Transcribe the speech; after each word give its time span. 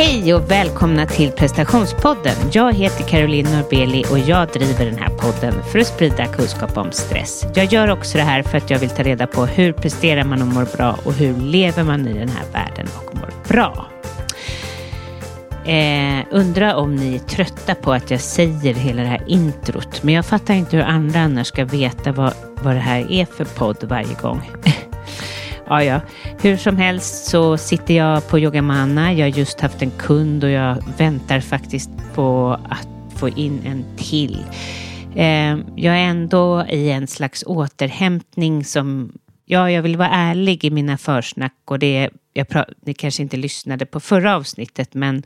Hej 0.00 0.34
och 0.34 0.50
välkomna 0.50 1.06
till 1.06 1.32
prestationspodden. 1.32 2.34
Jag 2.52 2.72
heter 2.72 3.04
Caroline 3.04 3.48
Norbeli 3.50 4.04
och 4.10 4.18
jag 4.18 4.48
driver 4.48 4.84
den 4.84 4.98
här 4.98 5.08
podden 5.08 5.62
för 5.72 5.78
att 5.78 5.86
sprida 5.86 6.26
kunskap 6.26 6.76
om 6.76 6.92
stress. 6.92 7.46
Jag 7.54 7.64
gör 7.64 7.90
också 7.90 8.18
det 8.18 8.24
här 8.24 8.42
för 8.42 8.58
att 8.58 8.70
jag 8.70 8.78
vill 8.78 8.90
ta 8.90 9.02
reda 9.02 9.26
på 9.26 9.46
hur 9.46 9.72
presterar 9.72 10.24
man 10.24 10.42
och 10.42 10.48
mår 10.48 10.76
bra 10.76 10.98
och 11.04 11.12
hur 11.12 11.36
lever 11.36 11.82
man 11.82 12.08
i 12.08 12.18
den 12.18 12.28
här 12.28 12.44
världen 12.52 12.86
och 12.96 13.14
mår 13.14 13.30
bra. 13.48 13.86
Eh, 15.72 16.26
undrar 16.30 16.74
om 16.74 16.96
ni 16.96 17.14
är 17.14 17.18
trötta 17.18 17.74
på 17.74 17.92
att 17.92 18.10
jag 18.10 18.20
säger 18.20 18.74
hela 18.74 19.02
det 19.02 19.08
här 19.08 19.24
introt, 19.26 20.02
men 20.02 20.14
jag 20.14 20.26
fattar 20.26 20.54
inte 20.54 20.76
hur 20.76 20.84
andra 20.84 21.20
annars 21.20 21.46
ska 21.46 21.64
veta 21.64 22.12
vad, 22.12 22.32
vad 22.62 22.74
det 22.74 22.80
här 22.80 23.12
är 23.12 23.24
för 23.24 23.44
podd 23.44 23.84
varje 23.84 24.14
gång. 24.14 24.50
Ja, 25.68 25.84
ja. 25.84 26.00
Hur 26.42 26.56
som 26.56 26.76
helst 26.76 27.24
så 27.24 27.56
sitter 27.56 27.94
jag 27.94 28.28
på 28.28 28.38
Yogamana. 28.38 29.12
Jag 29.12 29.30
har 29.30 29.38
just 29.38 29.60
haft 29.60 29.82
en 29.82 29.90
kund 29.90 30.44
och 30.44 30.50
jag 30.50 30.84
väntar 30.98 31.40
faktiskt 31.40 31.90
på 32.14 32.58
att 32.68 32.88
få 33.16 33.28
in 33.28 33.62
en 33.66 33.84
till. 33.96 34.44
Eh, 35.16 35.58
jag 35.76 35.94
är 35.94 36.04
ändå 36.04 36.66
i 36.68 36.90
en 36.90 37.06
slags 37.06 37.44
återhämtning 37.46 38.64
som, 38.64 39.12
ja, 39.44 39.70
jag 39.70 39.82
vill 39.82 39.96
vara 39.96 40.08
ärlig 40.08 40.64
i 40.64 40.70
mina 40.70 40.98
försnack 40.98 41.56
och 41.64 41.78
det, 41.78 42.10
jag 42.32 42.46
ni 42.80 42.94
kanske 42.94 43.22
inte 43.22 43.36
lyssnade 43.36 43.86
på 43.86 44.00
förra 44.00 44.36
avsnittet, 44.36 44.94
men 44.94 45.22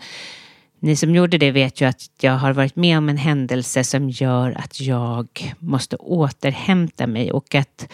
ni 0.81 0.97
som 0.97 1.15
gjorde 1.15 1.39
det 1.39 1.51
vet 1.51 1.81
ju 1.81 1.89
att 1.89 2.11
jag 2.21 2.33
har 2.33 2.53
varit 2.53 2.77
med 2.77 2.99
om 2.99 3.09
en 3.09 3.17
händelse 3.17 3.85
som 3.85 4.11
gör 4.11 4.59
att 4.59 4.81
jag 4.81 5.55
måste 5.59 5.97
återhämta 5.97 7.07
mig 7.07 7.33
och 7.33 7.55
att 7.55 7.89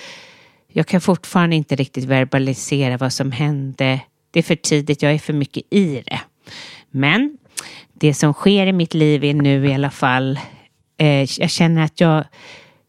jag 0.72 0.86
kan 0.86 1.00
fortfarande 1.00 1.56
inte 1.56 1.76
riktigt 1.76 2.04
verbalisera 2.04 2.96
vad 2.96 3.12
som 3.12 3.32
hände. 3.32 4.00
Det 4.30 4.38
är 4.38 4.42
för 4.42 4.56
tidigt, 4.56 5.02
jag 5.02 5.12
är 5.12 5.18
för 5.18 5.32
mycket 5.32 5.62
i 5.70 6.02
det. 6.06 6.20
Men 6.90 7.38
det 7.94 8.14
som 8.14 8.32
sker 8.32 8.66
i 8.66 8.72
mitt 8.72 8.94
liv 8.94 9.24
är 9.24 9.34
nu 9.34 9.66
i 9.66 9.74
alla 9.74 9.90
fall, 9.90 10.38
eh, 10.96 11.40
jag 11.40 11.50
känner 11.50 11.82
att 11.82 12.00
jag, 12.00 12.24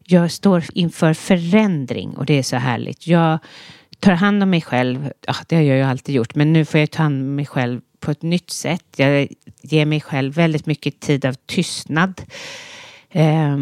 jag 0.04 0.30
står 0.30 0.64
inför 0.74 1.14
förändring 1.14 2.16
och 2.16 2.26
det 2.26 2.38
är 2.38 2.42
så 2.42 2.56
härligt. 2.56 3.06
Jag 3.06 3.38
tar 4.00 4.12
hand 4.12 4.42
om 4.42 4.50
mig 4.50 4.60
själv, 4.60 5.12
ja, 5.26 5.34
det 5.46 5.56
har 5.56 5.62
jag 5.62 5.76
ju 5.76 5.82
alltid 5.82 6.14
gjort, 6.14 6.34
men 6.34 6.52
nu 6.52 6.64
får 6.64 6.80
jag 6.80 6.90
ta 6.90 7.02
hand 7.02 7.22
om 7.22 7.34
mig 7.34 7.46
själv 7.46 7.80
på 8.00 8.10
ett 8.10 8.22
nytt 8.22 8.50
sätt. 8.50 8.84
Jag 8.96 9.28
ger 9.62 9.86
mig 9.86 10.00
själv 10.00 10.34
väldigt 10.34 10.66
mycket 10.66 11.00
tid 11.00 11.24
av 11.24 11.34
tystnad. 11.46 12.22
Eh, 13.10 13.56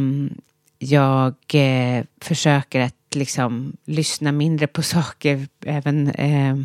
jag 0.78 1.34
eh, 1.52 2.04
försöker 2.20 2.80
att 2.80 2.97
liksom 3.14 3.76
lyssna 3.84 4.32
mindre 4.32 4.66
på 4.66 4.82
saker, 4.94 5.48
även, 5.64 6.10
eh, 6.10 6.56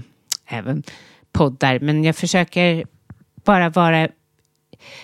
även 0.46 0.84
poddar. 1.32 1.80
Men 1.80 2.04
jag 2.04 2.16
försöker 2.16 2.86
bara 3.44 3.70
vara 3.70 4.10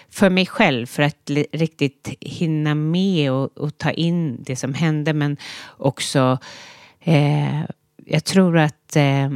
för 0.09 0.29
mig 0.29 0.45
själv 0.45 0.85
för 0.85 1.03
att 1.03 1.29
riktigt 1.51 2.09
hinna 2.19 2.75
med 2.75 3.31
och, 3.31 3.57
och 3.57 3.77
ta 3.77 3.91
in 3.91 4.43
det 4.43 4.55
som 4.55 4.73
hände. 4.73 5.13
Men 5.13 5.37
också, 5.77 6.37
eh, 6.99 7.61
jag 8.05 8.23
tror 8.25 8.57
att 8.57 8.95
eh, 8.95 9.29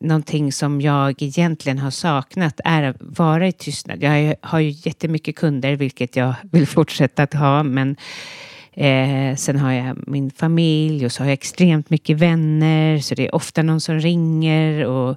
någonting 0.00 0.52
som 0.52 0.80
jag 0.80 1.22
egentligen 1.22 1.78
har 1.78 1.90
saknat 1.90 2.60
är 2.64 2.82
att 2.82 2.96
vara 3.00 3.48
i 3.48 3.52
tystnad. 3.52 4.02
Jag 4.02 4.34
har 4.40 4.58
ju 4.58 4.70
jättemycket 4.70 5.36
kunder, 5.36 5.76
vilket 5.76 6.16
jag 6.16 6.34
vill 6.52 6.66
fortsätta 6.66 7.22
att 7.22 7.34
ha, 7.34 7.62
men 7.62 7.96
Eh, 8.76 9.36
sen 9.36 9.58
har 9.58 9.72
jag 9.72 9.98
min 10.06 10.30
familj 10.30 11.06
och 11.06 11.12
så 11.12 11.22
har 11.22 11.26
jag 11.26 11.32
extremt 11.32 11.90
mycket 11.90 12.18
vänner 12.18 12.98
så 12.98 13.14
det 13.14 13.26
är 13.26 13.34
ofta 13.34 13.62
någon 13.62 13.80
som 13.80 14.00
ringer 14.00 14.84
och 14.84 15.16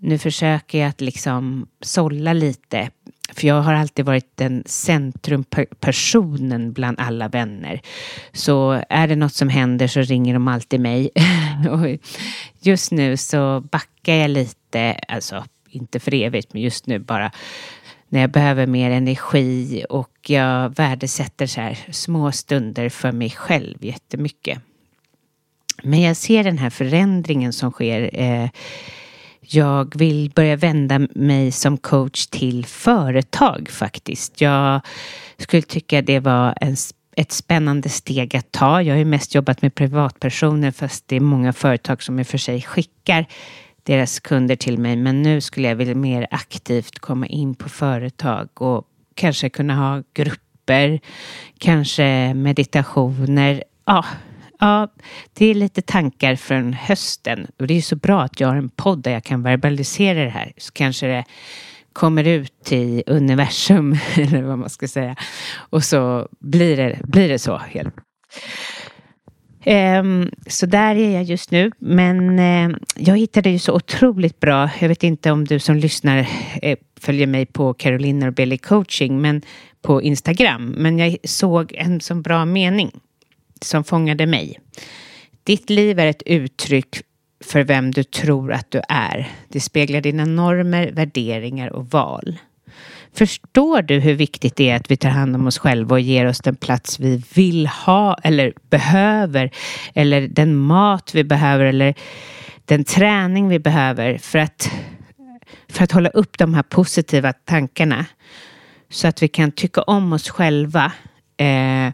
nu 0.00 0.18
försöker 0.18 0.78
jag 0.78 0.88
att 0.88 1.00
liksom 1.00 1.66
sålla 1.80 2.32
lite. 2.32 2.90
För 3.32 3.48
jag 3.48 3.62
har 3.62 3.74
alltid 3.74 4.04
varit 4.04 4.36
den 4.36 4.62
centrumpersonen 4.66 6.72
bland 6.72 7.00
alla 7.00 7.28
vänner. 7.28 7.80
Så 8.32 8.82
är 8.88 9.08
det 9.08 9.16
något 9.16 9.34
som 9.34 9.48
händer 9.48 9.86
så 9.86 10.00
ringer 10.00 10.34
de 10.34 10.48
alltid 10.48 10.80
mig. 10.80 11.10
och 11.70 11.98
just 12.60 12.92
nu 12.92 13.16
så 13.16 13.60
backar 13.60 14.14
jag 14.14 14.30
lite, 14.30 15.00
alltså 15.08 15.44
inte 15.68 16.00
för 16.00 16.14
evigt, 16.14 16.52
men 16.52 16.62
just 16.62 16.86
nu 16.86 16.98
bara 16.98 17.32
när 18.12 18.20
jag 18.20 18.30
behöver 18.30 18.66
mer 18.66 18.90
energi 18.90 19.84
och 19.88 20.10
jag 20.26 20.76
värdesätter 20.76 21.46
så 21.46 21.60
här 21.60 21.78
små 21.90 22.32
stunder 22.32 22.88
för 22.88 23.12
mig 23.12 23.30
själv 23.30 23.84
jättemycket. 23.84 24.58
Men 25.82 26.00
jag 26.00 26.16
ser 26.16 26.44
den 26.44 26.58
här 26.58 26.70
förändringen 26.70 27.52
som 27.52 27.70
sker. 27.70 28.10
Eh, 28.12 28.50
jag 29.40 29.98
vill 29.98 30.30
börja 30.30 30.56
vända 30.56 30.98
mig 31.14 31.52
som 31.52 31.78
coach 31.78 32.26
till 32.26 32.66
företag 32.66 33.68
faktiskt. 33.70 34.40
Jag 34.40 34.80
skulle 35.38 35.62
tycka 35.62 36.02
det 36.02 36.20
var 36.20 36.54
en, 36.60 36.76
ett 37.16 37.32
spännande 37.32 37.88
steg 37.88 38.36
att 38.36 38.52
ta. 38.52 38.82
Jag 38.82 38.94
har 38.94 38.98
ju 38.98 39.04
mest 39.04 39.34
jobbat 39.34 39.62
med 39.62 39.74
privatpersoner 39.74 40.70
fast 40.70 41.08
det 41.08 41.16
är 41.16 41.20
många 41.20 41.52
företag 41.52 42.02
som 42.02 42.18
i 42.18 42.22
och 42.22 42.26
för 42.26 42.38
sig 42.38 42.62
skickar 42.62 43.26
deras 43.82 44.20
kunder 44.20 44.56
till 44.56 44.78
mig. 44.78 44.96
Men 44.96 45.22
nu 45.22 45.40
skulle 45.40 45.68
jag 45.68 45.76
vilja 45.76 45.94
mer 45.94 46.26
aktivt 46.30 46.98
komma 46.98 47.26
in 47.26 47.54
på 47.54 47.68
företag 47.68 48.62
och 48.62 48.86
kanske 49.14 49.48
kunna 49.48 49.74
ha 49.74 50.02
grupper, 50.14 51.00
kanske 51.58 52.34
meditationer. 52.34 53.64
Ja, 53.84 54.04
ja, 54.60 54.88
det 55.32 55.46
är 55.46 55.54
lite 55.54 55.82
tankar 55.82 56.36
från 56.36 56.72
hösten. 56.72 57.46
Och 57.58 57.66
det 57.66 57.74
är 57.74 57.82
så 57.82 57.96
bra 57.96 58.22
att 58.22 58.40
jag 58.40 58.48
har 58.48 58.56
en 58.56 58.68
podd 58.68 59.02
där 59.02 59.10
jag 59.10 59.24
kan 59.24 59.42
verbalisera 59.42 60.24
det 60.24 60.30
här. 60.30 60.52
Så 60.56 60.72
kanske 60.72 61.06
det 61.06 61.24
kommer 61.92 62.24
ut 62.24 62.72
i 62.72 63.02
universum, 63.06 63.96
eller 64.16 64.42
vad 64.42 64.58
man 64.58 64.70
ska 64.70 64.88
säga. 64.88 65.16
Och 65.54 65.84
så 65.84 66.28
blir 66.40 66.76
det, 66.76 66.98
blir 67.04 67.28
det 67.28 67.38
så. 67.38 67.56
Helt. 67.56 67.94
Um, 69.66 70.30
så 70.46 70.66
där 70.66 70.96
är 70.96 71.10
jag 71.10 71.22
just 71.22 71.50
nu. 71.50 71.70
Men 71.78 72.38
uh, 72.38 72.76
jag 72.96 73.18
hittade 73.18 73.50
ju 73.50 73.58
så 73.58 73.72
otroligt 73.72 74.40
bra. 74.40 74.70
Jag 74.80 74.88
vet 74.88 75.02
inte 75.04 75.30
om 75.30 75.44
du 75.44 75.58
som 75.58 75.76
lyssnar 75.76 76.18
uh, 76.18 76.74
följer 77.00 77.26
mig 77.26 77.46
på 77.46 77.74
Caroline 77.74 78.22
och 78.22 78.32
Billy 78.32 78.58
coaching 78.58 79.20
men 79.20 79.42
på 79.82 80.02
Instagram. 80.02 80.68
Men 80.68 80.98
jag 80.98 81.16
såg 81.24 81.72
en 81.74 82.00
så 82.00 82.14
bra 82.14 82.44
mening 82.44 82.90
som 83.60 83.84
fångade 83.84 84.26
mig. 84.26 84.58
Ditt 85.44 85.70
liv 85.70 85.98
är 85.98 86.06
ett 86.06 86.22
uttryck 86.26 86.96
för 87.44 87.64
vem 87.64 87.90
du 87.90 88.04
tror 88.04 88.52
att 88.52 88.70
du 88.70 88.80
är. 88.88 89.30
Det 89.48 89.60
speglar 89.60 90.00
dina 90.00 90.24
normer, 90.24 90.90
värderingar 90.92 91.72
och 91.72 91.90
val. 91.90 92.38
Förstår 93.14 93.82
du 93.82 94.00
hur 94.00 94.14
viktigt 94.14 94.56
det 94.56 94.70
är 94.70 94.76
att 94.76 94.90
vi 94.90 94.96
tar 94.96 95.08
hand 95.08 95.36
om 95.36 95.46
oss 95.46 95.58
själva 95.58 95.94
och 95.94 96.00
ger 96.00 96.26
oss 96.26 96.40
den 96.40 96.56
plats 96.56 97.00
vi 97.00 97.22
vill 97.34 97.66
ha 97.66 98.16
eller 98.22 98.52
behöver 98.70 99.50
eller 99.94 100.28
den 100.28 100.56
mat 100.56 101.14
vi 101.14 101.24
behöver 101.24 101.64
eller 101.64 101.94
den 102.64 102.84
träning 102.84 103.48
vi 103.48 103.58
behöver 103.58 104.18
för 104.18 104.38
att, 104.38 104.70
för 105.68 105.84
att 105.84 105.92
hålla 105.92 106.08
upp 106.08 106.38
de 106.38 106.54
här 106.54 106.62
positiva 106.62 107.32
tankarna 107.32 108.06
så 108.90 109.08
att 109.08 109.22
vi 109.22 109.28
kan 109.28 109.52
tycka 109.52 109.82
om 109.82 110.12
oss 110.12 110.28
själva 110.28 110.92
eh, 111.36 111.92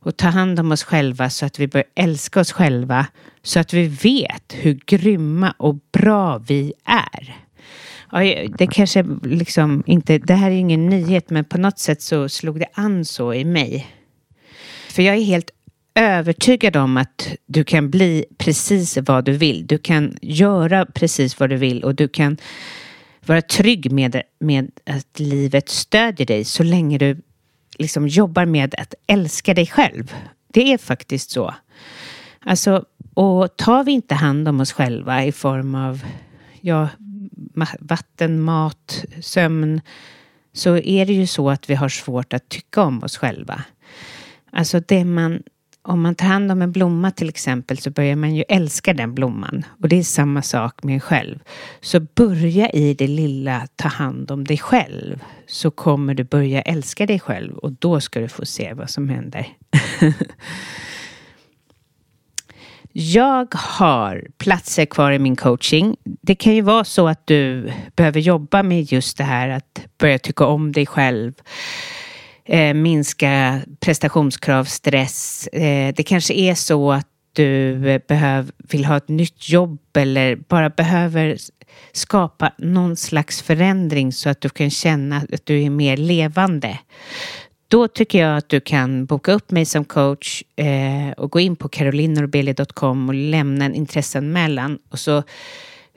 och 0.00 0.16
ta 0.16 0.28
hand 0.28 0.60
om 0.60 0.72
oss 0.72 0.84
själva 0.84 1.30
så 1.30 1.46
att 1.46 1.58
vi 1.58 1.68
börjar 1.68 1.86
älska 1.94 2.40
oss 2.40 2.52
själva 2.52 3.06
så 3.42 3.60
att 3.60 3.72
vi 3.72 3.88
vet 3.88 4.54
hur 4.54 4.80
grymma 4.86 5.54
och 5.58 5.74
bra 5.92 6.38
vi 6.38 6.72
är. 6.84 7.45
Ja, 8.12 8.48
det 8.58 8.66
kanske 8.66 9.04
liksom 9.22 9.82
inte, 9.86 10.18
det 10.18 10.34
här 10.34 10.50
är 10.50 10.54
ingen 10.54 10.86
nyhet, 10.86 11.30
men 11.30 11.44
på 11.44 11.58
något 11.58 11.78
sätt 11.78 12.02
så 12.02 12.28
slog 12.28 12.58
det 12.60 12.66
an 12.74 13.04
så 13.04 13.34
i 13.34 13.44
mig. 13.44 13.86
För 14.90 15.02
jag 15.02 15.16
är 15.16 15.20
helt 15.20 15.50
övertygad 15.94 16.76
om 16.76 16.96
att 16.96 17.28
du 17.46 17.64
kan 17.64 17.90
bli 17.90 18.24
precis 18.38 18.98
vad 18.98 19.24
du 19.24 19.32
vill. 19.32 19.66
Du 19.66 19.78
kan 19.78 20.18
göra 20.22 20.86
precis 20.86 21.40
vad 21.40 21.50
du 21.50 21.56
vill 21.56 21.84
och 21.84 21.94
du 21.94 22.08
kan 22.08 22.36
vara 23.26 23.42
trygg 23.42 23.92
med, 23.92 24.22
med 24.40 24.70
att 24.84 25.20
livet 25.20 25.68
stödjer 25.68 26.26
dig 26.26 26.44
så 26.44 26.62
länge 26.62 26.98
du 26.98 27.22
liksom 27.78 28.08
jobbar 28.08 28.44
med 28.44 28.74
att 28.78 28.94
älska 29.06 29.54
dig 29.54 29.66
själv. 29.66 30.14
Det 30.52 30.72
är 30.72 30.78
faktiskt 30.78 31.30
så. 31.30 31.54
Alltså, 32.40 32.84
och 33.14 33.56
tar 33.56 33.84
vi 33.84 33.92
inte 33.92 34.14
hand 34.14 34.48
om 34.48 34.60
oss 34.60 34.72
själva 34.72 35.24
i 35.24 35.32
form 35.32 35.74
av 35.74 36.04
ja, 36.60 36.88
vatten, 37.80 38.40
mat, 38.40 39.04
sömn 39.20 39.80
så 40.52 40.76
är 40.76 41.06
det 41.06 41.12
ju 41.12 41.26
så 41.26 41.50
att 41.50 41.70
vi 41.70 41.74
har 41.74 41.88
svårt 41.88 42.32
att 42.32 42.48
tycka 42.48 42.82
om 42.82 43.02
oss 43.02 43.16
själva. 43.16 43.62
Alltså 44.52 44.80
det 44.80 45.04
man, 45.04 45.42
om 45.82 46.00
man 46.02 46.14
tar 46.14 46.26
hand 46.26 46.52
om 46.52 46.62
en 46.62 46.72
blomma 46.72 47.10
till 47.10 47.28
exempel 47.28 47.78
så 47.78 47.90
börjar 47.90 48.16
man 48.16 48.34
ju 48.34 48.44
älska 48.48 48.94
den 48.94 49.14
blomman. 49.14 49.64
Och 49.82 49.88
det 49.88 49.98
är 49.98 50.02
samma 50.02 50.42
sak 50.42 50.82
med 50.82 50.94
en 50.94 51.00
själv. 51.00 51.38
Så 51.80 52.00
börja 52.00 52.70
i 52.70 52.94
det 52.94 53.06
lilla, 53.06 53.66
ta 53.76 53.88
hand 53.88 54.30
om 54.30 54.44
dig 54.44 54.58
själv. 54.58 55.22
Så 55.46 55.70
kommer 55.70 56.14
du 56.14 56.24
börja 56.24 56.62
älska 56.62 57.06
dig 57.06 57.20
själv 57.20 57.56
och 57.56 57.72
då 57.72 58.00
ska 58.00 58.20
du 58.20 58.28
få 58.28 58.46
se 58.46 58.74
vad 58.74 58.90
som 58.90 59.08
händer. 59.08 59.46
Jag 62.98 63.54
har 63.54 64.26
platser 64.38 64.86
kvar 64.86 65.12
i 65.12 65.18
min 65.18 65.36
coaching. 65.36 65.96
Det 66.04 66.34
kan 66.34 66.54
ju 66.54 66.60
vara 66.60 66.84
så 66.84 67.08
att 67.08 67.26
du 67.26 67.72
behöver 67.96 68.20
jobba 68.20 68.62
med 68.62 68.92
just 68.92 69.18
det 69.18 69.24
här 69.24 69.48
att 69.48 69.80
börja 69.98 70.18
tycka 70.18 70.46
om 70.46 70.72
dig 70.72 70.86
själv. 70.86 71.32
Eh, 72.44 72.74
minska 72.74 73.60
prestationskrav, 73.80 74.64
stress. 74.64 75.46
Eh, 75.46 75.94
det 75.96 76.02
kanske 76.02 76.34
är 76.34 76.54
så 76.54 76.92
att 76.92 77.06
du 77.32 77.78
behöv, 78.08 78.50
vill 78.58 78.84
ha 78.84 78.96
ett 78.96 79.08
nytt 79.08 79.48
jobb 79.48 79.80
eller 79.96 80.36
bara 80.36 80.70
behöver 80.70 81.36
skapa 81.92 82.52
någon 82.58 82.96
slags 82.96 83.42
förändring 83.42 84.12
så 84.12 84.28
att 84.28 84.40
du 84.40 84.48
kan 84.48 84.70
känna 84.70 85.16
att 85.16 85.46
du 85.46 85.62
är 85.62 85.70
mer 85.70 85.96
levande. 85.96 86.78
Då 87.68 87.88
tycker 87.88 88.18
jag 88.18 88.36
att 88.36 88.48
du 88.48 88.60
kan 88.60 89.06
boka 89.06 89.32
upp 89.32 89.50
mig 89.50 89.64
som 89.64 89.84
coach 89.84 90.42
eh, 90.56 91.10
och 91.16 91.30
gå 91.30 91.40
in 91.40 91.56
på 91.56 91.68
carolinorbeli.com 91.68 93.08
och 93.08 93.14
lämna 93.14 93.64
en 93.64 93.74
intresseanmälan 93.74 94.78
och 94.90 94.98
så 94.98 95.22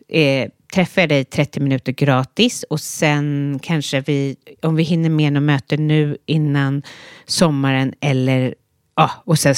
eh, 0.08 0.50
träffar 0.74 1.02
jag 1.02 1.10
dig 1.10 1.26
30 1.26 1.60
minuter 1.60 1.92
gratis 1.92 2.64
och 2.64 2.80
sen 2.80 3.60
kanske 3.64 4.02
vi, 4.02 4.36
om 4.62 4.76
vi 4.76 4.84
hinner 4.84 5.10
med 5.10 5.34
något 5.34 5.44
möte 5.44 5.78
nu 5.78 6.18
innan 6.26 6.84
sommaren 7.26 7.94
eller 8.00 8.56
ja, 8.96 9.12
och 9.26 9.40
sen 9.40 9.56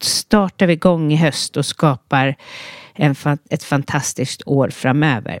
startar 0.00 0.66
vi 0.66 0.72
igång 0.72 1.12
i 1.12 1.16
höst 1.16 1.56
och 1.56 1.66
skapar 1.66 2.36
en, 2.94 3.14
ett 3.50 3.62
fantastiskt 3.62 4.42
år 4.46 4.68
framöver. 4.68 5.40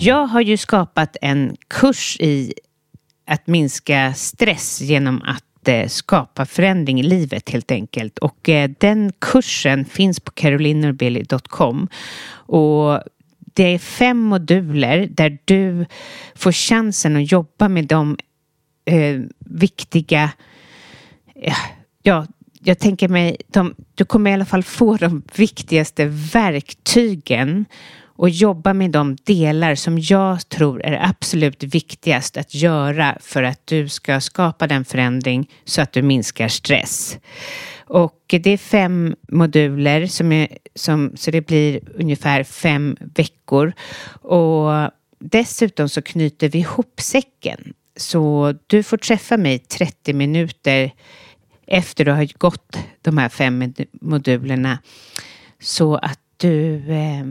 Jag 0.00 0.26
har 0.26 0.40
ju 0.40 0.56
skapat 0.56 1.16
en 1.22 1.56
kurs 1.68 2.16
i 2.20 2.54
att 3.26 3.46
minska 3.46 4.14
stress 4.14 4.80
genom 4.80 5.22
att 5.22 5.68
eh, 5.68 5.88
skapa 5.88 6.46
förändring 6.46 7.00
i 7.00 7.02
livet 7.02 7.50
helt 7.50 7.70
enkelt. 7.70 8.18
Och 8.18 8.48
eh, 8.48 8.70
den 8.80 9.12
kursen 9.18 9.84
finns 9.84 10.20
på 10.20 10.32
carolinorbeli.com. 10.32 11.88
Och 12.30 13.02
det 13.38 13.74
är 13.74 13.78
fem 13.78 14.18
moduler 14.18 15.08
där 15.10 15.38
du 15.44 15.86
får 16.34 16.52
chansen 16.52 17.16
att 17.16 17.32
jobba 17.32 17.68
med 17.68 17.86
de 17.86 18.18
eh, 18.84 19.20
viktiga, 19.38 20.30
eh, 21.34 21.56
ja, 22.02 22.26
jag 22.60 22.78
tänker 22.78 23.08
mig, 23.08 23.36
de, 23.46 23.74
du 23.94 24.04
kommer 24.04 24.30
i 24.30 24.34
alla 24.34 24.44
fall 24.44 24.62
få 24.62 24.96
de 24.96 25.22
viktigaste 25.34 26.04
verktygen 26.32 27.64
och 28.18 28.30
jobba 28.30 28.74
med 28.74 28.90
de 28.90 29.16
delar 29.16 29.74
som 29.74 29.98
jag 29.98 30.48
tror 30.48 30.84
är 30.84 31.08
absolut 31.08 31.62
viktigast 31.62 32.36
att 32.36 32.54
göra 32.54 33.18
för 33.20 33.42
att 33.42 33.66
du 33.66 33.88
ska 33.88 34.20
skapa 34.20 34.66
den 34.66 34.84
förändring 34.84 35.50
så 35.64 35.82
att 35.82 35.92
du 35.92 36.02
minskar 36.02 36.48
stress. 36.48 37.18
Och 37.86 38.24
det 38.26 38.50
är 38.50 38.56
fem 38.56 39.16
moduler 39.28 40.06
som 40.06 40.32
är, 40.32 40.48
som, 40.74 41.12
så 41.16 41.30
det 41.30 41.46
blir 41.46 41.80
ungefär 41.94 42.44
fem 42.44 42.96
veckor. 43.14 43.72
Och 44.22 44.90
dessutom 45.18 45.88
så 45.88 46.02
knyter 46.02 46.48
vi 46.48 46.58
ihop 46.58 47.00
säcken. 47.00 47.74
Så 47.96 48.54
du 48.66 48.82
får 48.82 48.96
träffa 48.96 49.36
mig 49.36 49.58
30 49.58 50.12
minuter 50.12 50.90
efter 51.66 52.04
du 52.04 52.12
har 52.12 52.38
gått 52.38 52.78
de 53.02 53.18
här 53.18 53.28
fem 53.28 53.74
modulerna 53.92 54.78
så 55.60 55.96
att 55.96 56.20
du 56.36 56.74
eh, 56.92 57.24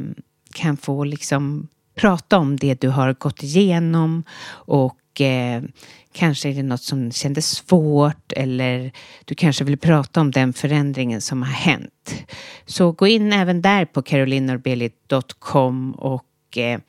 kan 0.57 0.77
få 0.77 1.03
liksom 1.03 1.67
prata 1.95 2.37
om 2.37 2.57
det 2.57 2.81
du 2.81 2.89
har 2.89 3.13
gått 3.13 3.43
igenom 3.43 4.23
och 4.49 5.21
eh, 5.21 5.63
kanske 6.11 6.49
är 6.49 6.53
det 6.53 6.63
något 6.63 6.81
som 6.81 7.11
kändes 7.11 7.49
svårt 7.49 8.31
eller 8.31 8.91
du 9.25 9.35
kanske 9.35 9.63
vill 9.63 9.77
prata 9.77 10.21
om 10.21 10.31
den 10.31 10.53
förändringen 10.53 11.21
som 11.21 11.43
har 11.43 11.51
hänt. 11.51 12.25
Så 12.65 12.91
gå 12.91 13.07
in 13.07 13.33
även 13.33 13.61
där 13.61 13.85
på 13.85 14.01
carolinorbeli.com 14.01 15.91
och 15.91 16.57
eh, 16.57 16.79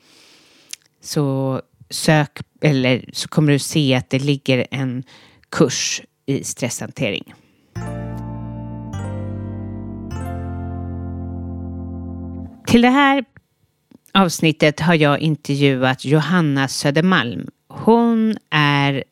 så 1.01 1.61
sök 1.89 2.39
eller 2.61 3.09
så 3.13 3.27
kommer 3.27 3.51
du 3.51 3.59
se 3.59 3.95
att 3.95 4.09
det 4.09 4.19
ligger 4.19 4.67
en 4.71 5.03
kurs 5.49 6.01
i 6.25 6.43
stresshantering. 6.43 7.33
Till 12.67 12.81
det 12.81 12.89
här 12.89 13.25
avsnittet 14.13 14.79
har 14.79 14.93
jag 14.93 15.19
intervjuat 15.19 16.05
Johanna 16.05 16.67
Södermalm. 16.67 17.47
Hon 17.67 18.37
är 18.49 19.03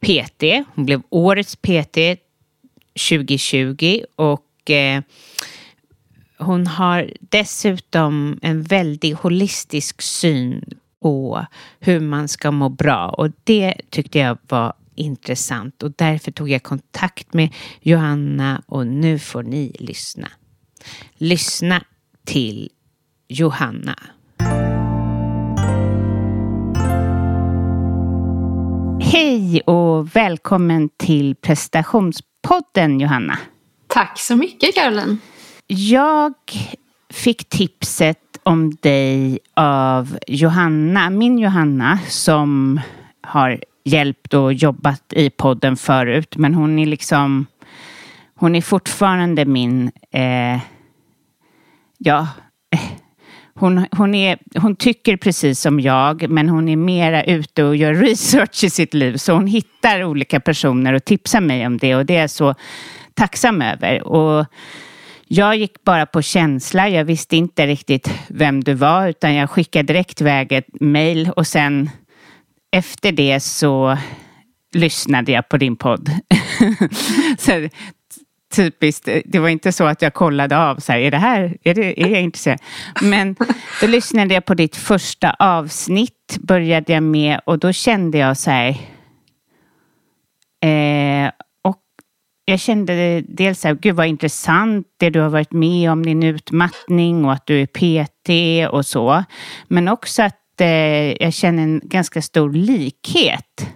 PT. 0.00 0.42
Hon 0.74 0.84
blev 0.84 1.02
årets 1.08 1.56
PT 1.56 1.98
2020 3.10 4.00
och 4.16 4.70
eh, 4.70 5.02
hon 6.38 6.66
har 6.66 7.10
dessutom 7.20 8.38
en 8.42 8.62
väldigt 8.62 9.18
holistisk 9.18 10.02
syn 10.02 10.64
på 11.02 11.46
hur 11.80 12.00
man 12.00 12.28
ska 12.28 12.50
må 12.50 12.68
bra 12.68 13.08
och 13.08 13.30
det 13.44 13.74
tyckte 13.90 14.18
jag 14.18 14.38
var 14.48 14.72
intressant 14.94 15.82
och 15.82 15.92
därför 15.96 16.30
tog 16.32 16.50
jag 16.50 16.62
kontakt 16.62 17.34
med 17.34 17.54
Johanna 17.80 18.62
och 18.66 18.86
nu 18.86 19.18
får 19.18 19.42
ni 19.42 19.76
lyssna. 19.78 20.28
Lyssna 21.16 21.84
till 22.24 22.70
Johanna. 23.28 23.98
Hej 29.00 29.60
och 29.60 30.16
välkommen 30.16 30.88
till 30.96 31.34
prestationspodden 31.34 33.00
Johanna. 33.00 33.38
Tack 33.86 34.18
så 34.18 34.36
mycket 34.36 34.74
Caroline. 34.74 35.18
Jag 35.66 36.34
fick 37.10 37.48
tipset 37.48 38.18
om 38.42 38.76
dig 38.80 39.38
av 39.54 40.18
Johanna, 40.26 41.10
min 41.10 41.38
Johanna 41.38 41.98
som 42.08 42.80
har 43.22 43.64
hjälpt 43.84 44.34
och 44.34 44.52
jobbat 44.52 45.12
i 45.12 45.30
podden 45.30 45.76
förut. 45.76 46.36
Men 46.36 46.54
hon 46.54 46.78
är 46.78 46.86
liksom, 46.86 47.46
hon 48.34 48.54
är 48.54 48.62
fortfarande 48.62 49.44
min, 49.44 49.90
eh, 50.10 50.60
ja, 51.98 52.26
hon, 53.58 53.86
hon, 53.90 54.14
är, 54.14 54.38
hon 54.58 54.76
tycker 54.76 55.16
precis 55.16 55.60
som 55.60 55.80
jag, 55.80 56.30
men 56.30 56.48
hon 56.48 56.68
är 56.68 56.76
mera 56.76 57.24
ute 57.24 57.64
och 57.64 57.76
gör 57.76 57.94
research 58.04 58.64
i 58.64 58.70
sitt 58.70 58.94
liv. 58.94 59.16
Så 59.16 59.32
hon 59.32 59.46
hittar 59.46 60.04
olika 60.04 60.40
personer 60.40 60.92
och 60.92 61.04
tipsar 61.04 61.40
mig 61.40 61.66
om 61.66 61.78
det 61.78 61.94
och 61.94 62.06
det 62.06 62.16
är 62.16 62.20
jag 62.20 62.30
så 62.30 62.54
tacksam 63.14 63.62
över. 63.62 64.02
Och 64.02 64.46
jag 65.26 65.56
gick 65.56 65.84
bara 65.84 66.06
på 66.06 66.22
känsla. 66.22 66.88
Jag 66.88 67.04
visste 67.04 67.36
inte 67.36 67.66
riktigt 67.66 68.10
vem 68.28 68.64
du 68.64 68.74
var 68.74 69.08
utan 69.08 69.34
jag 69.34 69.50
skickade 69.50 69.92
direkt 69.92 70.20
iväg 70.20 70.52
ett 70.52 70.80
mejl 70.80 71.30
och 71.36 71.46
sen 71.46 71.90
efter 72.72 73.12
det 73.12 73.40
så 73.40 73.98
lyssnade 74.74 75.32
jag 75.32 75.48
på 75.48 75.56
din 75.56 75.76
podd. 75.76 76.10
så, 77.38 77.68
typiskt, 78.50 79.08
det 79.24 79.38
var 79.38 79.48
inte 79.48 79.72
så 79.72 79.84
att 79.84 80.02
jag 80.02 80.14
kollade 80.14 80.58
av 80.58 80.76
så 80.76 80.92
här, 80.92 80.98
är 80.98 81.10
det 81.10 81.16
här, 81.16 81.56
är, 81.62 81.74
det, 81.74 82.02
är 82.02 82.08
jag 82.08 82.22
intresserad? 82.22 82.58
Men 83.02 83.36
då 83.80 83.86
lyssnade 83.86 84.34
jag 84.34 84.44
på 84.44 84.54
ditt 84.54 84.76
första 84.76 85.36
avsnitt, 85.38 86.38
började 86.40 86.92
jag 86.92 87.02
med 87.02 87.40
och 87.44 87.58
då 87.58 87.72
kände 87.72 88.18
jag 88.18 88.36
så 88.36 88.50
här, 88.50 88.68
eh, 90.62 91.30
och 91.62 91.82
jag 92.44 92.60
kände 92.60 93.22
dels 93.28 93.60
så 93.60 93.68
här, 93.68 93.74
gud 93.74 93.96
vad 93.96 94.06
intressant 94.06 94.86
det 94.96 95.10
du 95.10 95.20
har 95.20 95.28
varit 95.28 95.52
med 95.52 95.90
om, 95.90 96.02
din 96.02 96.22
utmattning 96.22 97.24
och 97.24 97.32
att 97.32 97.46
du 97.46 97.62
är 97.62 97.66
PT 97.66 98.72
och 98.72 98.86
så. 98.86 99.24
Men 99.68 99.88
också 99.88 100.22
att 100.22 100.60
eh, 100.60 101.22
jag 101.22 101.32
känner 101.32 101.62
en 101.62 101.80
ganska 101.84 102.22
stor 102.22 102.52
likhet. 102.52 103.68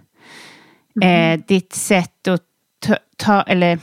Mm. 1.03 1.41
Eh, 1.41 1.47
ditt 1.47 1.73
sätt 1.73 2.29
att 2.29 2.43
ta, 2.87 2.97
ta, 3.17 3.43
eller 3.43 3.79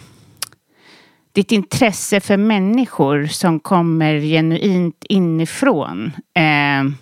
ditt 1.34 1.52
intresse 1.52 2.20
för 2.20 2.38
människor 2.38 3.26
som 3.26 3.60
kommer 3.60 4.20
genuint 4.20 5.06
inifrån. 5.10 6.12
Eh, 6.34 6.94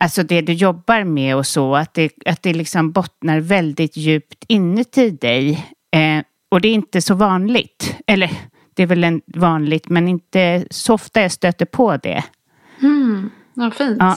alltså 0.00 0.22
det 0.22 0.40
du 0.40 0.52
jobbar 0.52 1.04
med 1.04 1.36
och 1.36 1.46
så, 1.46 1.76
att 1.76 1.94
det, 1.94 2.12
att 2.26 2.42
det 2.42 2.52
liksom 2.52 2.92
bottnar 2.92 3.40
väldigt 3.40 3.96
djupt 3.96 4.44
inuti 4.48 5.10
dig. 5.10 5.66
Eh, 5.90 6.22
och 6.48 6.60
det 6.60 6.68
är 6.68 6.72
inte 6.72 7.02
så 7.02 7.14
vanligt. 7.14 7.96
Eller 8.06 8.30
det 8.74 8.82
är 8.82 8.86
väl 8.86 9.04
en 9.04 9.20
vanligt, 9.26 9.88
men 9.88 10.08
inte 10.08 10.66
så 10.70 10.94
ofta 10.94 11.22
jag 11.22 11.32
stöter 11.32 11.66
på 11.66 11.96
det. 11.96 12.24
Mm, 12.82 13.30
vad 13.54 13.74
fint. 13.74 13.96
Ja. 13.98 14.16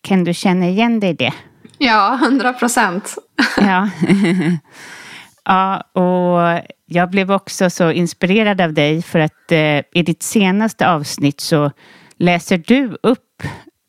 Kan 0.00 0.24
du 0.24 0.34
känna 0.34 0.68
igen 0.68 1.00
dig 1.00 1.10
i 1.10 1.14
det? 1.14 1.32
Ja, 1.78 2.18
hundra 2.20 2.52
procent. 2.52 3.14
ja. 3.60 3.88
ja, 5.44 5.80
och 5.80 6.62
jag 6.86 7.10
blev 7.10 7.32
också 7.32 7.70
så 7.70 7.90
inspirerad 7.90 8.60
av 8.60 8.72
dig 8.72 9.02
för 9.02 9.18
att 9.18 9.52
eh, 9.52 9.78
i 9.92 10.02
ditt 10.06 10.22
senaste 10.22 10.88
avsnitt 10.88 11.40
så 11.40 11.70
läser 12.18 12.58
du 12.66 12.96
upp 13.02 13.42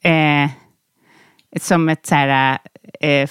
eh, 0.03 0.49
som 1.61 1.89
ett 1.89 2.05
så 2.05 2.15
här, 2.15 2.57
eh, 2.99 3.29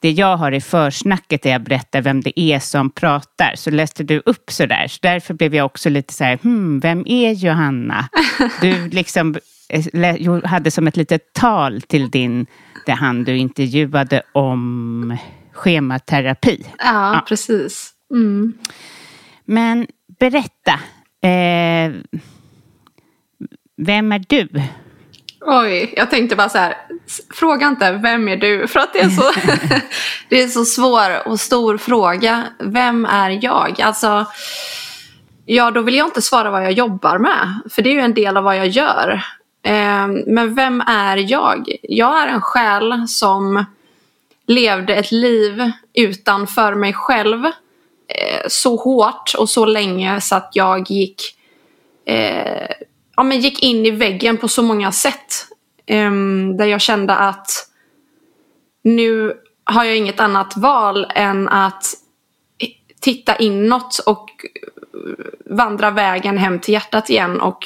det 0.00 0.10
jag 0.10 0.36
har 0.36 0.52
i 0.52 0.60
försnacket 0.60 1.42
där 1.42 1.50
jag 1.50 1.62
berättar 1.62 2.02
vem 2.02 2.20
det 2.20 2.40
är 2.40 2.58
som 2.58 2.90
pratar, 2.90 3.52
så 3.54 3.70
läste 3.70 4.04
du 4.04 4.22
upp 4.24 4.50
så 4.50 4.66
där. 4.66 4.86
Så 4.88 4.98
därför 5.02 5.34
blev 5.34 5.54
jag 5.54 5.66
också 5.66 5.90
lite 5.90 6.14
så 6.14 6.24
här, 6.24 6.38
hmm, 6.42 6.80
vem 6.80 7.04
är 7.06 7.32
Johanna? 7.32 8.08
Du 8.60 8.88
liksom 8.88 9.36
eh, 9.68 10.44
hade 10.44 10.70
som 10.70 10.86
ett 10.86 10.96
litet 10.96 11.32
tal 11.32 11.82
till 11.82 12.10
din, 12.10 12.46
det 12.86 12.92
han 12.92 13.24
du 13.24 13.36
intervjuade 13.36 14.22
om 14.32 15.16
schematerapi. 15.56 16.66
Ja, 16.78 17.14
ja. 17.14 17.24
precis. 17.28 17.92
Mm. 18.10 18.58
Men 19.44 19.86
berätta. 20.18 20.72
Eh, 21.28 21.92
vem 23.76 24.12
är 24.12 24.24
du? 24.28 24.48
Oj, 25.40 25.94
jag 25.96 26.10
tänkte 26.10 26.36
bara 26.36 26.48
så 26.48 26.58
här. 26.58 26.74
Fråga 27.34 27.66
inte 27.66 27.92
vem 27.92 28.28
är 28.28 28.36
du? 28.36 28.66
För 28.68 28.80
att 28.80 28.92
det 28.92 29.00
är 29.00 29.08
så, 29.08 29.32
det 30.28 30.42
är 30.42 30.48
så 30.48 30.64
svår 30.64 31.28
och 31.28 31.40
stor 31.40 31.78
fråga. 31.78 32.42
Vem 32.58 33.04
är 33.04 33.38
jag? 33.44 33.80
Alltså, 33.80 34.26
ja 35.44 35.70
då 35.70 35.82
vill 35.82 35.94
jag 35.94 36.06
inte 36.06 36.22
svara 36.22 36.50
vad 36.50 36.64
jag 36.64 36.72
jobbar 36.72 37.18
med. 37.18 37.60
För 37.70 37.82
det 37.82 37.90
är 37.90 37.94
ju 37.94 38.00
en 38.00 38.14
del 38.14 38.36
av 38.36 38.44
vad 38.44 38.56
jag 38.56 38.68
gör. 38.68 39.22
Eh, 39.62 40.06
men 40.26 40.54
vem 40.54 40.80
är 40.80 41.16
jag? 41.16 41.76
Jag 41.82 42.22
är 42.22 42.26
en 42.26 42.40
själ 42.40 43.08
som 43.08 43.64
levde 44.46 44.94
ett 44.94 45.12
liv 45.12 45.70
utanför 45.94 46.74
mig 46.74 46.92
själv 46.92 47.44
eh, 48.08 48.46
så 48.48 48.76
hårt 48.76 49.34
och 49.38 49.48
så 49.48 49.64
länge 49.64 50.20
så 50.20 50.36
att 50.36 50.50
jag 50.52 50.90
gick, 50.90 51.22
eh, 52.04 52.68
ja, 53.16 53.22
men 53.22 53.40
gick 53.40 53.62
in 53.62 53.86
i 53.86 53.90
väggen 53.90 54.36
på 54.36 54.48
så 54.48 54.62
många 54.62 54.92
sätt. 54.92 55.46
Eh, 55.86 56.10
där 56.58 56.66
jag 56.66 56.80
kände 56.80 57.14
att 57.14 57.50
nu 58.82 59.36
har 59.64 59.84
jag 59.84 59.96
inget 59.96 60.20
annat 60.20 60.56
val 60.56 61.06
än 61.14 61.48
att 61.48 61.84
titta 63.00 63.36
inåt 63.36 63.98
och 64.06 64.30
vandra 65.44 65.90
vägen 65.90 66.38
hem 66.38 66.58
till 66.58 66.74
hjärtat 66.74 67.10
igen 67.10 67.40
och 67.40 67.64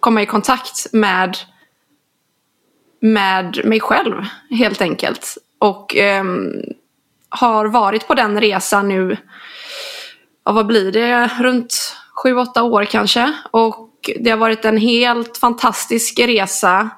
komma 0.00 0.22
i 0.22 0.26
kontakt 0.26 0.92
med, 0.92 1.36
med 3.00 3.60
mig 3.64 3.80
själv 3.80 4.24
helt 4.50 4.82
enkelt. 4.82 5.38
Och 5.58 5.96
eh, 5.96 6.24
har 7.28 7.66
varit 7.66 8.06
på 8.06 8.14
den 8.14 8.40
resan 8.40 8.88
nu, 8.88 9.16
ja, 10.44 10.52
vad 10.52 10.66
blir 10.66 10.92
det, 10.92 11.30
runt 11.40 11.96
sju, 12.14 12.36
åtta 12.36 12.62
år 12.62 12.84
kanske. 12.84 13.32
Och 13.50 13.90
det 14.20 14.30
har 14.30 14.38
varit 14.38 14.64
en 14.64 14.76
helt 14.76 15.36
fantastisk 15.36 16.18
resa 16.18 16.90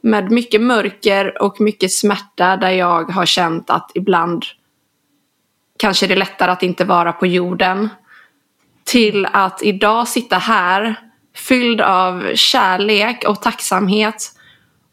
med 0.00 0.30
mycket 0.30 0.60
mörker 0.60 1.42
och 1.42 1.60
mycket 1.60 1.92
smärta 1.92 2.56
där 2.56 2.70
jag 2.70 3.10
har 3.10 3.26
känt 3.26 3.70
att 3.70 3.90
ibland 3.94 4.44
kanske 5.78 6.06
det 6.06 6.14
är 6.14 6.18
lättare 6.18 6.50
att 6.50 6.62
inte 6.62 6.84
vara 6.84 7.12
på 7.12 7.26
jorden. 7.26 7.88
Till 8.84 9.26
att 9.26 9.62
idag 9.62 10.08
sitta 10.08 10.38
här 10.38 10.96
fylld 11.34 11.80
av 11.80 12.34
kärlek 12.34 13.24
och 13.28 13.42
tacksamhet 13.42 14.32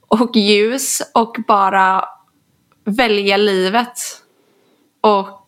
och 0.07 0.35
ljus 0.35 1.01
och 1.13 1.35
bara 1.47 2.05
välja 2.85 3.37
livet 3.37 3.99
och 5.01 5.45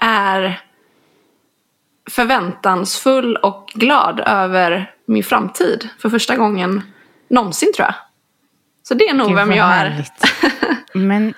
är 0.00 0.60
förväntansfull 2.10 3.36
och 3.36 3.70
glad 3.74 4.20
över 4.20 4.94
min 5.06 5.24
framtid 5.24 5.88
för 5.98 6.10
första 6.10 6.36
gången 6.36 6.82
någonsin 7.28 7.72
tror 7.76 7.86
jag. 7.86 7.94
Så 8.82 8.94
det 8.94 9.08
är 9.08 9.14
nog 9.14 9.28
Gud, 9.28 9.36
vem 9.36 9.52
jag 9.52 9.64
härligt. 9.64 10.12
är. 10.22 10.76
Men 10.98 11.34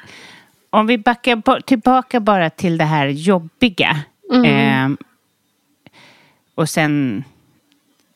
om 0.71 0.87
vi 0.87 0.99
backar 0.99 1.61
tillbaka 1.61 2.21
bara 2.21 2.51
till 2.51 2.79
det 2.79 2.85
här 2.85 3.07
jobbiga. 3.07 3.97
Mm. 4.33 4.45
Eh, 4.45 4.99
och 6.55 6.69
sen 6.69 7.25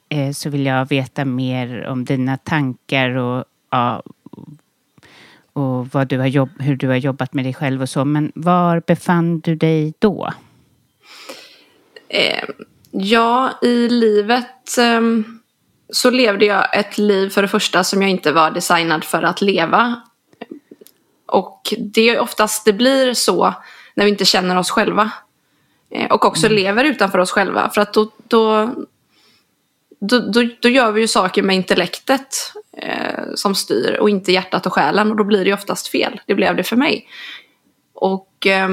eh, 0.08 0.32
så 0.32 0.50
vill 0.50 0.66
jag 0.66 0.88
veta 0.88 1.24
mer 1.24 1.86
om 1.86 2.04
dina 2.04 2.36
tankar 2.36 3.10
och 3.10 3.44
ja, 3.70 4.02
och 5.58 5.88
vad 5.92 6.08
du 6.08 6.18
har 6.18 6.26
jobb, 6.26 6.50
hur 6.58 6.76
du 6.76 6.88
har 6.88 6.96
jobbat 6.96 7.34
med 7.34 7.44
dig 7.44 7.54
själv 7.54 7.82
och 7.82 7.88
så. 7.88 8.04
Men 8.04 8.32
var 8.34 8.82
befann 8.86 9.40
du 9.40 9.54
dig 9.54 9.94
då? 9.98 10.32
Eh, 12.08 12.44
ja, 12.90 13.50
i 13.62 13.88
livet 13.88 14.78
eh, 14.78 15.00
så 15.90 16.10
levde 16.10 16.44
jag 16.44 16.78
ett 16.78 16.98
liv 16.98 17.28
för 17.30 17.42
det 17.42 17.48
första 17.48 17.84
som 17.84 18.02
jag 18.02 18.10
inte 18.10 18.32
var 18.32 18.50
designad 18.50 19.04
för 19.04 19.22
att 19.22 19.40
leva. 19.40 20.02
Och 21.26 21.74
det 21.78 22.08
är 22.08 22.18
oftast 22.18 22.64
det 22.64 22.72
blir 22.72 23.14
så 23.14 23.54
när 23.94 24.04
vi 24.04 24.10
inte 24.10 24.24
känner 24.24 24.58
oss 24.58 24.70
själva. 24.70 25.10
Eh, 25.90 26.10
och 26.10 26.24
också 26.24 26.46
mm. 26.46 26.56
lever 26.56 26.84
utanför 26.84 27.18
oss 27.18 27.30
själva. 27.30 27.70
För 27.70 27.80
att 27.80 27.92
då, 27.92 28.10
då, 28.28 28.70
då, 30.00 30.18
då, 30.18 30.48
då 30.60 30.68
gör 30.68 30.92
vi 30.92 31.00
ju 31.00 31.08
saker 31.08 31.42
med 31.42 31.56
intellektet 31.56 32.52
eh, 32.82 33.24
som 33.34 33.54
styr 33.54 33.98
och 34.00 34.10
inte 34.10 34.32
hjärtat 34.32 34.66
och 34.66 34.72
själen 34.72 35.10
och 35.10 35.16
då 35.16 35.24
blir 35.24 35.44
det 35.44 35.52
oftast 35.52 35.88
fel. 35.88 36.20
Det 36.26 36.34
blev 36.34 36.56
det 36.56 36.64
för 36.64 36.76
mig. 36.76 37.08
Och 37.94 38.46
eh, 38.46 38.68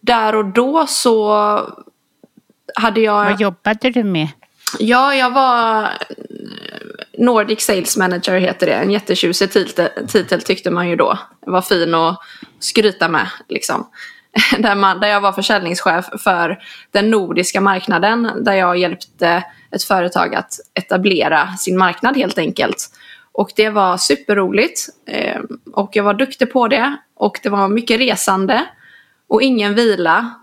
där 0.00 0.34
och 0.34 0.44
då 0.44 0.86
så 0.86 1.34
hade 2.74 3.00
jag... 3.00 3.24
Vad 3.24 3.40
jobbade 3.40 3.90
du 3.90 4.04
med? 4.04 4.28
Ja, 4.78 5.14
jag 5.14 5.30
var 5.30 5.88
Nordic 7.18 7.60
Sales 7.60 7.96
Manager 7.96 8.38
heter 8.38 8.66
det. 8.66 8.72
En 8.72 8.90
jättetjusig 8.90 9.52
titel, 9.52 9.88
titel 10.08 10.42
tyckte 10.42 10.70
man 10.70 10.88
ju 10.88 10.96
då. 10.96 11.18
Var 11.40 11.62
fin 11.62 11.94
att 11.94 12.18
skryta 12.58 13.08
med 13.08 13.28
liksom. 13.48 13.86
Där, 14.58 14.74
man, 14.74 15.00
där 15.00 15.08
jag 15.08 15.20
var 15.20 15.32
försäljningschef 15.32 16.04
för 16.18 16.58
den 16.90 17.10
nordiska 17.10 17.60
marknaden. 17.60 18.30
Där 18.44 18.52
jag 18.52 18.78
hjälpte 18.78 19.44
ett 19.70 19.82
företag 19.82 20.34
att 20.34 20.52
etablera 20.74 21.56
sin 21.56 21.78
marknad 21.78 22.16
helt 22.16 22.38
enkelt. 22.38 22.90
Och 23.32 23.50
det 23.56 23.70
var 23.70 23.96
superroligt. 23.96 24.88
Eh, 25.06 25.40
och 25.72 25.90
jag 25.92 26.04
var 26.04 26.14
duktig 26.14 26.52
på 26.52 26.68
det. 26.68 26.96
Och 27.14 27.40
det 27.42 27.48
var 27.48 27.68
mycket 27.68 28.00
resande. 28.00 28.64
Och 29.28 29.42
ingen 29.42 29.74
vila. 29.74 30.34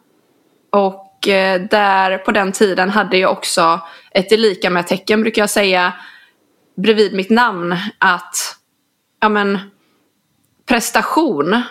Och 0.69 1.27
eh, 1.27 1.61
där 1.61 2.17
på 2.17 2.31
den 2.31 2.51
tiden 2.51 2.89
hade 2.89 3.17
jag 3.17 3.31
också 3.31 3.81
ett 4.11 4.31
lika 4.31 4.69
med 4.69 4.87
tecken 4.87 5.21
brukar 5.21 5.41
jag 5.41 5.49
säga 5.49 5.93
bredvid 6.75 7.13
mitt 7.13 7.29
namn 7.29 7.75
att 7.97 8.35
ja 9.19 9.29
men 9.29 9.59
prestation 10.65 11.61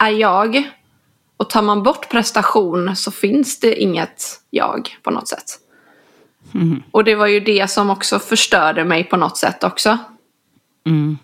är 0.00 0.10
jag 0.10 0.70
och 1.38 1.50
tar 1.50 1.62
man 1.62 1.82
bort 1.82 2.10
prestation 2.10 2.96
så 2.96 3.10
finns 3.10 3.60
det 3.60 3.82
inget 3.82 4.40
jag 4.50 4.96
på 5.02 5.10
något 5.10 5.28
sätt. 5.28 5.58
Mm. 6.54 6.82
Och 6.90 7.04
det 7.04 7.14
var 7.14 7.26
ju 7.26 7.40
det 7.40 7.70
som 7.70 7.90
också 7.90 8.18
förstörde 8.18 8.84
mig 8.84 9.04
på 9.04 9.16
något 9.16 9.36
sätt 9.36 9.64
också. 9.64 9.98
Mm. 10.86 11.18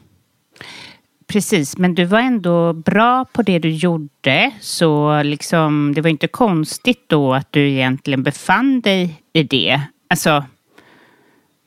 Precis, 1.26 1.78
men 1.78 1.94
du 1.94 2.04
var 2.04 2.20
ändå 2.20 2.72
bra 2.72 3.24
på 3.24 3.42
det 3.42 3.58
du 3.58 3.70
gjorde. 3.70 4.50
Så 4.60 5.22
liksom, 5.22 5.92
det 5.94 6.00
var 6.00 6.10
inte 6.10 6.28
konstigt 6.28 7.04
då 7.06 7.34
att 7.34 7.52
du 7.52 7.70
egentligen 7.70 8.22
befann 8.22 8.80
dig 8.80 9.22
i 9.32 9.42
det. 9.42 9.80
Alltså, 10.08 10.44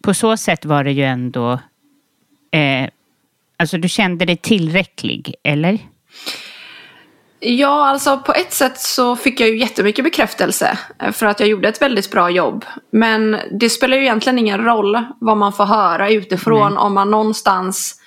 på 0.01 0.13
så 0.13 0.38
sätt 0.38 0.66
var 0.66 0.84
det 0.84 0.92
ju 0.92 1.04
ändå... 1.04 1.60
Eh, 2.51 2.89
alltså 3.58 3.77
du 3.77 3.89
kände 3.89 4.25
dig 4.25 4.38
tillräcklig, 4.38 5.36
eller? 5.44 5.80
Ja, 7.39 7.88
alltså 7.88 8.20
på 8.20 8.34
ett 8.34 8.53
sätt 8.53 8.79
så 8.79 9.15
fick 9.15 9.39
jag 9.39 9.50
ju 9.50 9.58
jättemycket 9.58 10.06
bekräftelse 10.06 10.79
eh, 11.00 11.12
för 11.12 11.25
att 11.25 11.39
jag 11.39 11.50
gjorde 11.50 11.67
ett 11.67 11.82
väldigt 11.82 12.12
bra 12.12 12.29
jobb. 12.29 12.65
Men 12.91 13.39
det 13.51 13.70
spelar 13.70 13.98
ju 13.98 14.03
egentligen 14.03 14.39
ingen 14.39 14.63
roll 14.63 15.06
vad 15.20 15.38
man 15.38 15.53
får 15.53 15.65
höra 15.65 16.10
utifrån 16.10 16.72
mm. 16.72 16.77
om 16.77 16.94
man 16.94 17.12
någonstans 17.12 18.01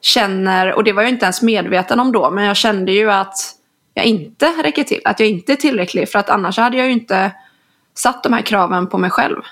känner, 0.00 0.72
och 0.72 0.84
det 0.84 0.92
var 0.92 1.02
jag 1.02 1.08
inte 1.08 1.24
ens 1.24 1.42
medveten 1.42 2.00
om 2.00 2.12
då, 2.12 2.30
men 2.30 2.44
jag 2.44 2.56
kände 2.56 2.92
ju 2.92 3.10
att 3.10 3.34
jag 3.94 4.04
inte 4.04 4.46
räcker 4.62 4.84
till, 4.84 5.00
att 5.04 5.20
jag 5.20 5.28
inte 5.28 5.52
är 5.52 5.56
tillräcklig 5.56 6.08
för 6.08 6.18
att 6.18 6.30
annars 6.30 6.58
hade 6.58 6.76
jag 6.76 6.86
ju 6.86 6.92
inte 6.92 7.32
satt 7.94 8.22
de 8.22 8.32
här 8.32 8.42
kraven 8.42 8.86
på 8.86 8.98
mig 8.98 9.10
själv. 9.10 9.42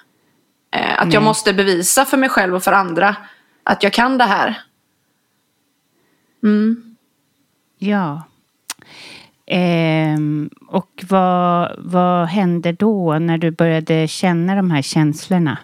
Eh, 0.76 1.00
att 1.00 1.06
Nej. 1.06 1.14
jag 1.14 1.22
måste 1.22 1.52
bevisa 1.52 2.04
för 2.04 2.16
mig 2.16 2.28
själv 2.28 2.54
och 2.54 2.62
för 2.62 2.72
andra 2.72 3.16
att 3.64 3.82
jag 3.82 3.92
kan 3.92 4.18
det 4.18 4.24
här. 4.24 4.62
Mm. 6.42 6.96
Ja. 7.78 8.22
Eh, 9.50 10.18
och 10.68 11.04
vad, 11.08 11.74
vad 11.78 12.26
hände 12.26 12.72
då 12.72 13.18
när 13.18 13.38
du 13.38 13.50
började 13.50 14.08
känna 14.08 14.54
de 14.54 14.70
här 14.70 14.82
känslorna? 14.82 15.58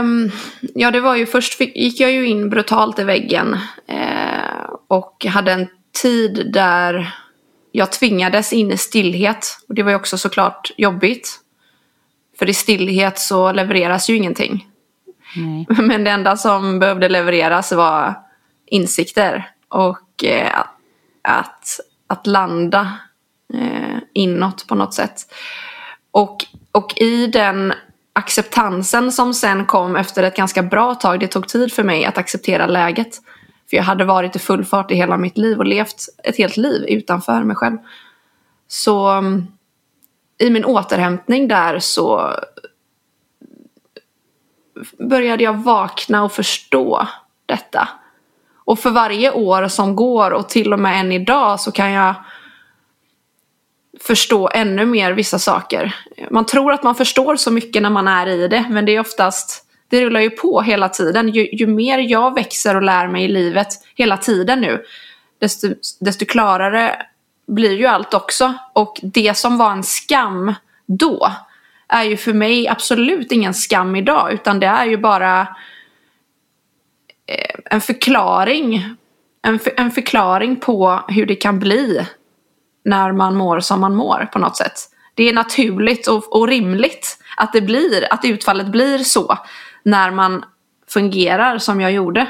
Um, 0.00 0.30
ja, 0.74 0.90
det 0.90 1.00
var 1.00 1.16
ju 1.16 1.26
först 1.26 1.54
fick, 1.54 1.76
gick 1.76 2.00
jag 2.00 2.12
ju 2.12 2.28
in 2.28 2.50
brutalt 2.50 2.98
i 2.98 3.04
väggen 3.04 3.56
uh, 3.92 4.74
och 4.88 5.26
hade 5.28 5.52
en 5.52 5.68
tid 6.02 6.52
där 6.52 7.14
jag 7.72 7.92
tvingades 7.92 8.52
in 8.52 8.72
i 8.72 8.76
stillhet. 8.76 9.58
Och 9.68 9.74
det 9.74 9.82
var 9.82 9.90
ju 9.90 9.96
också 9.96 10.18
såklart 10.18 10.70
jobbigt. 10.76 11.40
För 12.38 12.48
i 12.48 12.54
stillhet 12.54 13.18
så 13.18 13.52
levereras 13.52 14.10
ju 14.10 14.16
ingenting. 14.16 14.66
Nej. 15.36 15.66
Men 15.82 16.04
det 16.04 16.10
enda 16.10 16.36
som 16.36 16.78
behövde 16.78 17.08
levereras 17.08 17.72
var 17.72 18.14
insikter 18.66 19.50
och 19.68 20.24
eh, 20.24 20.64
att, 21.28 21.80
att 22.06 22.26
landa 22.26 22.92
eh, 23.54 23.98
inåt 24.12 24.66
på 24.66 24.74
något 24.74 24.94
sätt. 24.94 25.34
Och, 26.10 26.46
och 26.72 26.98
i 26.98 27.26
den 27.26 27.72
acceptansen 28.12 29.12
som 29.12 29.34
sen 29.34 29.66
kom 29.66 29.96
efter 29.96 30.22
ett 30.22 30.36
ganska 30.36 30.62
bra 30.62 30.94
tag, 30.94 31.20
det 31.20 31.26
tog 31.26 31.48
tid 31.48 31.72
för 31.72 31.82
mig 31.82 32.04
att 32.04 32.18
acceptera 32.18 32.66
läget. 32.66 33.18
För 33.70 33.76
jag 33.76 33.84
hade 33.84 34.04
varit 34.04 34.36
i 34.36 34.38
full 34.38 34.64
fart 34.64 34.90
i 34.90 34.94
hela 34.94 35.16
mitt 35.16 35.38
liv 35.38 35.58
och 35.58 35.66
levt 35.66 36.04
ett 36.24 36.38
helt 36.38 36.56
liv 36.56 36.84
utanför 36.88 37.42
mig 37.42 37.56
själv. 37.56 37.78
Så 38.68 39.08
mm, 39.08 39.46
i 40.38 40.50
min 40.50 40.64
återhämtning 40.64 41.48
där 41.48 41.78
så 41.78 42.34
började 44.98 45.44
jag 45.44 45.54
vakna 45.54 46.24
och 46.24 46.32
förstå 46.32 47.08
detta. 47.46 47.88
Och 48.68 48.78
för 48.78 48.90
varje 48.90 49.30
år 49.30 49.68
som 49.68 49.96
går 49.96 50.30
och 50.30 50.48
till 50.48 50.72
och 50.72 50.78
med 50.78 51.00
än 51.00 51.12
idag 51.12 51.60
så 51.60 51.72
kan 51.72 51.92
jag 51.92 52.14
förstå 54.00 54.50
ännu 54.54 54.86
mer 54.86 55.12
vissa 55.12 55.38
saker. 55.38 55.96
Man 56.30 56.46
tror 56.46 56.72
att 56.72 56.82
man 56.82 56.94
förstår 56.94 57.36
så 57.36 57.50
mycket 57.50 57.82
när 57.82 57.90
man 57.90 58.08
är 58.08 58.26
i 58.26 58.48
det 58.48 58.64
men 58.70 58.84
det 58.84 58.96
är 58.96 59.00
oftast 59.00 59.64
det 59.88 60.00
rullar 60.00 60.20
ju 60.20 60.30
på 60.30 60.62
hela 60.62 60.88
tiden. 60.88 61.28
Ju, 61.28 61.48
ju 61.52 61.66
mer 61.66 61.98
jag 61.98 62.34
växer 62.34 62.74
och 62.74 62.82
lär 62.82 63.08
mig 63.08 63.24
i 63.24 63.28
livet 63.28 63.68
hela 63.94 64.16
tiden 64.16 64.60
nu 64.60 64.84
desto, 65.38 65.68
desto 66.00 66.24
klarare 66.24 67.02
blir 67.46 67.72
ju 67.72 67.86
allt 67.86 68.14
också. 68.14 68.54
Och 68.72 69.00
det 69.02 69.36
som 69.36 69.58
var 69.58 69.72
en 69.72 69.82
skam 69.82 70.54
då 70.86 71.32
är 71.88 72.02
ju 72.02 72.16
för 72.16 72.32
mig 72.32 72.68
absolut 72.68 73.32
ingen 73.32 73.54
skam 73.54 73.96
idag 73.96 74.32
utan 74.32 74.60
det 74.60 74.66
är 74.66 74.86
ju 74.86 74.96
bara 74.96 75.46
en 77.64 77.80
förklaring. 77.80 78.94
En, 79.42 79.58
för, 79.58 79.72
en 79.76 79.90
förklaring 79.90 80.56
på 80.56 81.00
hur 81.08 81.26
det 81.26 81.34
kan 81.34 81.58
bli 81.58 82.06
när 82.84 83.12
man 83.12 83.36
mår 83.36 83.60
som 83.60 83.80
man 83.80 83.94
mår 83.94 84.28
på 84.32 84.38
något 84.38 84.56
sätt. 84.56 84.78
Det 85.14 85.28
är 85.28 85.32
naturligt 85.32 86.06
och, 86.06 86.36
och 86.36 86.48
rimligt 86.48 87.18
att 87.36 87.52
det 87.52 87.60
blir, 87.60 88.12
att 88.12 88.24
utfallet 88.24 88.66
blir 88.66 88.98
så 88.98 89.38
när 89.82 90.10
man 90.10 90.44
fungerar 90.88 91.58
som 91.58 91.80
jag 91.80 91.92
gjorde. 91.92 92.26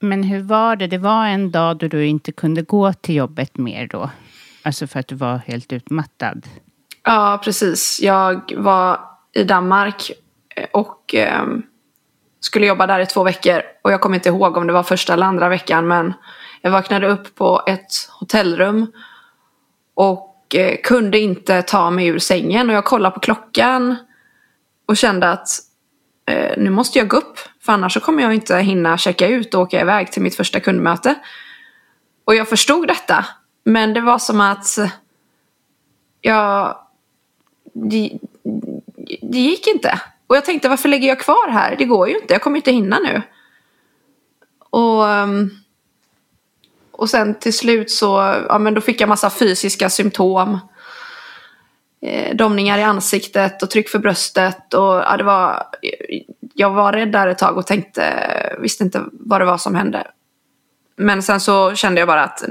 Men 0.00 0.22
hur 0.22 0.42
var 0.42 0.76
det? 0.76 0.86
Det 0.86 0.98
var 0.98 1.26
en 1.26 1.50
dag 1.50 1.76
då 1.76 1.88
du 1.88 2.06
inte 2.06 2.32
kunde 2.32 2.62
gå 2.62 2.92
till 2.92 3.14
jobbet 3.14 3.58
mer 3.58 3.86
då? 3.86 4.10
Alltså 4.62 4.86
för 4.86 5.00
att 5.00 5.08
du 5.08 5.14
var 5.14 5.36
helt 5.46 5.72
utmattad? 5.72 6.46
Ja, 7.02 7.40
precis. 7.44 8.00
Jag 8.02 8.52
var 8.56 9.00
i 9.32 9.44
Danmark 9.44 10.10
eh, 10.56 10.66
och 10.72 11.14
eh, 11.14 11.46
skulle 12.40 12.66
jobba 12.66 12.86
där 12.86 13.00
i 13.00 13.06
två 13.06 13.22
veckor. 13.22 13.62
Och 13.82 13.92
jag 13.92 14.00
kommer 14.00 14.16
inte 14.16 14.28
ihåg 14.28 14.56
om 14.56 14.66
det 14.66 14.72
var 14.72 14.82
första 14.82 15.12
eller 15.12 15.26
andra 15.26 15.48
veckan 15.48 15.88
men 15.88 16.14
jag 16.60 16.70
vaknade 16.70 17.06
upp 17.06 17.34
på 17.34 17.62
ett 17.66 18.08
hotellrum 18.20 18.92
och 19.94 20.54
eh, 20.54 20.76
kunde 20.82 21.18
inte 21.18 21.62
ta 21.62 21.90
mig 21.90 22.06
ur 22.06 22.18
sängen 22.18 22.70
och 22.70 22.76
jag 22.76 22.84
kollade 22.84 23.14
på 23.14 23.20
klockan 23.20 23.96
och 24.86 24.96
kände 24.96 25.30
att 25.30 25.48
eh, 26.26 26.52
nu 26.56 26.70
måste 26.70 26.98
jag 26.98 27.08
gå 27.08 27.16
upp 27.16 27.38
för 27.60 27.72
annars 27.72 27.94
så 27.94 28.00
kommer 28.00 28.22
jag 28.22 28.34
inte 28.34 28.56
hinna 28.56 28.98
checka 28.98 29.28
ut 29.28 29.54
och 29.54 29.60
åka 29.60 29.80
iväg 29.80 30.12
till 30.12 30.22
mitt 30.22 30.36
första 30.36 30.60
kundmöte. 30.60 31.14
Och 32.24 32.34
jag 32.34 32.48
förstod 32.48 32.88
detta 32.88 33.26
men 33.64 33.94
det 33.94 34.00
var 34.00 34.18
som 34.18 34.40
att 34.40 34.78
jag... 36.20 36.76
Det, 37.72 38.18
det 39.22 39.38
gick 39.38 39.66
inte. 39.66 40.00
Och 40.30 40.36
jag 40.36 40.44
tänkte 40.44 40.68
varför 40.68 40.88
lägger 40.88 41.08
jag 41.08 41.20
kvar 41.20 41.48
här? 41.48 41.76
Det 41.76 41.84
går 41.84 42.08
ju 42.08 42.18
inte, 42.18 42.34
jag 42.34 42.42
kommer 42.42 42.56
inte 42.56 42.72
hinna 42.72 42.98
nu. 42.98 43.22
Och, 44.70 45.08
ehm, 45.08 45.50
och 46.90 47.10
sen 47.10 47.34
till 47.34 47.52
slut 47.52 47.90
så 47.90 48.06
ja, 48.48 48.58
men 48.58 48.74
då 48.74 48.80
fick 48.80 49.00
jag 49.00 49.08
massa 49.08 49.30
fysiska 49.30 49.90
symptom. 49.90 50.58
Eh, 52.02 52.36
domningar 52.36 52.78
i 52.78 52.82
ansiktet 52.82 53.62
och 53.62 53.70
tryck 53.70 53.88
för 53.88 53.98
bröstet. 53.98 54.74
Och, 54.74 54.94
ja, 54.94 55.16
det 55.16 55.24
var, 55.24 55.66
jag 56.54 56.70
var 56.70 56.92
rädd 56.92 57.12
där 57.12 57.28
ett 57.28 57.38
tag 57.38 57.56
och 57.56 57.66
tänkte, 57.66 58.56
visste 58.58 58.84
inte 58.84 59.04
vad 59.12 59.40
det 59.40 59.44
var 59.44 59.58
som 59.58 59.74
hände. 59.74 60.06
Men 60.96 61.22
sen 61.22 61.40
så 61.40 61.74
kände 61.74 62.00
jag 62.00 62.08
bara 62.08 62.24
att 62.24 62.44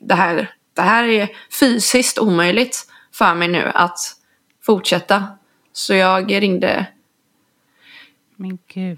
det 0.00 0.14
här, 0.14 0.50
det 0.74 0.82
här 0.82 1.04
är 1.04 1.28
fysiskt 1.60 2.18
omöjligt 2.18 2.86
för 3.12 3.34
mig 3.34 3.48
nu 3.48 3.70
att 3.74 3.98
fortsätta. 4.62 5.24
Så 5.72 5.94
jag 5.94 6.32
ringde 6.32 6.86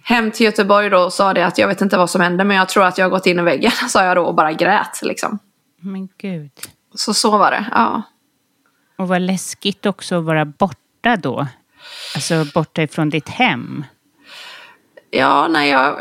hem 0.02 0.30
till 0.30 0.46
Göteborg 0.46 0.90
då 0.90 0.98
och 0.98 1.12
sa 1.12 1.34
det 1.34 1.46
att 1.46 1.58
jag 1.58 1.68
vet 1.68 1.80
inte 1.80 1.96
vad 1.96 2.10
som 2.10 2.20
hände 2.20 2.44
men 2.44 2.56
jag 2.56 2.68
tror 2.68 2.84
att 2.84 2.98
jag 2.98 3.04
har 3.04 3.10
gått 3.10 3.26
in 3.26 3.38
i 3.38 3.42
väggen, 3.42 3.70
sa 3.88 4.04
jag 4.04 4.16
då 4.16 4.22
och 4.22 4.34
bara 4.34 4.52
grät 4.52 5.00
liksom. 5.02 5.38
Men 5.80 6.08
gud. 6.18 6.50
Så 6.94 7.14
så 7.14 7.38
var 7.38 7.50
det, 7.50 7.66
ja. 7.70 8.02
Och 8.96 9.08
vad 9.08 9.20
läskigt 9.20 9.86
också 9.86 10.18
att 10.18 10.24
vara 10.24 10.44
borta 10.44 11.16
då. 11.16 11.46
Alltså 12.14 12.44
borta 12.54 12.82
ifrån 12.82 13.10
ditt 13.10 13.28
hem. 13.28 13.84
Ja, 15.10 15.48
nej, 15.48 15.70
jag, 15.70 16.00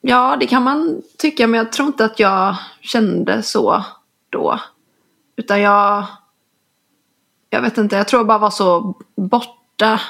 ja, 0.00 0.36
det 0.40 0.46
kan 0.46 0.62
man 0.62 1.02
tycka 1.18 1.46
men 1.46 1.58
jag 1.58 1.72
tror 1.72 1.86
inte 1.86 2.04
att 2.04 2.20
jag 2.20 2.56
kände 2.80 3.42
så 3.42 3.84
då. 4.30 4.60
Utan 5.36 5.60
jag... 5.60 6.06
Jag 7.52 7.62
vet 7.62 7.78
inte, 7.78 7.96
jag 7.96 8.08
tror 8.08 8.20
jag 8.20 8.26
bara 8.26 8.38
var 8.38 8.50
så 8.50 8.94
borta 9.16 10.00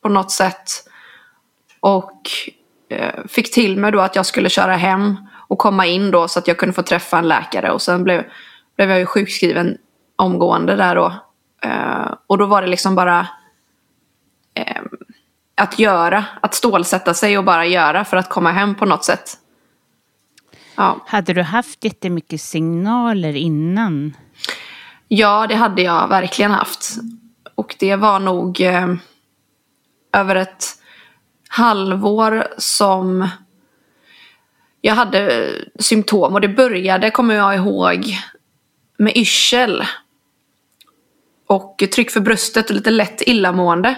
på 0.00 0.08
något 0.08 0.30
sätt. 0.30 0.88
Och 1.82 2.30
eh, 2.88 3.24
fick 3.28 3.52
till 3.52 3.76
mig 3.76 3.92
då 3.92 4.00
att 4.00 4.16
jag 4.16 4.26
skulle 4.26 4.48
köra 4.48 4.76
hem 4.76 5.16
och 5.48 5.58
komma 5.58 5.86
in 5.86 6.10
då 6.10 6.28
så 6.28 6.38
att 6.38 6.48
jag 6.48 6.58
kunde 6.58 6.72
få 6.72 6.82
träffa 6.82 7.18
en 7.18 7.28
läkare. 7.28 7.70
Och 7.70 7.82
sen 7.82 8.04
blev, 8.04 8.24
blev 8.76 8.90
jag 8.90 8.98
ju 8.98 9.06
sjukskriven 9.06 9.78
omgående 10.16 10.76
där 10.76 10.94
då. 10.94 11.14
Eh, 11.62 12.14
och 12.26 12.38
då 12.38 12.46
var 12.46 12.62
det 12.62 12.68
liksom 12.68 12.94
bara 12.94 13.28
eh, 14.54 14.82
att 15.54 15.78
göra, 15.78 16.24
att 16.40 16.54
stålsätta 16.54 17.14
sig 17.14 17.38
och 17.38 17.44
bara 17.44 17.66
göra 17.66 18.04
för 18.04 18.16
att 18.16 18.28
komma 18.28 18.52
hem 18.52 18.74
på 18.74 18.86
något 18.86 19.04
sätt. 19.04 19.38
Ja. 20.76 21.00
Hade 21.06 21.32
du 21.32 21.42
haft 21.42 21.84
jättemycket 21.84 22.40
signaler 22.40 23.36
innan? 23.36 24.16
Ja, 25.08 25.46
det 25.46 25.54
hade 25.54 25.82
jag 25.82 26.08
verkligen 26.08 26.50
haft. 26.50 26.96
Och 27.54 27.76
det 27.78 27.96
var 27.96 28.20
nog 28.20 28.60
eh, 28.60 28.94
över 30.12 30.36
ett 30.36 30.81
halvår 31.52 32.46
som 32.58 33.28
jag 34.80 34.94
hade 34.94 35.50
symptom. 35.78 36.34
Och 36.34 36.40
det 36.40 36.48
började, 36.48 37.10
kommer 37.10 37.34
jag 37.34 37.54
ihåg, 37.54 38.18
med 38.96 39.16
yrsel. 39.16 39.84
Och 41.46 41.84
tryck 41.94 42.10
för 42.10 42.20
bröstet 42.20 42.70
och 42.70 42.76
lite 42.76 42.90
lätt 42.90 43.22
illamående. 43.26 43.94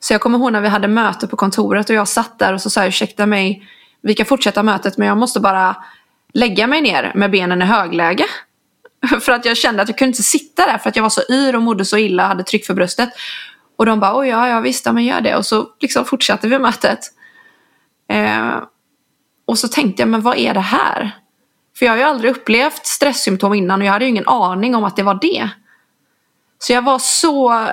Så 0.00 0.14
jag 0.14 0.20
kommer 0.20 0.38
ihåg 0.38 0.52
när 0.52 0.60
vi 0.60 0.68
hade 0.68 0.88
möte 0.88 1.26
på 1.26 1.36
kontoret 1.36 1.90
och 1.90 1.96
jag 1.96 2.08
satt 2.08 2.38
där 2.38 2.52
och 2.52 2.62
så 2.62 2.70
sa 2.70 2.80
jag 2.80 2.88
ursäkta 2.88 3.26
mig, 3.26 3.68
vi 4.02 4.14
kan 4.14 4.26
fortsätta 4.26 4.62
mötet 4.62 4.98
men 4.98 5.08
jag 5.08 5.16
måste 5.16 5.40
bara 5.40 5.76
lägga 6.32 6.66
mig 6.66 6.80
ner 6.80 7.12
med 7.14 7.30
benen 7.30 7.62
i 7.62 7.64
högläge. 7.64 8.24
För 9.20 9.32
att 9.32 9.44
jag 9.44 9.56
kände 9.56 9.82
att 9.82 9.88
jag 9.88 9.98
kunde 9.98 10.08
inte 10.10 10.22
sitta 10.22 10.66
där 10.66 10.78
för 10.78 10.88
att 10.88 10.96
jag 10.96 11.02
var 11.02 11.10
så 11.10 11.22
yr 11.30 11.56
och 11.56 11.62
mådde 11.62 11.84
så 11.84 11.98
illa 11.98 12.22
och 12.22 12.28
hade 12.28 12.42
tryck 12.42 12.66
för 12.66 12.74
bröstet. 12.74 13.08
Och 13.78 13.86
de 13.86 14.00
bara, 14.00 14.18
oj 14.18 14.28
ja, 14.28 14.48
ja 14.48 14.60
visst, 14.60 14.86
ja, 14.86 14.92
men 14.92 15.04
gör 15.04 15.20
det. 15.20 15.36
Och 15.36 15.46
så 15.46 15.66
liksom 15.80 16.04
fortsatte 16.04 16.48
vi 16.48 16.58
mötet. 16.58 16.98
Eh, 18.08 18.56
och 19.46 19.58
så 19.58 19.68
tänkte 19.68 20.02
jag, 20.02 20.08
men 20.08 20.20
vad 20.20 20.36
är 20.36 20.54
det 20.54 20.60
här? 20.60 21.10
För 21.78 21.86
jag 21.86 21.92
har 21.92 21.96
ju 21.96 22.02
aldrig 22.02 22.30
upplevt 22.30 22.86
stresssymptom 22.86 23.54
innan 23.54 23.80
och 23.80 23.86
jag 23.86 23.92
hade 23.92 24.04
ju 24.04 24.08
ingen 24.08 24.28
aning 24.28 24.74
om 24.74 24.84
att 24.84 24.96
det 24.96 25.02
var 25.02 25.18
det. 25.20 25.48
Så 26.58 26.72
jag 26.72 26.82
var 26.82 26.98
så 26.98 27.52
eh, 27.52 27.68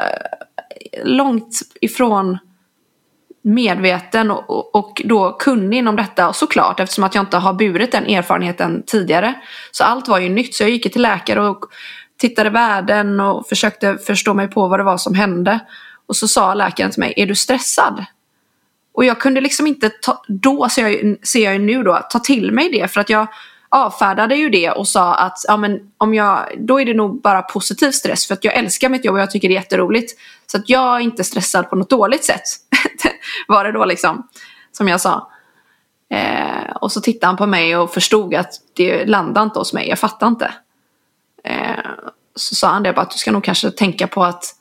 långt 1.03 1.59
ifrån 1.81 2.37
medveten 3.41 4.31
och, 4.31 4.75
och 4.75 5.01
då 5.05 5.31
kunnig 5.31 5.77
inom 5.77 5.95
detta 5.95 6.33
såklart 6.33 6.79
eftersom 6.79 7.03
att 7.03 7.15
jag 7.15 7.21
inte 7.21 7.37
har 7.37 7.53
burit 7.53 7.91
den 7.91 8.05
erfarenheten 8.05 8.83
tidigare. 8.87 9.33
Så 9.71 9.83
allt 9.83 10.07
var 10.07 10.19
ju 10.19 10.29
nytt 10.29 10.55
så 10.55 10.63
jag 10.63 10.69
gick 10.69 10.93
till 10.93 11.01
läkare 11.01 11.47
och 11.47 11.65
tittade 12.17 12.49
världen, 12.49 13.19
och 13.19 13.47
försökte 13.47 13.97
förstå 13.97 14.33
mig 14.33 14.47
på 14.47 14.67
vad 14.67 14.79
det 14.79 14.83
var 14.83 14.97
som 14.97 15.15
hände. 15.15 15.59
Och 16.07 16.15
så 16.15 16.27
sa 16.27 16.53
läkaren 16.53 16.91
till 16.91 16.99
mig, 16.99 17.13
är 17.17 17.25
du 17.25 17.35
stressad? 17.35 18.05
Och 18.93 19.05
jag 19.05 19.21
kunde 19.21 19.41
liksom 19.41 19.67
inte, 19.67 19.89
ta, 19.89 20.23
då 20.27 20.69
ser 20.69 20.87
jag, 20.87 21.17
ser 21.27 21.51
jag 21.51 21.61
nu 21.61 21.83
då, 21.83 21.99
ta 22.09 22.19
till 22.19 22.51
mig 22.51 22.69
det 22.71 22.87
för 22.87 23.01
att 23.01 23.09
jag 23.09 23.27
avfärdade 23.69 24.35
ju 24.35 24.49
det 24.49 24.71
och 24.71 24.87
sa 24.87 25.15
att 25.15 25.37
ja, 25.47 25.57
men 25.57 25.79
om 25.97 26.13
jag, 26.13 26.45
då 26.57 26.81
är 26.81 26.85
det 26.85 26.93
nog 26.93 27.21
bara 27.21 27.41
positiv 27.41 27.91
stress 27.91 28.27
för 28.27 28.33
att 28.33 28.43
jag 28.43 28.53
älskar 28.53 28.89
mitt 28.89 29.05
jobb 29.05 29.13
och 29.13 29.21
jag 29.21 29.31
tycker 29.31 29.47
det 29.47 29.53
är 29.53 29.61
jätteroligt. 29.61 30.19
Så 30.45 30.57
att 30.57 30.69
jag 30.69 30.95
är 30.95 30.99
inte 30.99 31.23
stressad 31.23 31.69
på 31.69 31.75
något 31.75 31.89
dåligt 31.89 32.25
sätt. 32.25 32.43
var 33.47 33.63
det 33.63 33.71
då 33.71 33.85
liksom, 33.85 34.27
som 34.71 34.87
jag 34.87 35.01
sa. 35.01 35.31
Eh, 36.09 36.75
och 36.75 36.91
så 36.91 37.01
tittade 37.01 37.27
han 37.27 37.37
på 37.37 37.45
mig 37.45 37.77
och 37.77 37.93
förstod 37.93 38.35
att 38.35 38.53
det 38.73 39.05
landade 39.05 39.43
inte 39.43 39.59
hos 39.59 39.73
mig, 39.73 39.89
jag 39.89 39.99
fattar 39.99 40.27
inte. 40.27 40.53
Eh, 41.43 41.85
så 42.35 42.55
sa 42.55 42.67
han 42.67 42.83
det 42.83 42.93
bara 42.93 43.01
att 43.01 43.11
du 43.11 43.17
ska 43.17 43.31
nog 43.31 43.43
kanske 43.43 43.71
tänka 43.71 44.07
på 44.07 44.23
att 44.23 44.55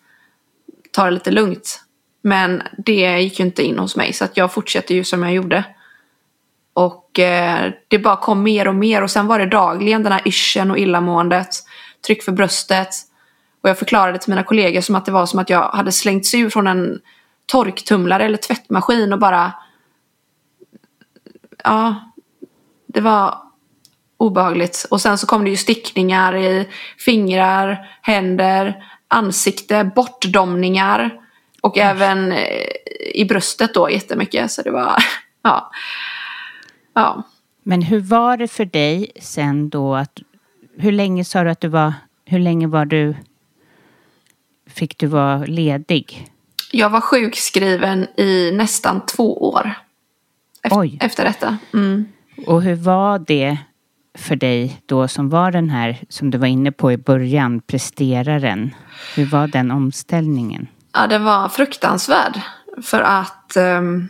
ta 0.95 1.05
det 1.05 1.11
lite 1.11 1.31
lugnt. 1.31 1.81
Men 2.23 2.63
det 2.79 3.21
gick 3.21 3.39
ju 3.39 3.47
inte 3.47 3.63
in 3.63 3.79
hos 3.79 3.97
mig 3.97 4.13
så 4.13 4.25
att 4.25 4.37
jag 4.37 4.53
fortsatte 4.53 4.95
ju 4.95 5.05
som 5.05 5.23
jag 5.23 5.33
gjorde. 5.33 5.65
Och 6.73 7.19
eh, 7.19 7.73
det 7.89 7.99
bara 7.99 8.17
kom 8.17 8.43
mer 8.43 8.69
och 8.69 8.75
mer 8.75 9.03
och 9.03 9.11
sen 9.11 9.27
var 9.27 9.39
det 9.39 9.47
dagligen 9.47 10.03
den 10.03 10.13
här 10.13 10.29
yrseln 10.29 10.71
och 10.71 10.79
illamåendet, 10.79 11.49
tryck 12.07 12.23
för 12.23 12.33
bröstet. 12.33 12.89
Och 13.63 13.69
jag 13.69 13.79
förklarade 13.79 14.19
till 14.19 14.31
mina 14.31 14.43
kollegor 14.43 14.81
som 14.81 14.95
att 14.95 15.05
det 15.05 15.13
var 15.13 15.27
som 15.27 15.39
att 15.39 15.51
jag 15.51 15.69
hade 15.69 15.93
slängts 15.93 16.35
ur 16.35 16.51
från 16.51 16.67
en 16.67 17.01
torktumlare 17.47 18.25
eller 18.25 18.39
tvättmaskin 18.39 19.13
och 19.13 19.19
bara... 19.19 19.53
Ja, 21.65 22.13
det 22.87 23.01
var 23.01 23.39
obehagligt. 24.17 24.87
Och 24.91 25.01
sen 25.01 25.19
så 25.19 25.27
kom 25.27 25.45
det 25.45 25.51
ju 25.51 25.57
stickningar 25.57 26.37
i 26.37 26.69
fingrar, 26.99 27.91
händer, 28.03 28.85
ansikte, 29.14 29.90
bortdomningar. 29.96 31.20
Och 31.61 31.79
mm. 31.79 31.96
även 31.96 32.33
eh, 32.33 32.66
i 33.14 33.24
bröstet 33.29 33.74
då 33.74 33.90
jättemycket. 33.90 34.50
Så 34.50 34.62
det 34.62 34.70
var, 34.70 34.96
ja. 35.42 35.70
Ja. 36.94 37.22
Men 37.62 37.83
hur 37.83 38.00
var 38.00 38.37
det 38.37 38.48
för 38.48 38.64
dig 38.64 39.12
sen 39.20 39.68
då 39.68 39.94
att, 39.94 40.18
hur 40.79 40.92
länge 40.92 41.24
sa 41.24 41.44
du 41.44 41.50
att 41.50 41.61
du 41.61 41.68
var, 41.68 41.92
hur 42.24 42.38
länge 42.38 42.66
var 42.66 42.85
du, 42.85 43.14
fick 44.66 44.98
du 44.98 45.07
vara 45.07 45.38
ledig? 45.38 46.31
Jag 46.72 46.90
var 46.90 47.00
sjukskriven 47.00 48.07
i 48.16 48.50
nästan 48.55 49.07
två 49.07 49.48
år. 49.48 49.74
Efter, 50.62 50.81
Oj. 50.81 50.98
efter 51.00 51.24
detta. 51.24 51.59
Mm. 51.72 52.05
Och 52.46 52.62
hur 52.62 52.74
var 52.74 53.18
det 53.18 53.59
för 54.18 54.37
dig 54.37 54.83
då 54.87 55.09
som 55.09 55.29
var 55.29 55.50
den 55.50 55.70
här, 55.70 55.98
som 56.09 56.31
du 56.31 56.38
var 56.38 56.46
inne 56.46 56.72
på 56.72 56.92
i 56.92 56.96
början, 56.96 57.61
presteraren? 57.61 58.74
Hur 59.16 59.27
var 59.27 59.46
den 59.46 59.70
omställningen? 59.70 60.68
Ja, 60.92 61.07
den 61.07 61.24
var 61.24 61.48
fruktansvärd. 61.48 62.40
För 62.83 63.00
att 63.00 63.57
um, 63.57 64.09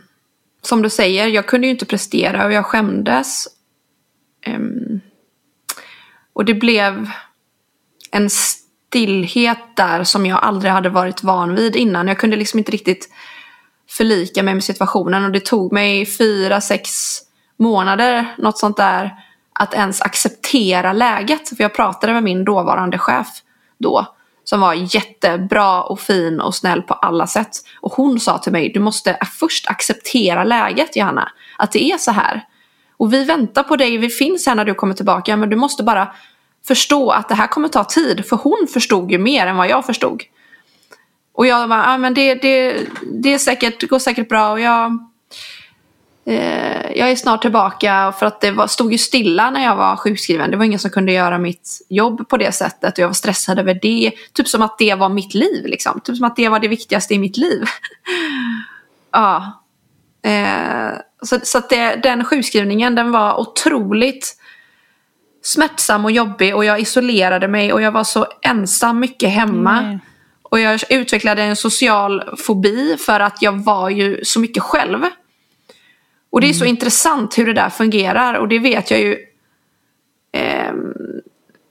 som 0.61 0.81
du 0.81 0.89
säger, 0.89 1.27
jag 1.27 1.47
kunde 1.47 1.67
ju 1.67 1.71
inte 1.71 1.85
prestera 1.85 2.45
och 2.45 2.53
jag 2.53 2.65
skämdes. 2.65 3.47
Um, 4.47 4.99
och 6.33 6.45
det 6.45 6.53
blev 6.53 7.09
en 8.11 8.29
stillhet 8.29 9.59
där 9.75 10.03
som 10.03 10.25
jag 10.25 10.39
aldrig 10.43 10.71
hade 10.71 10.89
varit 10.89 11.23
van 11.23 11.55
vid 11.55 11.75
innan. 11.75 12.07
Jag 12.07 12.17
kunde 12.17 12.35
liksom 12.35 12.59
inte 12.59 12.71
riktigt 12.71 13.09
förlika 13.89 14.43
mig 14.43 14.53
med 14.53 14.63
situationen 14.63 15.25
och 15.25 15.31
det 15.31 15.45
tog 15.45 15.73
mig 15.73 16.05
fyra, 16.05 16.61
sex 16.61 16.89
månader, 17.57 18.35
något 18.37 18.57
sånt 18.57 18.77
där, 18.77 19.24
att 19.59 19.73
ens 19.73 20.01
acceptera 20.01 20.93
läget. 20.93 21.49
För 21.49 21.61
jag 21.63 21.73
pratade 21.73 22.13
med 22.13 22.23
min 22.23 22.45
dåvarande 22.45 22.97
chef 22.97 23.27
då 23.77 24.07
som 24.43 24.59
var 24.59 24.73
jättebra 24.73 25.83
och 25.83 25.99
fin 25.99 26.41
och 26.41 26.55
snäll 26.55 26.81
på 26.81 26.93
alla 26.93 27.27
sätt. 27.27 27.49
Och 27.81 27.91
hon 27.91 28.19
sa 28.19 28.37
till 28.37 28.51
mig, 28.51 28.71
du 28.73 28.79
måste 28.79 29.17
först 29.39 29.69
acceptera 29.69 30.43
läget 30.43 30.95
Johanna. 30.95 31.31
Att 31.57 31.71
det 31.71 31.91
är 31.91 31.97
så 31.97 32.11
här. 32.11 32.45
Och 32.97 33.13
vi 33.13 33.23
väntar 33.23 33.63
på 33.63 33.75
dig, 33.75 33.97
vi 33.97 34.09
finns 34.09 34.47
här 34.47 34.55
när 34.55 34.65
du 34.65 34.73
kommer 34.73 34.93
tillbaka. 34.93 35.37
Men 35.37 35.49
du 35.49 35.55
måste 35.55 35.83
bara 35.83 36.11
förstå 36.67 37.09
att 37.09 37.29
det 37.29 37.35
här 37.35 37.47
kommer 37.47 37.67
ta 37.67 37.83
tid. 37.83 38.25
För 38.25 38.35
hon 38.35 38.67
förstod 38.73 39.11
ju 39.11 39.17
mer 39.17 39.47
än 39.47 39.57
vad 39.57 39.69
jag 39.69 39.85
förstod. 39.85 40.23
Och 41.33 41.47
jag 41.47 41.69
bara, 41.69 41.85
ja 41.85 41.97
men 41.97 42.13
det, 42.13 42.35
det, 42.35 42.81
det, 43.11 43.33
är 43.33 43.37
säkert, 43.37 43.79
det 43.79 43.87
går 43.87 43.99
säkert 43.99 44.29
bra. 44.29 44.51
Och 44.51 44.59
jag 44.59 45.09
jag 46.95 47.11
är 47.11 47.15
snart 47.15 47.41
tillbaka 47.41 48.13
för 48.19 48.25
att 48.25 48.41
det 48.41 48.51
var, 48.51 48.67
stod 48.67 48.91
ju 48.91 48.97
stilla 48.97 49.49
när 49.49 49.63
jag 49.63 49.75
var 49.75 49.95
sjukskriven. 49.95 50.51
Det 50.51 50.57
var 50.57 50.65
ingen 50.65 50.79
som 50.79 50.91
kunde 50.91 51.11
göra 51.11 51.37
mitt 51.37 51.85
jobb 51.89 52.29
på 52.29 52.37
det 52.37 52.51
sättet 52.51 52.93
och 52.93 52.99
jag 52.99 53.07
var 53.07 53.13
stressad 53.13 53.59
över 53.59 53.79
det. 53.81 54.11
Typ 54.33 54.47
som 54.47 54.61
att 54.61 54.77
det 54.77 54.95
var 54.95 55.09
mitt 55.09 55.33
liv 55.33 55.65
liksom. 55.65 55.99
Typ 55.99 56.17
som 56.17 56.25
att 56.25 56.35
det 56.35 56.49
var 56.49 56.59
det 56.59 56.67
viktigaste 56.67 57.13
i 57.13 57.19
mitt 57.19 57.37
liv. 57.37 57.65
ja. 59.11 59.63
Eh, 60.23 60.97
så 61.21 61.39
så 61.43 61.61
det, 61.69 61.95
den 61.95 62.23
sjukskrivningen 62.23 62.95
den 62.95 63.11
var 63.11 63.39
otroligt 63.39 64.35
smärtsam 65.43 66.05
och 66.05 66.11
jobbig 66.11 66.55
och 66.55 66.65
jag 66.65 66.79
isolerade 66.79 67.47
mig 67.47 67.73
och 67.73 67.81
jag 67.81 67.91
var 67.91 68.03
så 68.03 68.27
ensam 68.41 68.99
mycket 68.99 69.29
hemma. 69.29 69.79
Mm. 69.79 69.99
Och 70.41 70.59
jag 70.59 70.79
utvecklade 70.89 71.43
en 71.43 71.55
social 71.55 72.37
fobi 72.37 72.97
för 72.99 73.19
att 73.19 73.41
jag 73.41 73.51
var 73.51 73.89
ju 73.89 74.19
så 74.23 74.39
mycket 74.39 74.63
själv. 74.63 75.05
Och 76.35 76.41
det 76.41 76.49
är 76.49 76.53
så 76.53 76.63
mm. 76.63 76.69
intressant 76.69 77.37
hur 77.37 77.45
det 77.45 77.53
där 77.53 77.69
fungerar 77.69 78.33
och 78.33 78.47
det 78.47 78.59
vet 78.59 78.91
jag 78.91 78.99
ju 78.99 79.17
eh, 80.31 80.73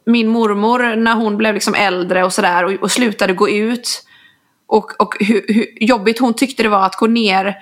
min 0.06 0.28
mormor 0.28 0.96
när 0.96 1.14
hon 1.14 1.36
blev 1.36 1.54
liksom 1.54 1.74
äldre 1.74 2.24
och 2.24 2.32
sådär 2.32 2.64
och, 2.64 2.72
och 2.72 2.90
slutade 2.90 3.32
gå 3.32 3.48
ut. 3.48 4.04
Och, 4.66 5.00
och 5.00 5.16
hur, 5.20 5.44
hur, 5.48 5.66
jobbigt 5.80 6.18
hon 6.18 6.34
tyckte 6.34 6.62
det 6.62 6.68
var 6.68 6.86
att 6.86 6.96
gå 6.96 7.06
ner 7.06 7.56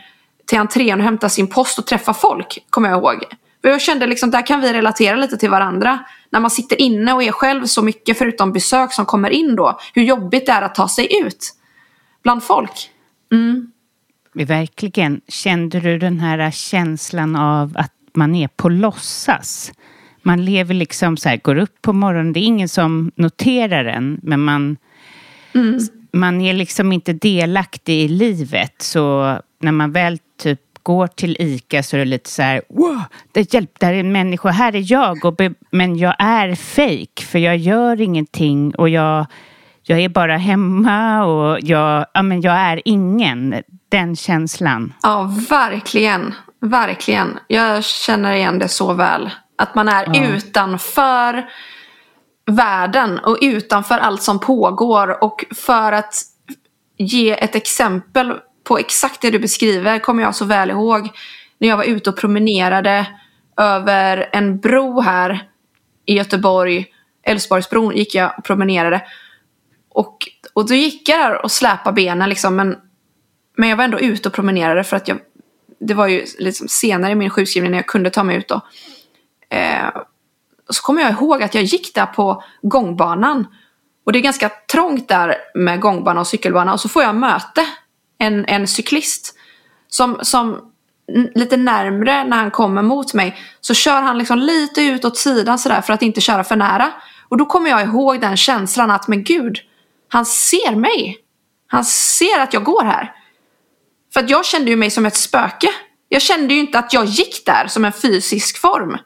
till 0.47 0.59
entrén 0.59 0.99
och 0.99 1.05
hämta 1.05 1.29
sin 1.29 1.47
post 1.47 1.79
och 1.79 1.87
träffa 1.87 2.15
folk, 2.15 2.67
kommer 2.71 2.89
jag 2.89 2.99
ihåg. 2.99 3.25
För 3.63 3.69
jag 3.69 3.81
kände 3.81 4.07
liksom, 4.07 4.31
där 4.31 4.47
kan 4.47 4.61
vi 4.61 4.73
relatera 4.73 5.17
lite 5.17 5.37
till 5.37 5.51
varandra. 5.51 5.99
När 6.31 6.41
man 6.41 6.51
sitter 6.51 6.81
inne 6.81 7.13
och 7.13 7.23
är 7.23 7.33
själv 7.33 7.67
så 7.67 7.83
mycket 7.83 8.19
förutom 8.19 8.53
besök 8.53 8.93
som 8.93 9.07
kommer 9.07 9.31
in 9.31 9.57
då. 9.57 9.79
Hur 9.95 10.03
jobbigt 10.03 10.47
det 10.47 10.53
är 10.53 10.63
att 10.63 10.75
ta 10.75 10.89
sig 10.89 11.21
ut 11.23 11.55
bland 12.23 12.45
folk. 12.45 12.91
Mm. 13.33 13.72
Verkligen. 14.35 15.21
Kände 15.29 15.81
du 15.81 15.99
den 15.99 16.21
här 16.21 16.51
känslan 16.51 17.37
av 17.37 17.73
att 17.75 17.93
man 18.15 18.35
är 18.35 18.49
på 18.49 18.69
låtsas? 18.69 19.73
Man 20.23 20.45
lever 20.45 20.75
liksom 20.75 21.17
så 21.17 21.29
här, 21.29 21.37
går 21.37 21.57
upp 21.57 21.83
på 21.83 21.93
morgonen, 21.93 22.33
det 22.33 22.41
är 22.41 22.45
ingen 22.45 22.69
som 22.69 23.13
noterar 23.15 23.85
en, 23.85 24.21
men 24.23 24.41
man, 24.41 24.77
mm. 25.55 25.79
man 26.13 26.41
är 26.41 26.53
liksom 26.55 26.93
inte 26.93 27.13
delaktig 27.13 28.03
i 28.03 28.09
livet. 28.09 28.83
Så 28.83 29.37
när 29.61 29.73
man 29.73 29.93
väl 29.93 30.19
typ 30.43 30.61
går 30.83 31.07
till 31.07 31.37
ICA 31.41 31.83
så 31.83 31.97
är 31.97 31.99
det 31.99 32.05
lite 32.05 32.31
så 32.31 32.43
här, 32.43 32.63
wow, 32.69 33.03
det 33.33 33.55
hjälp, 33.55 33.81
där 33.81 33.93
är 33.93 34.01
en 34.01 34.13
människa, 34.13 34.51
här 34.51 34.77
är 34.77 34.93
jag, 34.93 35.25
och 35.25 35.41
men 35.71 35.97
jag 35.97 36.15
är 36.19 36.55
fake 36.55 37.23
för 37.23 37.39
jag 37.39 37.57
gör 37.57 38.01
ingenting 38.01 38.75
och 38.75 38.89
jag, 38.89 39.27
jag 39.83 40.01
är 40.01 40.09
bara 40.09 40.37
hemma 40.37 41.25
och 41.25 41.59
jag, 41.63 42.07
ja, 42.15 42.23
men 42.23 42.41
jag 42.41 42.55
är 42.55 42.83
ingen. 42.85 43.63
Den 43.89 44.17
känslan. 44.17 44.95
Ja, 45.03 45.31
verkligen. 45.51 46.35
Verkligen. 46.61 47.39
Jag 47.49 47.85
känner 47.85 48.33
igen 48.33 48.59
det 48.59 48.69
så 48.69 48.93
väl. 48.93 49.31
Att 49.59 49.75
man 49.75 49.89
är 49.89 50.05
ja. 50.15 50.27
utanför 50.27 51.45
världen 52.47 53.19
och 53.19 53.39
utanför 53.41 53.99
allt 53.99 54.23
som 54.23 54.39
pågår. 54.39 55.25
Och 55.25 55.45
för 55.55 55.93
att 55.93 56.15
ge 56.97 57.45
ett 57.45 57.55
exempel 57.55 58.33
på 58.65 58.79
exakt 58.79 59.23
det 59.23 59.31
du 59.31 59.39
beskriver 59.39 59.99
kommer 59.99 60.23
jag 60.23 60.35
så 60.35 60.45
väl 60.45 60.71
ihåg 60.71 61.09
när 61.59 61.69
jag 61.69 61.77
var 61.77 61.85
ute 61.85 62.11
och 62.11 62.17
promenerade 62.17 63.07
över 63.57 64.29
en 64.33 64.59
bro 64.61 65.01
här 65.01 65.49
i 66.07 66.15
Göteborg. 66.15 66.87
Älvsborgsbron 67.23 67.97
gick 67.97 68.15
jag 68.15 68.33
och 68.39 68.45
promenerade. 68.45 69.03
Och, 69.95 70.29
och 70.53 70.69
då 70.69 70.75
gick 70.75 71.09
jag 71.09 71.19
där 71.19 71.45
och 71.45 71.53
släpade 71.53 71.95
benen 71.95 72.29
liksom. 72.29 72.57
Men, 72.57 72.77
men 73.57 73.69
jag 73.69 73.77
var 73.77 73.85
ändå 73.85 74.01
ute 74.01 74.29
och 74.29 74.35
promenerade 74.35 74.85
för 74.85 74.97
att 74.97 75.09
jag 75.09 75.19
det 75.87 75.95
var 75.95 76.07
ju 76.07 76.27
liksom 76.39 76.69
senare 76.69 77.13
i 77.13 77.15
min 77.15 77.31
sjukskrivning 77.31 77.71
när 77.71 77.79
jag 77.79 77.87
kunde 77.87 78.11
ta 78.11 78.23
mig 78.23 78.37
ut 78.37 78.49
då. 78.49 78.61
Eh, 79.51 79.89
så 80.69 80.83
kommer 80.83 81.03
jag 81.03 81.11
ihåg 81.11 81.43
att 81.43 81.55
jag 81.55 81.65
gick 81.65 81.95
där 81.95 82.07
på 82.07 82.45
gångbanan. 82.63 83.47
Och 84.07 84.13
det 84.13 84.19
är 84.19 84.23
ganska 84.23 84.51
trångt 84.73 85.09
där 85.09 85.37
med 85.55 85.81
gångbana 85.81 86.21
och 86.21 86.27
cykelbana. 86.27 86.73
Och 86.73 86.81
så 86.81 86.89
får 86.89 87.03
jag 87.03 87.15
möte 87.15 87.67
en, 88.19 88.45
en 88.45 88.69
cyklist. 88.69 89.39
Som, 89.89 90.19
som 90.23 90.73
lite 91.35 91.57
närmre 91.57 92.25
när 92.25 92.37
han 92.37 92.51
kommer 92.51 92.83
mot 92.83 93.15
mig 93.15 93.39
så 93.61 93.75
kör 93.75 94.03
han 94.03 94.19
liksom 94.19 94.39
lite 94.39 94.83
ut 94.83 95.05
åt 95.05 95.19
sidan 95.19 95.59
sådär 95.59 95.81
för 95.81 95.93
att 95.93 96.03
inte 96.03 96.21
köra 96.21 96.45
för 96.45 96.57
nära. 96.57 96.93
Och 97.29 97.37
då 97.37 97.47
kommer 97.47 97.71
jag 97.71 97.83
ihåg 97.83 98.21
den 98.21 98.37
känslan 98.37 98.91
att 98.91 99.09
men 99.09 99.25
gud, 99.25 99.59
han 100.13 100.27
ser 100.27 100.77
mig. 100.77 101.19
Han 101.67 101.85
ser 101.85 102.41
att 102.41 102.53
jag 102.53 102.65
går 102.65 102.85
här. 102.85 103.15
För 104.13 104.21
att 104.21 104.31
jag 104.31 104.47
kände 104.47 104.71
ju 104.71 104.77
mig 104.77 104.91
som 104.91 105.07
ett 105.07 105.17
spöke. 105.17 105.69
Jag 106.09 106.23
kände 106.23 106.55
ju 106.55 106.61
inte 106.61 106.79
att 106.79 106.93
jag 106.93 107.05
gick 107.05 107.47
där 107.47 107.67
som 107.67 107.85
en 107.85 107.93
fysisk 107.93 108.59
form. 108.59 108.99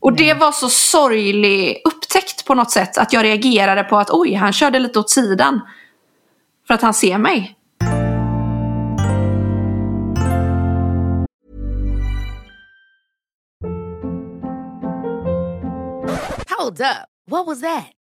Och 0.00 0.12
Nej. 0.12 0.24
det 0.24 0.34
var 0.34 0.52
så 0.52 0.68
sorglig 0.68 1.82
upptäckt 1.84 2.44
på 2.44 2.54
något 2.54 2.70
sätt. 2.70 2.98
Att 2.98 3.12
jag 3.12 3.24
reagerade 3.24 3.84
på 3.84 3.96
att 3.96 4.10
oj, 4.10 4.34
han 4.34 4.52
körde 4.52 4.78
lite 4.78 4.98
åt 4.98 5.10
sidan. 5.10 5.60
För 6.66 6.74
att 6.74 6.82
han 6.82 6.94
ser 6.94 7.18
mig. 7.18 7.56
Hold 16.58 16.80
up. 16.80 17.08
What 17.30 17.46
was 17.46 17.60
that? 17.60 18.03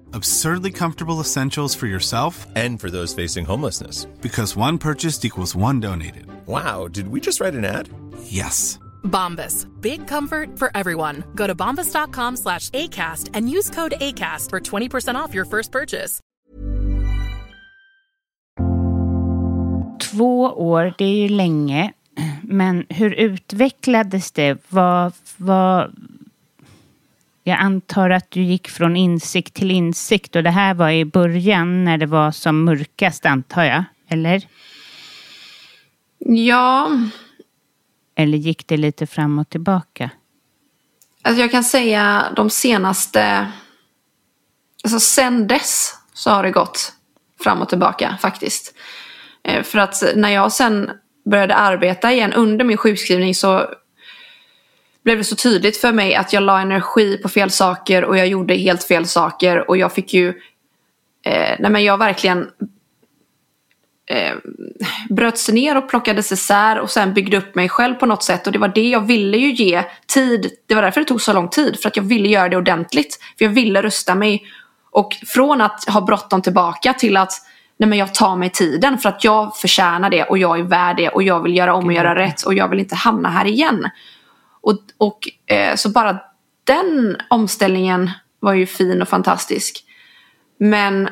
Absurdly 0.13 0.71
comfortable 0.71 1.19
essentials 1.19 1.75
for 1.75 1.87
yourself 1.87 2.47
and 2.55 2.79
for 2.79 2.89
those 2.89 3.13
facing 3.13 3.45
homelessness. 3.45 4.05
Because 4.21 4.55
one 4.55 4.77
purchased 4.77 5.25
equals 5.25 5.55
one 5.55 5.79
donated. 5.79 6.25
Wow, 6.47 6.87
did 6.87 7.07
we 7.07 7.19
just 7.19 7.39
write 7.39 7.53
an 7.53 7.65
ad? 7.65 7.89
Yes. 8.23 8.79
Bombas. 9.03 9.67
Big 9.81 10.07
comfort 10.07 10.57
for 10.59 10.71
everyone. 10.75 11.23
Go 11.35 11.47
to 11.47 11.55
bombas.com 11.55 12.37
slash 12.37 12.69
ACAST 12.71 13.29
and 13.33 13.49
use 13.49 13.69
code 13.69 13.93
ACAST 14.01 14.49
for 14.49 14.59
20% 14.59 15.15
off 15.15 15.33
your 15.33 15.45
first 15.45 15.71
purchase. 15.71 16.19
Två 19.99 20.43
år, 20.43 20.93
det 20.97 21.05
är 21.05 21.15
ju 21.15 21.29
länge. 21.29 21.93
Men 22.43 22.85
hur 22.89 23.13
utvecklades 23.13 24.31
det? 24.31 24.57
Vad, 24.69 25.13
vad, 25.37 25.95
Jag 27.43 27.59
antar 27.59 28.09
att 28.09 28.31
du 28.31 28.41
gick 28.41 28.69
från 28.69 28.95
insikt 28.95 29.53
till 29.53 29.71
insikt 29.71 30.35
och 30.35 30.43
det 30.43 30.49
här 30.49 30.73
var 30.73 30.89
i 30.89 31.05
början 31.05 31.83
när 31.83 31.97
det 31.97 32.05
var 32.05 32.31
som 32.31 32.63
mörkast 32.63 33.25
antar 33.25 33.63
jag, 33.63 33.83
eller? 34.07 34.47
Ja. 36.19 36.91
Eller 38.15 38.37
gick 38.37 38.67
det 38.67 38.77
lite 38.77 39.07
fram 39.07 39.39
och 39.39 39.49
tillbaka? 39.49 40.09
Alltså 41.21 41.41
jag 41.41 41.51
kan 41.51 41.63
säga 41.63 42.33
de 42.35 42.49
senaste, 42.49 43.51
alltså 44.83 44.99
sen 44.99 45.47
dess 45.47 45.97
så 46.13 46.29
har 46.29 46.43
det 46.43 46.51
gått 46.51 46.93
fram 47.43 47.61
och 47.61 47.69
tillbaka 47.69 48.17
faktiskt. 48.21 48.75
Eh, 49.43 49.63
för 49.63 49.79
att 49.79 50.03
när 50.15 50.29
jag 50.29 50.51
sen 50.51 50.91
började 51.25 51.55
arbeta 51.55 52.11
igen 52.11 52.33
under 52.33 52.65
min 52.65 52.77
sjukskrivning 52.77 53.35
så 53.35 53.69
blev 55.03 55.17
det 55.17 55.23
så 55.23 55.35
tydligt 55.35 55.77
för 55.77 55.91
mig 55.91 56.15
att 56.15 56.33
jag 56.33 56.43
la 56.43 56.61
energi 56.61 57.17
på 57.17 57.29
fel 57.29 57.51
saker 57.51 58.03
och 58.03 58.17
jag 58.17 58.27
gjorde 58.27 58.53
helt 58.53 58.83
fel 58.83 59.05
saker 59.05 59.69
och 59.69 59.77
jag 59.77 59.93
fick 59.93 60.13
ju, 60.13 60.29
eh, 61.25 61.55
nej 61.59 61.71
men 61.71 61.83
jag 61.83 61.97
verkligen 61.97 62.49
eh, 64.09 64.33
bröts 65.09 65.49
ner 65.49 65.77
och 65.77 65.89
plockades 65.89 66.31
isär 66.31 66.79
och 66.79 66.89
sen 66.89 67.13
byggde 67.13 67.37
upp 67.37 67.55
mig 67.55 67.69
själv 67.69 67.95
på 67.95 68.05
något 68.05 68.23
sätt 68.23 68.47
och 68.47 68.53
det 68.53 68.59
var 68.59 68.67
det 68.67 68.89
jag 68.89 69.01
ville 69.01 69.37
ju 69.37 69.51
ge 69.51 69.83
tid, 70.07 70.51
det 70.67 70.75
var 70.75 70.81
därför 70.81 71.01
det 71.01 71.07
tog 71.07 71.21
så 71.21 71.33
lång 71.33 71.49
tid 71.49 71.79
för 71.81 71.87
att 71.89 71.95
jag 71.95 72.03
ville 72.03 72.29
göra 72.29 72.49
det 72.49 72.57
ordentligt, 72.57 73.19
för 73.37 73.45
jag 73.45 73.51
ville 73.51 73.81
rusta 73.81 74.15
mig. 74.15 74.43
Och 74.93 75.13
från 75.27 75.61
att 75.61 75.85
ha 75.89 76.01
bråttom 76.01 76.41
tillbaka 76.41 76.93
till 76.93 77.17
att 77.17 77.33
nej 77.77 77.89
men 77.89 77.97
jag 77.97 78.13
tar 78.13 78.35
mig 78.35 78.49
tiden 78.49 78.97
för 78.97 79.09
att 79.09 79.23
jag 79.23 79.57
förtjänar 79.57 80.09
det 80.09 80.23
och 80.23 80.37
jag 80.37 80.59
är 80.59 80.63
värd 80.63 80.97
det 80.97 81.09
och 81.09 81.23
jag 81.23 81.43
vill 81.43 81.57
göra 81.57 81.73
om 81.73 81.85
och 81.85 81.93
göra 81.93 82.15
rätt 82.15 82.43
och 82.43 82.53
jag 82.53 82.67
vill 82.67 82.79
inte 82.79 82.95
hamna 82.95 83.29
här 83.29 83.45
igen. 83.45 83.89
Och, 84.61 84.77
och 84.97 85.19
eh, 85.53 85.75
så 85.75 85.89
bara 85.89 86.19
den 86.63 87.17
omställningen 87.29 88.11
var 88.39 88.53
ju 88.53 88.65
fin 88.65 89.01
och 89.01 89.09
fantastisk. 89.09 89.83
Men 90.57 91.09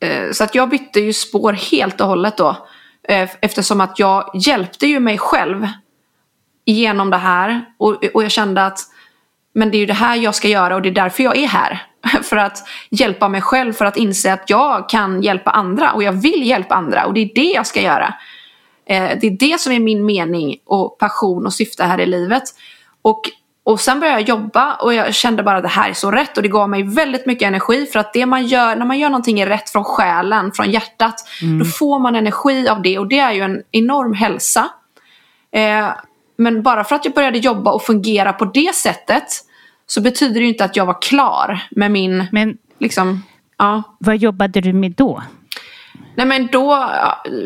eh, 0.00 0.30
så 0.32 0.44
att 0.44 0.54
jag 0.54 0.68
bytte 0.68 1.00
ju 1.00 1.12
spår 1.12 1.52
helt 1.52 2.00
och 2.00 2.06
hållet 2.06 2.36
då. 2.36 2.66
Eh, 3.08 3.30
eftersom 3.40 3.80
att 3.80 3.98
jag 3.98 4.30
hjälpte 4.34 4.86
ju 4.86 5.00
mig 5.00 5.18
själv 5.18 5.68
genom 6.64 7.10
det 7.10 7.16
här. 7.16 7.64
Och, 7.78 8.04
och 8.14 8.24
jag 8.24 8.30
kände 8.30 8.66
att 8.66 8.78
men 9.54 9.70
det 9.70 9.76
är 9.76 9.80
ju 9.80 9.86
det 9.86 9.92
här 9.92 10.16
jag 10.16 10.34
ska 10.34 10.48
göra 10.48 10.74
och 10.74 10.82
det 10.82 10.88
är 10.88 10.94
därför 10.94 11.22
jag 11.22 11.36
är 11.36 11.46
här. 11.46 11.86
För 12.22 12.36
att 12.36 12.58
hjälpa 12.90 13.28
mig 13.28 13.40
själv, 13.40 13.72
för 13.72 13.84
att 13.84 13.96
inse 13.96 14.32
att 14.32 14.50
jag 14.50 14.88
kan 14.88 15.22
hjälpa 15.22 15.50
andra 15.50 15.92
och 15.92 16.02
jag 16.02 16.12
vill 16.12 16.46
hjälpa 16.46 16.74
andra 16.74 17.06
och 17.06 17.14
det 17.14 17.20
är 17.20 17.30
det 17.34 17.52
jag 17.52 17.66
ska 17.66 17.80
göra. 17.80 18.14
Eh, 18.86 19.18
det 19.20 19.26
är 19.26 19.38
det 19.38 19.60
som 19.60 19.72
är 19.72 19.80
min 19.80 20.06
mening 20.06 20.56
och 20.64 20.98
passion 20.98 21.46
och 21.46 21.52
syfte 21.52 21.84
här 21.84 22.00
i 22.00 22.06
livet. 22.06 22.42
Och, 23.02 23.20
och 23.64 23.80
sen 23.80 24.00
började 24.00 24.20
jag 24.20 24.28
jobba 24.28 24.74
och 24.74 24.94
jag 24.94 25.14
kände 25.14 25.42
bara 25.42 25.56
att 25.56 25.62
det 25.62 25.68
här 25.68 25.90
är 25.90 25.94
så 25.94 26.10
rätt 26.10 26.36
och 26.36 26.42
det 26.42 26.48
gav 26.48 26.68
mig 26.68 26.82
väldigt 26.82 27.26
mycket 27.26 27.46
energi 27.46 27.86
för 27.86 27.98
att 27.98 28.12
det 28.12 28.26
man 28.26 28.46
gör, 28.46 28.76
när 28.76 28.86
man 28.86 28.98
gör 28.98 29.08
någonting 29.08 29.40
är 29.40 29.46
rätt 29.46 29.70
från 29.70 29.84
själen, 29.84 30.52
från 30.52 30.70
hjärtat, 30.70 31.14
då 31.58 31.64
får 31.64 31.98
man 31.98 32.16
energi 32.16 32.68
av 32.68 32.82
det 32.82 32.98
och 32.98 33.08
det 33.08 33.18
är 33.18 33.32
ju 33.32 33.40
en 33.40 33.62
enorm 33.70 34.12
hälsa. 34.14 34.68
Eh, 35.52 35.88
men 36.36 36.62
bara 36.62 36.84
för 36.84 36.96
att 36.96 37.04
jag 37.04 37.14
började 37.14 37.38
jobba 37.38 37.72
och 37.72 37.82
fungera 37.82 38.32
på 38.32 38.44
det 38.44 38.74
sättet 38.74 39.24
så 39.86 40.00
betyder 40.00 40.34
det 40.34 40.40
ju 40.40 40.48
inte 40.48 40.64
att 40.64 40.76
jag 40.76 40.86
var 40.86 41.02
klar 41.02 41.62
med 41.70 41.90
min, 41.90 42.24
Men 42.32 42.58
liksom, 42.78 43.22
ja. 43.58 43.82
vad 43.98 44.16
jobbade 44.16 44.60
du 44.60 44.72
med 44.72 44.92
då? 44.92 45.22
Nej 46.16 46.26
men 46.26 46.46
då 46.52 46.72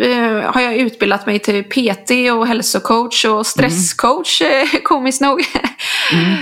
eh, 0.03 0.53
har 0.53 0.61
jag 0.61 0.77
utbildat 0.77 1.27
mig 1.27 1.38
till 1.38 1.64
PT 1.64 2.11
och 2.33 2.47
hälsocoach 2.47 3.25
och 3.25 3.47
stresscoach, 3.47 4.42
eh, 4.42 4.81
komiskt 4.83 5.21
nog. 5.21 5.40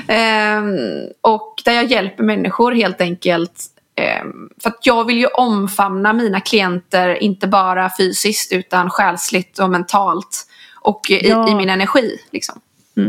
Ehm, 0.08 0.76
och 1.20 1.54
där 1.64 1.72
jag 1.72 1.84
hjälper 1.84 2.24
människor 2.24 2.72
helt 2.72 3.00
enkelt. 3.00 3.52
ehm, 3.96 4.48
för 4.62 4.70
att 4.70 4.86
jag 4.86 5.04
vill 5.04 5.18
ju 5.18 5.26
omfamna 5.26 6.12
mina 6.12 6.40
klienter, 6.40 7.22
inte 7.22 7.46
bara 7.48 7.90
fysiskt 7.98 8.52
utan 8.52 8.90
själsligt 8.90 9.58
och 9.58 9.70
mentalt. 9.70 10.46
Och 10.80 11.10
i, 11.10 11.28
Ja. 11.28 11.48
i 11.50 11.54
min 11.54 11.70
energi. 11.70 12.18
Liksom. 12.32 12.60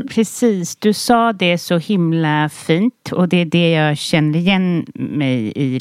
Precis, 0.09 0.75
du 0.75 0.93
sa 0.93 1.33
det 1.33 1.57
så 1.57 1.77
himla 1.77 2.49
fint 2.49 3.11
och 3.11 3.29
det 3.29 3.37
är 3.37 3.45
det 3.45 3.69
jag 3.71 3.97
känner 3.97 4.39
igen 4.39 4.85
mig 4.95 5.53
i. 5.55 5.79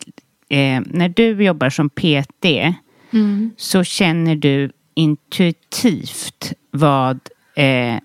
Eh, 0.48 0.80
när 0.86 1.08
du 1.08 1.44
jobbar 1.44 1.70
som 1.70 1.90
PT 1.90 2.44
så 3.56 3.84
känner 3.84 4.36
du 4.36 4.70
intuitivt 4.94 6.52
vad 6.70 7.20
eh, 7.56 7.98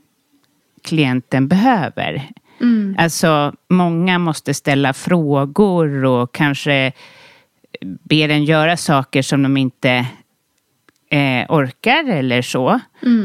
klienten 0.83 1.47
behöver. 1.47 2.29
Alltså, 2.97 3.53
många 3.69 4.19
måste 4.19 4.53
ställa 4.53 4.93
frågor 4.93 6.05
och 6.05 6.35
kanske 6.35 6.91
be 7.81 8.27
den 8.27 8.43
göra 8.43 8.77
saker 8.77 9.21
som 9.21 9.43
de 9.43 9.57
inte 9.57 10.05
eh, 11.09 11.45
orkar 11.49 12.09
eller 12.09 12.41
så. 12.41 12.79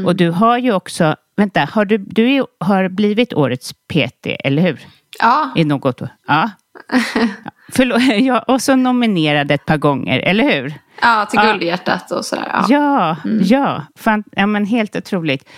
Och 0.05 0.15
du 0.15 0.29
har 0.29 0.57
ju 0.57 0.73
också, 0.73 1.15
vänta, 1.35 1.69
har 1.71 1.85
du, 1.85 1.97
du 1.97 2.45
har 2.59 2.89
blivit 2.89 3.33
årets 3.33 3.73
PT, 3.73 4.27
eller 4.39 4.61
hur? 4.61 4.79
Ja, 5.19 5.51
I 5.55 5.63
något? 5.63 6.01
Ja. 6.01 6.09
ja. 6.27 6.49
Förlåt, 7.73 8.01
ja, 8.17 8.39
och 8.39 8.61
så 8.61 8.75
nominerad 8.75 9.51
ett 9.51 9.65
par 9.65 9.77
gånger, 9.77 10.19
eller 10.19 10.43
hur? 10.43 10.73
ja, 11.01 11.25
till. 11.25 11.39
Guldhjärtat 11.39 12.11
och 12.11 12.25
sådär. 12.25 12.47
Ja. 12.53 12.65
Ja, 12.69 13.17
ja. 13.41 13.85
Fan, 13.99 14.23
ja 14.31 14.45
men 14.45 14.65
helt 14.65 14.95
otroligt. 14.95 15.49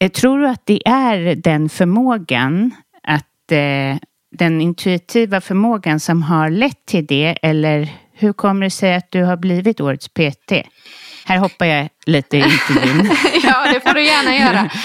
Eh, 0.00 0.10
Tror 0.10 0.38
du 0.38 0.48
att 0.48 0.66
det 0.66 0.88
är 0.88 1.34
den 1.34 1.68
förmågan, 1.68 2.74
att 3.02 3.52
eh, 3.52 3.96
den 4.32 4.60
intuitiva 4.60 5.40
förmågan 5.40 6.00
som 6.00 6.22
har 6.22 6.50
lett 6.50 6.86
till 6.86 7.06
det, 7.06 7.38
eller 7.42 7.88
hur 8.12 8.32
kommer 8.32 8.66
det 8.66 8.70
sig 8.70 8.94
att 8.94 9.10
du 9.10 9.22
har 9.24 9.36
blivit 9.36 9.80
årets 9.80 10.08
PT? 10.08 10.52
Här 11.24 11.38
hoppar 11.38 11.66
jag 11.66 11.88
lite 12.06 12.36
i 12.36 12.40
intervjun. 12.40 13.10
ja, 13.42 13.72
det 13.72 13.80
får 13.80 13.94
du 13.94 14.04
gärna 14.04 14.36
göra. 14.36 14.70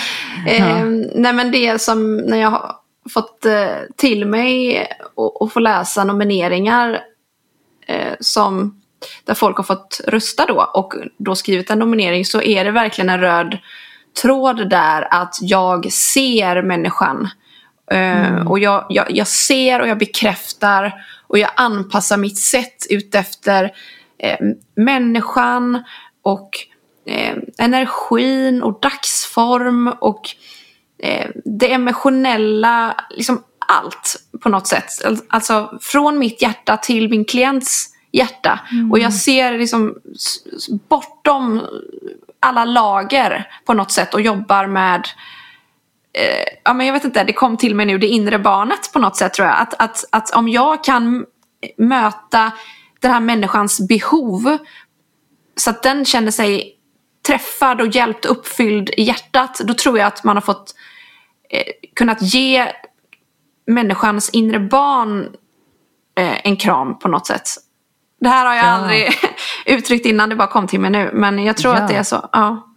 Eh, 0.48 0.86
nej, 1.16 1.34
men 1.34 1.52
det 1.52 1.82
som 1.82 2.18
när 2.18 2.38
jag 2.38 2.76
fått 3.14 3.46
eh, 3.46 3.78
till 3.98 4.26
mig 4.26 4.88
och, 5.16 5.42
och 5.42 5.54
få 5.54 5.60
läsa 5.60 6.04
nomineringar 6.04 7.00
eh, 7.88 8.14
som 8.20 8.82
där 9.24 9.34
folk 9.34 9.58
har 9.58 9.64
fått 9.64 10.02
rösta 10.08 10.46
då 10.46 10.72
och 10.74 10.94
då 11.18 11.36
skrivit 11.36 11.70
en 11.70 11.80
nominering 11.80 12.26
så 12.26 12.42
är 12.42 12.66
det 12.66 12.72
verkligen 12.72 13.10
en 13.10 13.20
röd 13.20 13.58
tråd 14.22 14.70
där 14.70 15.08
att 15.14 15.36
jag 15.42 15.92
ser 15.92 16.62
människan. 16.62 17.30
Eh, 17.92 18.48
Och 18.48 18.60
jag, 18.60 18.86
jag, 18.90 19.06
jag 19.10 19.28
ser 19.28 19.82
och 19.82 19.88
jag 19.88 19.98
bekräftar 19.98 20.94
och 21.28 21.40
jag 21.40 21.50
anpassar 21.56 22.18
mitt 22.18 22.38
sätt 22.38 22.86
utefter 22.90 23.72
eh, 24.18 24.38
människan 24.76 25.84
och 26.22 26.50
eh, 27.06 27.36
energin 27.58 28.64
och 28.64 28.80
dagsform 28.82 29.88
och 30.00 30.22
eh, 31.04 31.30
det 31.46 31.74
emotionella, 31.74 32.96
liksom 33.10 33.44
allt 33.68 34.16
på 34.42 34.50
något 34.50 34.68
sätt. 34.68 35.06
Al- 35.06 35.18
Alltså 35.30 35.78
från 35.82 36.20
mitt 36.20 36.42
hjärta 36.42 36.78
till 36.78 37.10
min 37.10 37.26
klients 37.26 37.90
hjärta. 38.12 38.60
Och 38.92 39.00
jag 39.00 39.14
ser 39.14 39.58
liksom 39.58 39.96
bortom 40.90 41.62
alla 42.40 42.66
lager 42.66 43.48
på 43.66 43.74
något 43.74 43.92
sätt 43.92 44.14
och 44.14 44.22
jobbar 44.22 44.68
med 44.68 45.08
eh, 46.14 46.54
ja, 46.64 46.74
men 46.74 46.86
jag 46.88 46.94
vet 46.94 47.04
inte, 47.04 47.24
det 47.24 47.34
kom 47.34 47.58
till 47.58 47.76
mig 47.76 47.86
nu, 47.86 47.98
det 47.98 48.08
inre 48.08 48.40
barnet 48.40 48.94
på 48.94 49.00
något 49.00 49.16
sätt 49.16 49.34
tror 49.34 49.48
jag. 49.48 49.60
Att, 49.60 49.74
att, 49.82 50.06
att 50.12 50.32
om 50.32 50.50
jag 50.50 50.84
kan 50.84 51.26
möta 51.78 52.52
den 53.00 53.12
här 53.12 53.20
människans 53.20 53.88
behov 53.88 54.58
så 55.58 55.70
att 55.70 55.84
den 55.84 56.06
känner 56.06 56.32
sig 56.32 56.72
träffad 57.28 57.82
och 57.82 57.88
hjälpt 57.88 58.26
uppfylld 58.26 58.90
i 58.90 59.04
hjärtat, 59.04 59.60
då 59.64 59.74
tror 59.74 59.98
jag 59.98 60.08
att 60.08 60.24
man 60.24 60.36
har 60.38 60.42
fått 60.42 60.76
kunnat 61.96 62.22
ge 62.22 62.68
människans 63.68 64.30
inre 64.30 64.60
barn 64.60 65.36
eh, 66.18 66.48
en 66.48 66.58
kram 66.58 67.00
på 67.00 67.08
något 67.08 67.28
sätt. 67.28 67.50
Det 68.20 68.30
här 68.30 68.46
har 68.46 68.56
jag 68.56 68.66
Ja. 68.66 68.70
aldrig 68.70 69.08
uttryckt 69.66 70.06
innan, 70.06 70.30
det 70.30 70.36
bara 70.36 70.48
kom 70.48 70.68
till 70.68 70.80
mig 70.80 70.92
nu. 70.92 71.10
Men 71.14 71.44
jag 71.44 71.58
tror 71.58 71.76
Ja. 71.76 71.82
att 71.82 71.88
det 71.88 71.96
är 71.96 72.04
så. 72.04 72.30
Ja. 72.32 72.68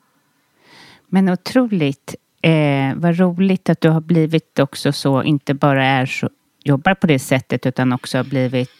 Men 1.08 1.28
otroligt. 1.28 2.14
Eh, 2.42 2.94
vad 2.96 3.18
roligt 3.18 3.68
att 3.70 3.80
du 3.80 3.88
har 3.88 4.00
blivit 4.00 4.58
också 4.58 4.92
så, 4.92 5.22
inte 5.22 5.54
bara 5.54 5.84
är 5.84 6.06
så, 6.06 6.30
jobbar 6.64 6.94
på 6.94 7.06
det 7.06 7.18
sättet 7.18 7.66
utan 7.66 7.92
också 7.92 8.16
har 8.18 8.24
blivit 8.24 8.70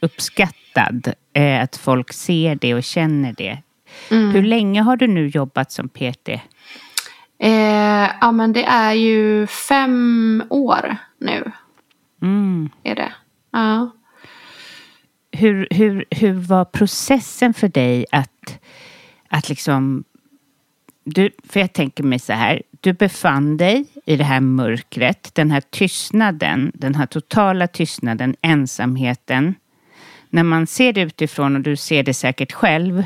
uppskattad. 0.00 1.12
Eh, 1.32 1.62
att 1.62 1.76
folk 1.76 2.12
ser 2.12 2.54
det 2.54 2.74
och 2.74 2.84
känner 2.84 3.32
det. 3.32 3.58
Hur 4.08 4.42
länge 4.42 4.82
har 4.82 4.96
du 4.96 5.06
nu 5.06 5.26
jobbat 5.28 5.72
som 5.72 5.88
PT? 5.88 6.28
Eh, 7.38 8.10
ja 8.20 8.32
men 8.32 8.52
det 8.52 8.64
är 8.64 8.92
ju 8.92 9.46
fem 9.46 10.42
år 10.50 10.96
nu. 11.18 11.52
Mm. 12.22 12.70
Är 12.82 12.94
det. 12.94 13.12
Ja. 13.52 13.90
Hur, 15.32 15.68
hur, 15.70 16.04
hur 16.10 16.32
var 16.32 16.64
processen 16.64 17.54
för 17.54 17.68
dig 17.68 18.06
att, 18.12 18.58
att 19.28 19.48
liksom... 19.48 20.04
Du, 21.06 21.30
för 21.48 21.60
jag 21.60 21.72
tänker 21.72 22.04
mig 22.04 22.18
så 22.18 22.32
här, 22.32 22.62
du 22.80 22.92
befann 22.92 23.56
dig 23.56 23.84
i 24.04 24.16
det 24.16 24.24
här 24.24 24.40
mörkret, 24.40 25.34
den 25.34 25.50
här 25.50 25.60
tystnaden, 25.60 26.72
den 26.74 26.94
här 26.94 27.06
totala 27.06 27.66
tystnaden, 27.66 28.36
ensamheten. 28.40 29.54
När 30.30 30.42
man 30.42 30.66
ser 30.66 30.92
det 30.92 31.00
utifrån 31.00 31.56
och 31.56 31.62
du 31.62 31.76
ser 31.76 32.02
det 32.02 32.14
säkert 32.14 32.52
själv 32.52 33.04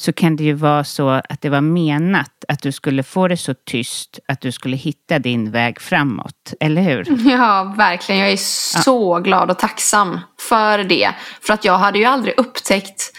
så 0.00 0.12
kan 0.12 0.36
det 0.36 0.44
ju 0.44 0.52
vara 0.52 0.84
så 0.84 1.08
att 1.08 1.40
det 1.40 1.48
var 1.48 1.60
menat 1.60 2.44
att 2.48 2.62
du 2.62 2.72
skulle 2.72 3.02
få 3.02 3.28
det 3.28 3.36
så 3.36 3.54
tyst 3.54 4.18
att 4.28 4.40
du 4.40 4.52
skulle 4.52 4.76
hitta 4.76 5.18
din 5.18 5.50
väg 5.50 5.80
framåt, 5.80 6.54
eller 6.60 6.82
hur? 6.82 7.28
ja, 7.30 7.74
verkligen. 7.76 8.20
Jag 8.20 8.30
är 8.30 8.36
så 8.82 9.18
glad 9.18 9.50
och 9.50 9.58
tacksam 9.58 10.20
för 10.40 10.78
det. 10.78 11.10
För 11.40 11.52
att 11.54 11.64
jag 11.64 11.78
hade 11.78 11.98
ju 11.98 12.04
aldrig 12.04 12.38
upptäckt 12.38 13.12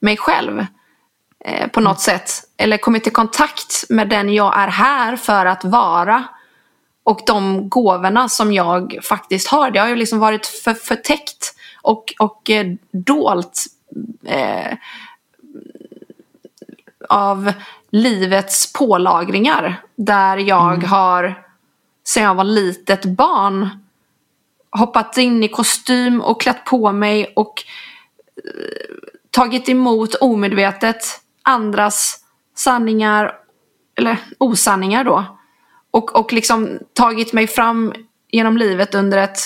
mig 0.00 0.16
själv 0.16 0.66
eh, 1.44 1.68
på 1.68 1.80
något 1.80 2.00
sätt. 2.00 2.30
Eller 2.56 2.76
kommit 2.76 3.06
i 3.06 3.10
kontakt 3.10 3.84
med 3.88 4.08
den 4.08 4.34
jag 4.34 4.58
är 4.58 4.68
här 4.68 5.16
för 5.16 5.46
att 5.46 5.64
vara. 5.64 6.24
Och 7.04 7.20
de 7.26 7.68
gåvorna 7.68 8.28
som 8.28 8.52
jag 8.52 8.98
faktiskt 9.02 9.48
har. 9.48 9.70
Det 9.70 9.78
har 9.78 9.88
ju 9.88 9.96
liksom 9.96 10.18
varit 10.18 10.46
för, 10.46 10.74
förtäckt 10.74 11.54
och, 11.82 12.14
och 12.18 12.50
eh, 12.50 12.66
dolt. 12.92 13.64
Eh, 14.26 14.76
av 17.08 17.52
livets 17.90 18.72
pålagringar. 18.72 19.82
Där 19.96 20.36
jag 20.36 20.84
har, 20.84 21.44
sen 22.06 22.22
jag 22.22 22.34
var 22.34 22.44
litet 22.44 23.04
barn, 23.04 23.68
hoppat 24.70 25.18
in 25.18 25.44
i 25.44 25.48
kostym 25.48 26.20
och 26.20 26.40
klätt 26.40 26.64
på 26.64 26.92
mig 26.92 27.32
och 27.36 27.62
eh, 28.36 28.96
tagit 29.30 29.68
emot 29.68 30.14
omedvetet 30.14 31.20
andras 31.42 32.20
sanningar, 32.56 33.32
eller 33.96 34.16
osanningar 34.38 35.04
då. 35.04 35.24
Och, 35.90 36.16
och 36.16 36.32
liksom 36.32 36.78
tagit 36.92 37.32
mig 37.32 37.46
fram 37.46 37.94
genom 38.30 38.56
livet 38.56 38.94
under 38.94 39.18
ett 39.18 39.38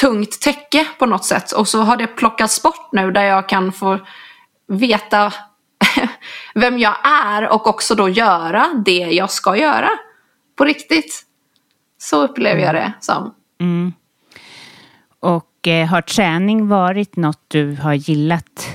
tungt 0.00 0.40
täcke 0.40 0.86
på 0.98 1.06
något 1.06 1.24
sätt. 1.24 1.52
Och 1.52 1.68
så 1.68 1.80
har 1.80 1.96
det 1.96 2.06
plockats 2.06 2.62
bort 2.62 2.92
nu 2.92 3.10
där 3.10 3.24
jag 3.24 3.48
kan 3.48 3.72
få 3.72 3.98
veta 4.66 5.32
vem 6.58 6.78
jag 6.78 6.96
är 7.04 7.48
och 7.48 7.66
också 7.66 7.94
då 7.94 8.08
göra 8.08 8.66
det 8.84 8.98
jag 8.98 9.30
ska 9.30 9.56
göra. 9.56 9.90
På 10.56 10.64
riktigt. 10.64 11.24
Så 11.98 12.22
upplever 12.22 12.62
jag 12.62 12.74
det 12.74 12.92
som. 13.00 13.34
Och 15.20 15.68
eh, 15.68 15.86
har 15.86 16.02
träning 16.02 16.68
varit 16.68 17.16
något 17.16 17.42
du 17.48 17.76
har 17.82 17.94
gillat 17.94 18.68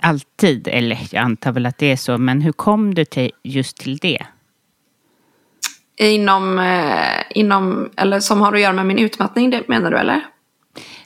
alltid, 0.00 0.68
eller 0.68 0.98
jag 1.10 1.24
antar 1.24 1.52
väl 1.52 1.66
att 1.66 1.78
det 1.78 1.92
är 1.92 1.96
så, 1.96 2.18
men 2.18 2.40
hur 2.40 2.52
kom 2.52 2.94
du 2.94 3.04
till 3.04 3.30
just 3.42 3.76
till 3.76 3.96
det? 3.96 4.26
Inom, 5.96 6.58
eh, 6.58 7.22
inom, 7.30 7.90
eller 7.96 8.20
som 8.20 8.40
har 8.40 8.52
att 8.52 8.60
göra 8.60 8.72
med 8.72 8.86
min 8.86 8.98
utmattning, 8.98 9.50
det 9.50 9.68
menar 9.68 9.90
du 9.90 9.96
eller? 9.96 10.20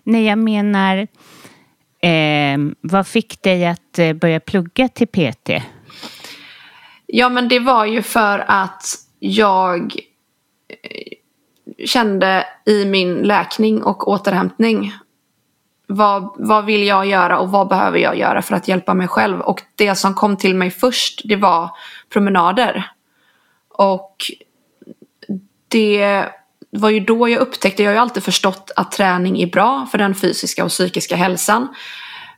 Nej, 0.03 0.25
jag 0.25 0.39
menar, 0.39 1.07
eh, 2.01 2.59
vad 2.81 3.07
fick 3.07 3.43
dig 3.43 3.67
att 3.67 3.99
eh, 3.99 4.13
börja 4.13 4.41
plugga 4.41 4.89
till 4.89 5.07
PT? 5.07 5.51
Ja, 7.17 7.29
men 7.29 7.49
det 7.49 7.59
var 7.59 7.85
ju 7.85 8.03
för 8.03 8.45
att 8.49 8.95
jag 9.19 9.97
eh, 10.69 11.87
kände 11.87 12.47
i 12.67 12.85
min 12.85 13.15
läkning 13.15 13.83
och 13.83 14.09
återhämtning 14.09 14.93
vad, 15.87 16.35
vad 16.39 16.65
vill 16.65 16.87
jag 16.87 17.07
göra 17.07 17.39
och 17.39 17.51
vad 17.51 17.69
behöver 17.69 17.99
jag 17.99 18.19
göra 18.19 18.43
för 18.43 18.55
att 18.55 18.69
hjälpa 18.69 18.95
mig 18.95 19.09
själv? 19.09 19.41
Och 19.41 19.63
det 19.75 19.95
som 19.95 20.15
kom 20.15 20.37
till 20.37 20.55
mig 20.55 20.71
först, 20.71 21.21
det 21.25 21.37
var 21.37 21.71
promenader. 22.13 22.91
Och 23.69 24.17
det 25.69 26.25
var 26.71 26.91
ju 26.91 27.01
då 27.01 27.29
jag 27.29 27.41
upptäckte, 27.41 27.83
jag 27.83 27.91
har 27.91 27.95
ju 27.95 28.01
alltid 28.01 28.23
förstått 28.23 28.71
att 28.77 28.93
träning 28.93 29.43
är 29.43 29.47
bra 29.47 29.87
för 29.91 29.99
den 29.99 30.15
fysiska 30.15 30.65
och 30.65 30.71
psykiska 30.71 31.17
hälsan. 31.17 31.69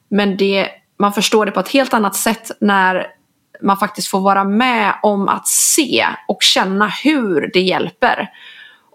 Men 0.09 0.37
det, 0.37 0.69
man 0.99 1.13
förstår 1.13 1.47
det 1.47 1.53
på 1.53 1.61
ett 1.61 1.69
helt 1.69 1.95
annat 1.95 2.17
sätt 2.17 2.51
när 2.61 3.16
man 3.63 3.77
faktiskt 3.77 4.09
får 4.09 4.21
vara 4.21 4.45
med 4.45 4.95
om 5.03 5.29
att 5.29 5.49
se 5.49 6.07
och 6.29 6.43
känna 6.43 6.89
hur 6.89 7.51
det 7.53 7.61
hjälper. 7.61 8.31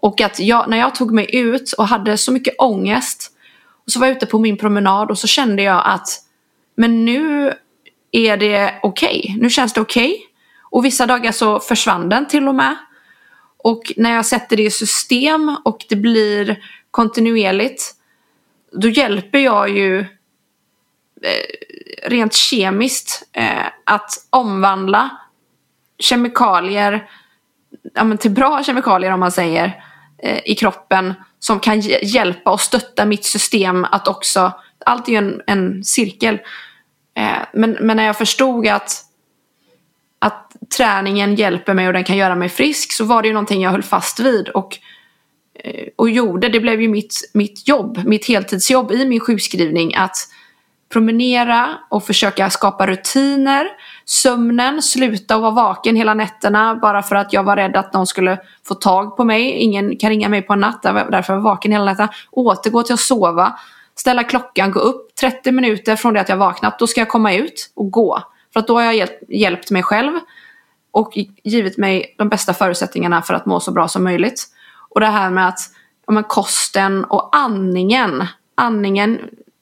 Och 0.00 0.20
att 0.20 0.40
jag, 0.40 0.70
när 0.70 0.78
jag 0.78 0.94
tog 0.94 1.12
mig 1.12 1.36
ut 1.36 1.72
och 1.72 1.88
hade 1.88 2.18
så 2.18 2.32
mycket 2.32 2.54
ångest 2.58 3.32
och 3.86 3.92
så 3.92 4.00
var 4.00 4.06
jag 4.06 4.16
ute 4.16 4.26
på 4.26 4.38
min 4.38 4.56
promenad 4.56 5.10
och 5.10 5.18
så 5.18 5.26
kände 5.26 5.62
jag 5.62 5.82
att 5.84 6.08
men 6.74 7.04
nu 7.04 7.52
är 8.12 8.36
det 8.36 8.74
okej. 8.82 9.20
Okay. 9.24 9.42
Nu 9.42 9.50
känns 9.50 9.72
det 9.72 9.80
okej. 9.80 10.10
Okay. 10.10 10.20
Och 10.70 10.84
vissa 10.84 11.06
dagar 11.06 11.32
så 11.32 11.60
försvann 11.60 12.08
den 12.08 12.28
till 12.28 12.48
och 12.48 12.54
med. 12.54 12.76
Och 13.56 13.92
när 13.96 14.14
jag 14.14 14.26
sätter 14.26 14.56
det 14.56 14.62
i 14.62 14.70
system 14.70 15.56
och 15.64 15.84
det 15.88 15.96
blir 15.96 16.64
kontinuerligt 16.90 17.94
då 18.72 18.88
hjälper 18.88 19.38
jag 19.38 19.70
ju 19.70 20.00
eh, 20.00 20.06
rent 22.04 22.34
kemiskt 22.34 23.28
eh, 23.32 23.66
att 23.84 24.10
omvandla 24.30 25.10
kemikalier 25.98 27.08
ja, 27.94 28.04
men 28.04 28.18
till 28.18 28.30
bra 28.30 28.62
kemikalier 28.62 29.12
om 29.12 29.20
man 29.20 29.32
säger 29.32 29.84
eh, 30.18 30.38
i 30.44 30.54
kroppen 30.54 31.14
som 31.38 31.60
kan 31.60 31.80
hjälpa 31.80 32.50
och 32.50 32.60
stötta 32.60 33.04
mitt 33.04 33.24
system 33.24 33.84
att 33.84 34.08
också, 34.08 34.52
allt 34.86 35.08
är 35.08 35.12
ju 35.12 35.18
en, 35.18 35.42
en 35.46 35.84
cirkel. 35.84 36.38
Eh, 37.14 37.42
men, 37.52 37.76
men 37.80 37.96
när 37.96 38.04
jag 38.04 38.18
förstod 38.18 38.66
att, 38.66 39.04
att 40.18 40.56
träningen 40.76 41.34
hjälper 41.34 41.74
mig 41.74 41.86
och 41.86 41.92
den 41.92 42.04
kan 42.04 42.16
göra 42.16 42.34
mig 42.34 42.48
frisk 42.48 42.92
så 42.92 43.04
var 43.04 43.22
det 43.22 43.28
ju 43.28 43.34
någonting 43.34 43.62
jag 43.62 43.70
höll 43.70 43.82
fast 43.82 44.20
vid 44.20 44.48
och, 44.48 44.78
eh, 45.54 45.88
och 45.96 46.10
gjorde. 46.10 46.48
Det 46.48 46.60
blev 46.60 46.80
ju 46.80 46.88
mitt, 46.88 47.30
mitt 47.34 47.68
jobb, 47.68 48.00
mitt 48.04 48.28
heltidsjobb 48.28 48.92
i 48.92 49.04
min 49.04 49.20
sjukskrivning 49.20 49.94
att 49.94 50.16
promenera 50.92 51.78
och 51.88 52.04
försöka 52.04 52.50
skapa 52.50 52.86
rutiner. 52.86 53.68
Sömnen, 54.04 54.82
sluta 54.82 55.36
och 55.36 55.42
vara 55.42 55.52
vaken 55.52 55.96
hela 55.96 56.14
nätterna 56.14 56.74
bara 56.74 57.02
för 57.02 57.16
att 57.16 57.32
jag 57.32 57.42
var 57.42 57.56
rädd 57.56 57.76
att 57.76 57.92
någon 57.92 58.06
skulle 58.06 58.38
få 58.68 58.74
tag 58.74 59.16
på 59.16 59.24
mig. 59.24 59.50
Ingen 59.50 59.96
kan 59.96 60.10
ringa 60.10 60.28
mig 60.28 60.42
på 60.42 60.52
en 60.52 60.60
natt, 60.60 60.82
därför 60.82 61.32
var 61.32 61.38
jag 61.38 61.40
vaken 61.40 61.72
hela 61.72 61.84
natten. 61.84 62.08
Återgå 62.30 62.82
till 62.82 62.94
att 62.94 63.00
sova, 63.00 63.58
ställa 63.94 64.24
klockan, 64.24 64.70
gå 64.70 64.80
upp 64.80 65.14
30 65.14 65.52
minuter 65.52 65.96
från 65.96 66.14
det 66.14 66.20
att 66.20 66.28
jag 66.28 66.36
vaknat. 66.36 66.78
Då 66.78 66.86
ska 66.86 67.00
jag 67.00 67.08
komma 67.08 67.34
ut 67.34 67.72
och 67.74 67.90
gå. 67.90 68.22
För 68.52 68.60
att 68.60 68.66
då 68.66 68.80
har 68.80 68.92
jag 68.92 69.08
hjälpt 69.28 69.70
mig 69.70 69.82
själv 69.82 70.12
och 70.90 71.12
givit 71.44 71.78
mig 71.78 72.14
de 72.18 72.28
bästa 72.28 72.54
förutsättningarna 72.54 73.22
för 73.22 73.34
att 73.34 73.46
må 73.46 73.60
så 73.60 73.72
bra 73.72 73.88
som 73.88 74.04
möjligt. 74.04 74.44
Och 74.88 75.00
det 75.00 75.06
här 75.06 75.30
med 75.30 75.48
att 75.48 75.60
ja, 76.06 76.12
men 76.12 76.24
kosten 76.24 77.04
och 77.04 77.36
andningen, 77.36 78.26
andningen, 78.54 79.18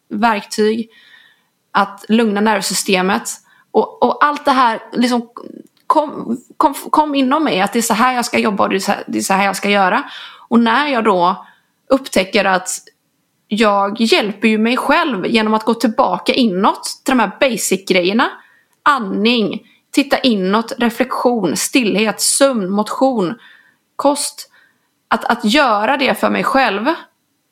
verktyg, 0.09 0.91
att 1.73 2.05
lugna 2.09 2.41
nervsystemet. 2.41 3.31
Och, 3.71 4.03
och 4.03 4.25
allt 4.25 4.45
det 4.45 4.51
här 4.51 4.83
liksom 4.93 5.29
kom, 5.87 6.39
kom, 6.57 6.75
kom 6.75 7.15
inom 7.15 7.45
mig 7.45 7.61
att 7.61 7.73
det 7.73 7.79
är 7.79 7.83
så 7.83 7.95
här 7.95 8.15
jag 8.15 8.25
ska 8.25 8.39
jobba 8.39 8.65
och 8.65 8.71
det 8.71 8.77
är, 8.77 8.81
så 8.81 8.93
här, 8.93 9.05
det 9.07 9.19
är 9.19 9.23
så 9.23 9.35
här 9.35 9.45
jag 9.45 9.57
ska 9.57 9.71
göra. 9.71 10.03
Och 10.49 10.61
när 10.61 10.87
jag 10.87 11.05
då 11.05 11.47
upptäcker 11.89 12.45
att 12.45 12.69
jag 13.49 14.01
hjälper 14.01 14.49
ju 14.49 14.59
mig 14.59 14.77
själv 14.77 15.27
genom 15.27 15.55
att 15.55 15.65
gå 15.65 15.75
tillbaka 15.75 16.33
inåt 16.33 16.85
till 17.05 17.17
de 17.17 17.21
här 17.21 17.37
basic-grejerna. 17.41 18.31
Andning, 18.83 19.67
titta 19.91 20.19
inåt, 20.19 20.73
reflektion, 20.79 21.57
stillhet, 21.57 22.21
sömn, 22.21 22.71
motion, 22.71 23.35
kost. 23.97 24.51
Att, 25.09 25.25
att 25.25 25.45
göra 25.45 25.97
det 25.97 26.21
för 26.21 26.31
mig 26.31 26.45
själv. 26.45 26.87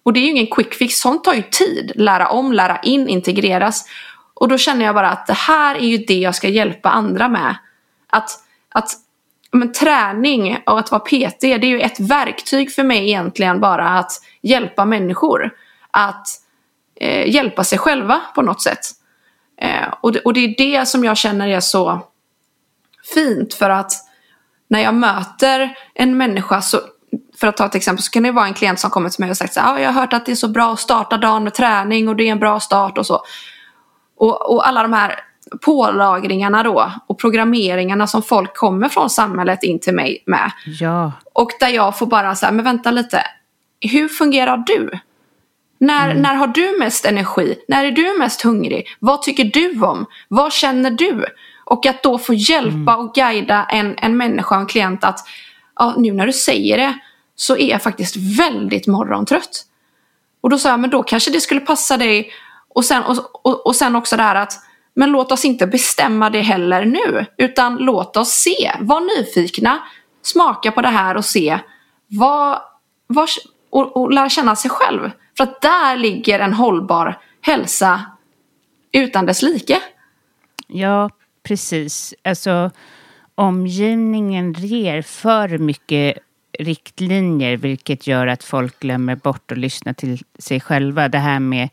Och 0.09 0.14
det 0.14 0.20
är 0.20 0.22
ju 0.22 0.30
ingen 0.30 0.46
quick 0.46 0.74
fix, 0.74 1.00
sånt 1.00 1.24
tar 1.24 1.34
ju 1.34 1.42
tid. 1.42 1.92
Lära 1.94 2.28
om, 2.28 2.52
lära 2.52 2.78
in, 2.78 3.09
integreras. 3.09 3.84
Och 4.34 4.48
då 4.48 4.59
känner 4.59 4.84
jag 4.84 4.94
bara 4.94 5.11
att 5.11 5.26
det 5.26 5.32
här 5.32 5.74
är 5.74 5.86
ju 5.86 5.98
det 5.98 6.18
jag 6.18 6.34
ska 6.34 6.48
hjälpa 6.48 6.90
andra 6.90 7.28
med. 7.28 7.56
Att, 8.11 8.30
att 8.68 8.90
men, 9.50 9.72
träning 9.72 10.59
och 10.66 10.78
att 10.78 10.90
vara 10.90 11.00
PT, 11.00 11.40
det 11.40 11.52
är 11.52 11.64
ju 11.64 11.80
ett 11.80 12.00
verktyg 12.00 12.72
för 12.72 12.82
mig 12.82 13.09
egentligen 13.09 13.61
bara 13.61 13.88
att 13.88 14.12
hjälpa 14.42 14.84
människor. 14.84 15.50
Att 15.90 16.26
eh, 17.00 17.34
hjälpa 17.34 17.64
sig 17.64 17.78
själva 17.78 18.20
på 18.34 18.42
något 18.42 18.62
sätt. 18.62 18.80
Eh, 19.61 19.94
och, 20.00 20.12
det, 20.12 20.20
och 20.20 20.32
det 20.32 20.40
är 20.40 20.54
det 20.59 20.86
som 20.86 21.04
jag 21.04 21.16
känner 21.16 21.48
är 21.48 21.61
så 21.61 22.00
fint 23.14 23.54
för 23.54 23.70
att 23.70 23.92
när 24.68 24.80
jag 24.80 24.94
möter 24.94 25.78
en 25.94 26.16
människa 26.16 26.61
så 26.61 26.80
för 27.40 27.46
att 27.46 27.56
ta 27.56 27.66
ett 27.66 27.74
exempel 27.74 28.02
så 28.02 28.11
kan 28.11 28.22
det 28.22 28.32
vara 28.32 28.46
en 28.46 28.54
klient 28.54 28.80
som 28.80 28.90
kommer 28.90 29.11
till 29.11 29.20
mig 29.20 29.30
och 29.30 29.36
sagt 29.36 29.54
så 29.54 29.61
ah, 29.61 29.80
jag 29.80 29.92
har 29.92 30.00
hört 30.00 30.12
att 30.12 30.26
det 30.26 30.32
är 30.32 30.36
så 30.36 30.48
bra 30.48 30.72
att 30.72 30.80
starta 30.80 31.16
dagen 31.16 31.44
med 31.44 31.54
träning 31.54 32.09
och 32.09 32.16
det 32.16 32.28
är 32.28 32.32
en 32.32 32.38
bra 32.38 32.61
start 32.61 32.98
och 32.98 33.06
så. 33.06 33.22
Och, 34.16 34.54
och 34.54 34.68
alla 34.68 34.82
de 34.82 34.92
här 34.92 35.20
pålagringarna 35.64 36.62
då 36.62 36.92
och 37.06 37.18
programmeringarna 37.18 38.06
som 38.06 38.22
folk 38.22 38.56
kommer 38.56 38.88
från 38.88 39.11
samhället 39.11 39.62
in 39.62 39.78
till 39.78 39.94
mig 39.94 40.22
med. 40.26 40.50
Ja. 40.80 41.12
Och 41.32 41.50
där 41.61 41.68
jag 41.68 41.98
får 41.98 42.06
bara 42.06 42.34
säga, 42.34 42.52
men 42.52 42.64
vänta 42.64 42.90
lite. 42.90 43.22
Hur 43.80 44.09
fungerar 44.09 44.56
du? 44.66 44.90
När, 45.80 46.11
mm. 46.11 46.22
när 46.22 46.34
har 46.34 46.46
du 46.46 46.76
mest 46.78 47.04
energi? 47.04 47.59
När 47.68 47.84
är 47.84 47.90
du 47.90 48.18
mest 48.18 48.42
hungrig? 48.42 48.86
Vad 48.98 49.22
tycker 49.22 49.44
du 49.44 49.82
om? 49.82 50.06
Vad 50.28 50.52
känner 50.52 50.90
du? 50.90 51.24
Och 51.64 51.86
att 51.86 52.02
då 52.02 52.18
få 52.18 52.34
hjälpa 52.34 52.92
mm. 52.92 52.98
och 52.98 53.14
guida 53.14 53.66
en, 53.70 53.94
en 53.98 54.16
människa, 54.16 54.56
en 54.56 54.66
klient 54.66 55.04
att 55.04 55.20
ja, 55.79 55.95
nu 55.99 56.12
när 56.12 56.26
du 56.26 56.33
säger 56.33 56.79
det 56.79 56.99
så 57.37 57.57
är 57.57 57.70
jag 57.70 57.83
faktiskt 57.83 58.16
väldigt 58.16 58.87
morgontrött. 58.87 59.64
Och 60.41 60.51
då 60.51 60.59
sa 60.59 60.68
jag, 60.68 60.81
men 60.81 60.91
då 60.91 61.03
kanske 61.03 61.31
det 61.31 61.41
skulle 61.41 61.61
passa 61.61 61.97
dig 61.97 62.31
och 62.68 62.85
sen, 62.85 63.03
och, 63.03 63.47
och, 63.47 63.66
och 63.66 63.76
sen 63.76 63.97
också 63.97 64.16
det 64.16 64.22
här 64.22 64.35
att 64.35 64.53
men 64.95 65.11
låt 65.11 65.33
oss 65.33 65.45
inte 65.45 65.66
bestämma 65.66 66.31
det 66.31 66.41
heller 66.41 66.85
nu. 66.85 67.26
Utan 67.37 67.76
låt 67.76 68.16
oss 68.16 68.31
se, 68.31 68.72
var 68.81 69.01
nyfikna, 69.01 69.79
smaka 70.22 70.72
på 70.72 70.83
det 70.83 70.89
här 70.89 71.16
och 71.16 71.24
se 71.24 71.59
vad, 72.07 72.59
vad, 73.07 73.29
och, 73.70 73.97
och 73.97 74.12
lära 74.12 74.29
känna 74.29 74.57
sig 74.57 74.70
själv. 74.70 75.11
För 75.37 75.45
att 75.45 75.61
där 75.61 75.97
ligger 75.97 76.41
en 76.41 76.53
hållbar 76.53 77.18
hälsa 77.41 78.05
utan 78.93 79.26
dess 79.26 79.43
like. 79.43 79.81
Ja, 80.66 81.11
precis. 81.43 82.14
Alltså 82.24 82.70
omgivningen 83.39 84.53
ger 84.53 85.03
för 85.03 85.59
mycket 85.59 86.18
riktlinjer 86.59 87.57
vilket 87.57 88.07
gör 88.07 88.26
att 88.26 88.45
folk 88.45 88.80
glömmer 88.80 89.16
bort 89.16 89.53
att 89.53 89.59
lyssna 89.59 89.95
till 89.95 90.18
sig 90.39 90.61
själva. 90.61 91.09
Det 91.09 91.18
här 91.18 91.41
med 91.41 91.68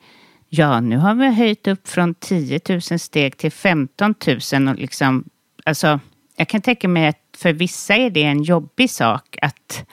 Ja, 0.49 0.79
nu 0.79 0.97
har 0.97 1.15
vi 1.15 1.31
höjt 1.31 1.67
upp 1.67 1.87
från 1.87 2.13
10 2.13 2.59
000 2.69 2.81
steg 2.81 3.37
till 3.37 3.51
15 3.51 4.15
000 4.53 4.67
och 4.67 4.75
liksom, 4.75 5.23
alltså, 5.63 5.99
jag 6.35 6.47
kan 6.47 6.61
tänka 6.61 6.87
mig 6.87 7.07
att 7.07 7.37
för 7.37 7.53
vissa 7.53 7.95
är 7.95 8.09
det 8.09 8.23
en 8.23 8.43
jobbig 8.43 8.89
sak 8.89 9.37
att, 9.41 9.85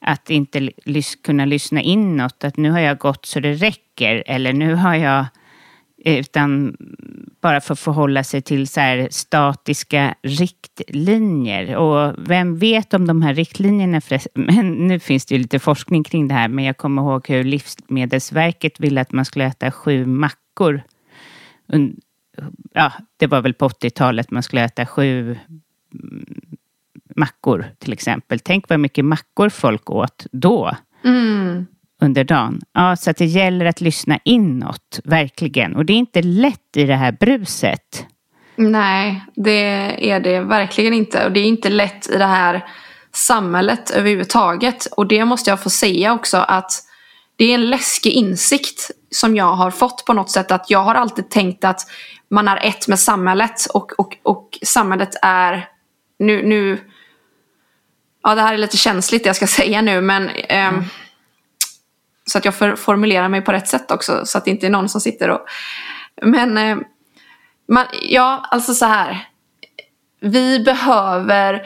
att 0.00 0.30
inte 0.30 0.70
lys 0.84 1.14
kunna 1.14 1.44
lyssna 1.44 1.82
inåt. 1.82 2.44
Att 2.44 2.56
nu 2.56 2.70
har 2.70 2.80
jag 2.80 2.98
gått 2.98 3.26
så 3.26 3.40
det 3.40 3.52
räcker 3.52 4.22
eller 4.26 4.52
nu 4.52 4.74
har 4.74 4.94
jag 4.94 5.26
utan 6.04 6.76
bara 7.40 7.60
för 7.60 7.72
att 7.72 7.80
förhålla 7.80 8.24
sig 8.24 8.42
till 8.42 8.68
så 8.68 9.08
statiska 9.10 10.14
riktlinjer. 10.22 11.76
Och 11.76 12.14
vem 12.18 12.58
vet 12.58 12.94
om 12.94 13.06
de 13.06 13.22
här 13.22 13.34
riktlinjerna 13.34 14.00
Men 14.34 14.72
nu 14.72 14.98
finns 14.98 15.26
det 15.26 15.34
ju 15.34 15.42
lite 15.42 15.58
forskning 15.58 16.04
kring 16.04 16.28
det 16.28 16.34
här, 16.34 16.48
men 16.48 16.64
jag 16.64 16.76
kommer 16.76 17.02
ihåg 17.02 17.28
hur 17.28 17.44
Livsmedelsverket 17.44 18.80
ville 18.80 19.00
att 19.00 19.12
man 19.12 19.24
skulle 19.24 19.44
äta 19.44 19.70
sju 19.70 20.06
mackor. 20.06 20.82
Ja, 22.72 22.92
det 23.16 23.26
var 23.26 23.42
väl 23.42 23.54
på 23.54 23.68
80-talet 23.68 24.30
man 24.30 24.42
skulle 24.42 24.64
äta 24.64 24.86
sju 24.86 25.36
mm, 25.94 26.24
mackor 27.16 27.66
till 27.78 27.92
exempel. 27.92 28.40
Tänk 28.40 28.68
vad 28.68 28.80
mycket 28.80 29.04
mackor 29.04 29.48
folk 29.48 29.90
åt 29.90 30.26
då. 30.32 30.76
Mm 31.04 31.66
under 32.00 32.24
dagen. 32.24 32.60
Ja, 32.72 32.96
så 32.96 33.10
att 33.10 33.16
det 33.16 33.24
gäller 33.24 33.64
att 33.64 33.80
lyssna 33.80 34.18
inåt, 34.24 35.00
verkligen. 35.04 35.76
Och 35.76 35.84
det 35.84 35.92
är 35.92 35.96
inte 35.96 36.22
lätt 36.22 36.76
i 36.76 36.84
det 36.84 36.94
här 36.94 37.12
bruset. 37.12 38.06
Nej, 38.56 39.24
det 39.34 40.10
är 40.10 40.20
det 40.20 40.40
verkligen 40.40 40.94
inte. 40.94 41.24
Och 41.24 41.32
det 41.32 41.40
är 41.40 41.44
inte 41.44 41.68
lätt 41.68 42.10
i 42.10 42.18
det 42.18 42.26
här 42.26 42.64
samhället 43.12 43.90
överhuvudtaget. 43.90 44.86
Och 44.86 45.06
det 45.06 45.24
måste 45.24 45.50
jag 45.50 45.62
få 45.62 45.70
säga 45.70 46.12
också 46.12 46.36
att 46.36 46.72
det 47.36 47.44
är 47.44 47.54
en 47.54 47.70
läskig 47.70 48.12
insikt 48.12 48.90
som 49.10 49.36
jag 49.36 49.54
har 49.54 49.70
fått 49.70 50.04
på 50.04 50.12
något 50.12 50.30
sätt. 50.30 50.52
Att 50.52 50.70
jag 50.70 50.82
har 50.82 50.94
alltid 50.94 51.30
tänkt 51.30 51.64
att 51.64 51.80
man 52.30 52.48
är 52.48 52.66
ett 52.66 52.88
med 52.88 52.98
samhället 52.98 53.66
och, 53.74 53.92
och, 53.98 54.16
och 54.22 54.58
samhället 54.62 55.14
är 55.22 55.68
nu, 56.18 56.42
nu 56.42 56.78
Ja 58.22 58.34
det 58.34 58.42
här 58.42 58.54
är 58.54 58.58
lite 58.58 58.76
känsligt 58.76 59.22
det 59.22 59.28
jag 59.28 59.36
ska 59.36 59.46
säga 59.60 59.82
nu 59.82 60.00
men 60.00 60.28
eh, 60.28 60.66
mm. 60.66 60.84
Så 62.30 62.38
att 62.38 62.44
jag 62.44 62.54
får 62.54 62.76
formulera 62.76 63.28
mig 63.28 63.40
på 63.40 63.52
rätt 63.52 63.68
sätt 63.68 63.90
också 63.90 64.20
så 64.24 64.38
att 64.38 64.44
det 64.44 64.50
inte 64.50 64.66
är 64.66 64.70
någon 64.70 64.88
som 64.88 65.00
sitter 65.00 65.28
och 65.28 65.40
Men 66.22 66.58
eh, 66.58 66.76
man, 67.68 67.86
ja 68.02 68.48
alltså 68.50 68.74
så 68.74 68.86
här 68.86 69.28
Vi 70.20 70.60
behöver 70.60 71.62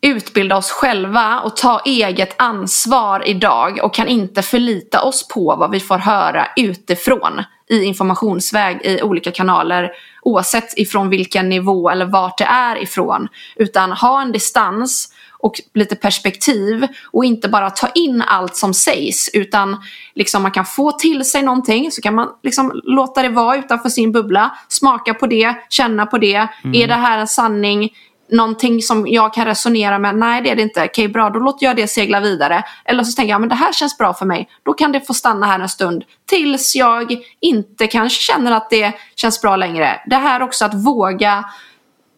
utbilda 0.00 0.56
oss 0.56 0.70
själva 0.70 1.40
och 1.40 1.56
ta 1.56 1.80
eget 1.84 2.34
ansvar 2.38 3.28
idag 3.28 3.78
och 3.82 3.94
kan 3.94 4.08
inte 4.08 4.42
förlita 4.42 5.02
oss 5.02 5.28
på 5.28 5.56
vad 5.56 5.70
vi 5.70 5.80
får 5.80 5.98
höra 5.98 6.48
utifrån 6.56 7.42
i 7.68 7.82
informationsväg 7.82 8.80
i 8.82 9.02
olika 9.02 9.30
kanaler 9.30 9.90
oavsett 10.22 10.78
ifrån 10.78 11.08
vilken 11.08 11.48
nivå 11.48 11.90
eller 11.90 12.06
vart 12.06 12.38
det 12.38 12.44
är 12.44 12.82
ifrån. 12.82 13.28
Utan 13.56 13.92
ha 13.92 14.22
en 14.22 14.32
distans 14.32 15.12
och 15.38 15.60
lite 15.74 15.96
perspektiv 15.96 16.86
och 17.12 17.24
inte 17.24 17.48
bara 17.48 17.70
ta 17.70 17.88
in 17.88 18.22
allt 18.26 18.56
som 18.56 18.74
sägs 18.74 19.30
utan 19.32 19.76
liksom 20.14 20.42
man 20.42 20.52
kan 20.52 20.66
få 20.66 20.92
till 20.92 21.24
sig 21.24 21.42
någonting 21.42 21.90
så 21.90 22.02
kan 22.02 22.14
man 22.14 22.28
liksom 22.42 22.80
låta 22.84 23.22
det 23.22 23.28
vara 23.28 23.56
utanför 23.56 23.88
sin 23.88 24.12
bubbla, 24.12 24.58
smaka 24.68 25.14
på 25.14 25.26
det, 25.26 25.54
känna 25.70 26.06
på 26.06 26.18
det. 26.18 26.48
Mm. 26.64 26.82
Är 26.82 26.88
det 26.88 26.94
här 26.94 27.18
en 27.18 27.28
sanning? 27.28 27.90
någonting 28.30 28.82
som 28.82 29.06
jag 29.08 29.34
kan 29.34 29.44
resonera 29.44 29.98
med. 29.98 30.16
Nej 30.16 30.42
det 30.42 30.50
är 30.50 30.56
det 30.56 30.62
inte. 30.62 30.84
Okej 30.84 31.08
bra, 31.08 31.30
då 31.30 31.38
låter 31.38 31.66
jag 31.66 31.76
det 31.76 31.88
segla 31.88 32.20
vidare. 32.20 32.64
Eller 32.84 33.04
så 33.04 33.16
tänker 33.16 33.30
jag, 33.30 33.40
men 33.40 33.48
det 33.48 33.54
här 33.54 33.72
känns 33.72 33.98
bra 33.98 34.14
för 34.14 34.26
mig. 34.26 34.48
Då 34.62 34.72
kan 34.72 34.92
det 34.92 35.00
få 35.00 35.14
stanna 35.14 35.46
här 35.46 35.60
en 35.60 35.68
stund. 35.68 36.04
Tills 36.26 36.76
jag 36.76 37.16
inte 37.40 37.86
kanske 37.86 38.22
känner 38.22 38.52
att 38.52 38.70
det 38.70 38.92
känns 39.16 39.42
bra 39.42 39.56
längre. 39.56 40.00
Det 40.06 40.16
här 40.16 40.42
också 40.42 40.64
att 40.64 40.74
våga 40.74 41.44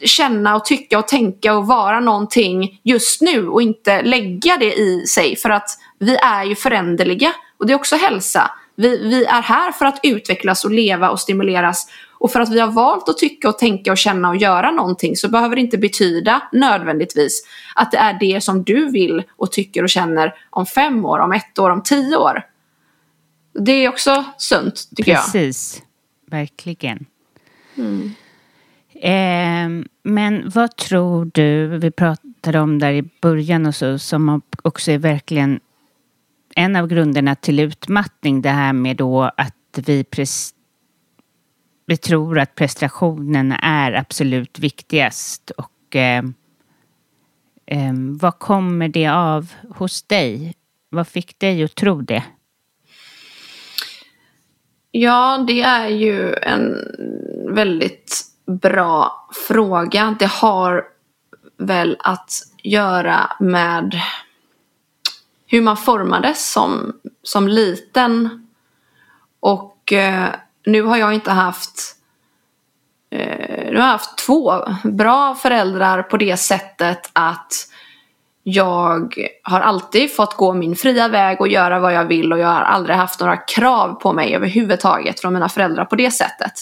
känna 0.01 0.57
och 0.57 0.64
tycka 0.64 0.99
och 0.99 1.09
tänka 1.09 1.55
och 1.55 1.66
vara 1.66 2.01
någonting 2.01 2.80
just 2.82 3.20
nu 3.20 3.49
och 3.49 3.62
inte 3.62 4.03
lägga 4.03 4.57
det 4.57 4.74
i 4.74 5.07
sig. 5.07 5.36
För 5.36 5.51
att 5.51 5.70
vi 5.99 6.16
är 6.16 6.44
ju 6.44 6.55
föränderliga 6.55 7.32
och 7.59 7.66
det 7.66 7.72
är 7.72 7.74
också 7.76 7.96
hälsa. 7.96 8.51
Vi, 8.76 9.09
vi 9.09 9.24
är 9.24 9.42
här 9.42 9.72
för 9.72 9.84
att 9.84 10.01
utvecklas 10.03 10.64
och 10.64 10.70
leva 10.70 11.11
och 11.11 11.20
stimuleras 11.20 11.86
och 12.18 12.32
för 12.32 12.40
att 12.40 12.53
vi 12.53 12.61
har 12.61 12.70
valt 12.70 13.09
att 13.09 13.18
tycka 13.18 13.49
och 13.49 13.59
tänka 13.59 13.92
och 13.92 13.99
känna 13.99 14.28
och 14.28 14.36
göra 14.36 14.70
någonting 14.70 15.16
så 15.16 15.28
behöver 15.28 15.57
det 15.57 15.62
inte 15.62 15.78
betyda 15.78 16.42
nödvändigtvis 16.53 17.46
att 17.74 17.90
det 17.90 17.99
är 17.99 18.16
det 18.20 18.40
som 18.40 18.62
du 18.62 18.90
vill 18.90 19.22
och 19.36 19.53
tycker 19.53 19.82
och 19.82 19.88
känner 19.88 20.34
om 20.51 20.66
fem 20.66 21.05
år, 21.05 21.18
om 21.18 21.32
ett 21.32 21.59
år, 21.59 21.70
om 21.70 21.82
tio 21.82 22.16
år. 22.16 22.46
Det 23.53 23.72
är 23.72 23.88
också 23.88 24.24
sunt 24.38 24.88
tycker 24.96 25.14
Precis. 25.14 25.34
jag. 25.34 25.42
Precis, 25.42 25.82
verkligen. 26.30 27.07
Mm. 27.76 28.14
Eh, 29.01 29.68
men 30.03 30.51
vad 30.55 30.76
tror 30.76 31.30
du, 31.34 31.66
vi 31.78 31.90
pratade 31.90 32.61
om 32.61 32.78
där 32.78 32.92
i 32.92 33.03
början 33.20 33.66
och 33.66 33.74
så, 33.74 33.99
som 33.99 34.42
också 34.62 34.90
är 34.90 34.99
verkligen 34.99 35.61
en 36.55 36.76
av 36.76 36.88
grunderna 36.88 37.34
till 37.34 37.61
utmattning, 37.61 38.42
det 38.42 38.51
här 38.51 38.72
med 38.72 38.96
då 38.96 39.22
att 39.22 39.55
vi 39.86 40.05
vi 41.86 41.96
tror 41.96 42.38
att 42.38 42.55
prestationen 42.55 43.53
är 43.53 43.92
absolut 43.92 44.59
viktigast. 44.59 45.51
Och 45.51 45.96
eh, 45.96 46.24
eh, 47.66 47.92
vad 48.20 48.38
kommer 48.38 48.88
det 48.88 49.07
av 49.07 49.53
hos 49.70 50.03
dig? 50.03 50.55
Vad 50.88 51.09
fick 51.09 51.38
dig 51.38 51.64
att 51.64 51.74
tro 51.74 52.01
det? 52.01 52.24
Ja, 54.90 55.44
det 55.49 55.61
är 55.61 55.88
ju 55.88 56.34
en 56.34 56.76
väldigt 57.55 58.28
bra 58.49 59.28
fråga. 59.32 60.16
Det 60.18 60.30
har 60.30 60.84
väl 61.59 61.96
att 62.01 62.30
göra 62.62 63.32
med 63.40 64.01
hur 65.46 65.62
man 65.62 65.76
formades 65.76 66.53
som, 66.53 66.92
som 67.22 67.49
liten. 67.49 68.46
Och 69.40 69.92
eh, 69.92 70.28
nu 70.66 70.82
har 70.82 70.96
jag 70.96 71.14
inte 71.14 71.30
haft 71.30 71.96
eh, 73.11 73.70
nu 73.72 73.76
har 73.76 73.86
jag 73.86 73.92
haft 73.92 74.18
två 74.18 74.64
bra 74.84 75.34
föräldrar 75.34 76.03
på 76.03 76.16
det 76.16 76.36
sättet 76.36 77.11
att 77.12 77.53
jag 78.42 79.14
har 79.42 79.61
alltid 79.61 80.16
fått 80.16 80.36
gå 80.36 80.55
min 80.55 80.76
fria 80.76 81.09
väg 81.09 81.40
och 81.40 81.49
göra 81.49 81.80
vad 81.80 81.94
jag 81.94 82.05
vill 82.05 82.32
och 82.32 82.38
jag 82.38 82.49
har 82.49 82.62
aldrig 82.62 82.96
haft 82.96 83.20
några 83.20 83.36
krav 83.36 83.94
på 83.94 84.12
mig 84.12 84.34
överhuvudtaget 84.34 85.20
från 85.20 85.34
mina 85.34 85.49
föräldrar 85.49 85.84
på 85.84 85.96
det 85.96 86.11
sättet. 86.11 86.53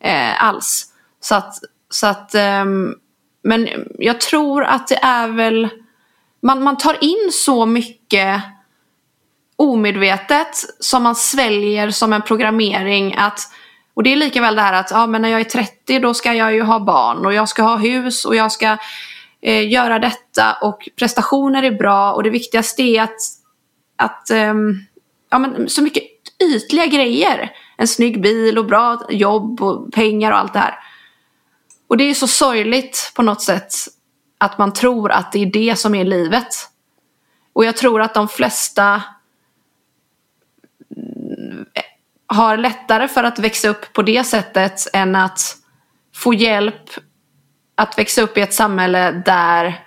Eh, 0.00 0.44
alls. 0.44 0.93
Så 1.24 1.34
att, 1.34 1.54
så 1.90 2.06
att 2.06 2.34
ehm, 2.34 2.94
men 3.42 3.68
jag 3.98 4.20
tror 4.20 4.64
att 4.64 4.88
det 4.88 4.98
är 5.02 5.28
väl 5.28 5.68
man, 6.42 6.62
man 6.62 6.76
tar 6.76 7.04
in 7.04 7.30
så 7.32 7.66
mycket 7.66 8.42
omedvetet 9.56 10.56
som 10.80 11.02
man 11.02 11.14
sväljer 11.14 11.90
som 11.90 12.12
en 12.12 12.22
programmering 12.22 13.14
att 13.18 13.40
och 13.94 14.02
det 14.02 14.12
är 14.12 14.16
lika 14.16 14.40
väl 14.40 14.54
det 14.54 14.60
här 14.60 14.72
att 14.72 14.90
ja, 14.90 15.06
men 15.06 15.22
när 15.22 15.28
jag 15.28 15.40
är 15.40 15.44
30 15.44 15.98
då 15.98 16.14
ska 16.14 16.34
jag 16.34 16.54
ju 16.54 16.62
ha 16.62 16.80
barn 16.80 17.26
och 17.26 17.34
jag 17.34 17.48
ska 17.48 17.62
ha 17.62 17.76
hus 17.76 18.24
och 18.24 18.36
jag 18.36 18.52
ska 18.52 18.76
eh, 19.42 19.68
göra 19.68 19.98
detta 19.98 20.56
och 20.62 20.88
prestationer 20.98 21.62
är 21.62 21.72
bra 21.72 22.12
och 22.12 22.22
det 22.22 22.30
viktigaste 22.30 22.82
är 22.82 23.02
att, 23.02 23.20
att 23.96 24.30
eh, 24.30 24.54
ja, 25.30 25.38
men 25.38 25.68
så 25.68 25.82
mycket 25.82 26.02
ytliga 26.42 26.86
grejer. 26.86 27.52
En 27.76 27.88
snygg 27.88 28.22
bil 28.22 28.58
och 28.58 28.66
bra 28.66 29.00
jobb 29.08 29.62
och 29.62 29.92
pengar 29.92 30.32
och 30.32 30.38
allt 30.38 30.52
det 30.52 30.58
här. 30.58 30.78
Och 31.88 31.96
det 31.96 32.04
är 32.04 32.14
så 32.14 32.26
sorgligt 32.26 33.12
på 33.14 33.22
något 33.22 33.42
sätt 33.42 33.72
att 34.38 34.58
man 34.58 34.72
tror 34.72 35.12
att 35.12 35.32
det 35.32 35.38
är 35.42 35.46
det 35.46 35.76
som 35.78 35.94
är 35.94 36.04
livet. 36.04 36.70
Och 37.52 37.64
jag 37.64 37.76
tror 37.76 38.02
att 38.02 38.14
de 38.14 38.28
flesta 38.28 39.02
mm, 40.96 41.66
har 42.26 42.56
lättare 42.56 43.08
för 43.08 43.24
att 43.24 43.38
växa 43.38 43.68
upp 43.68 43.92
på 43.92 44.02
det 44.02 44.24
sättet 44.24 44.88
än 44.92 45.16
att 45.16 45.56
få 46.14 46.34
hjälp 46.34 46.90
att 47.74 47.98
växa 47.98 48.22
upp 48.22 48.38
i 48.38 48.40
ett 48.40 48.54
samhälle 48.54 49.10
där 49.10 49.84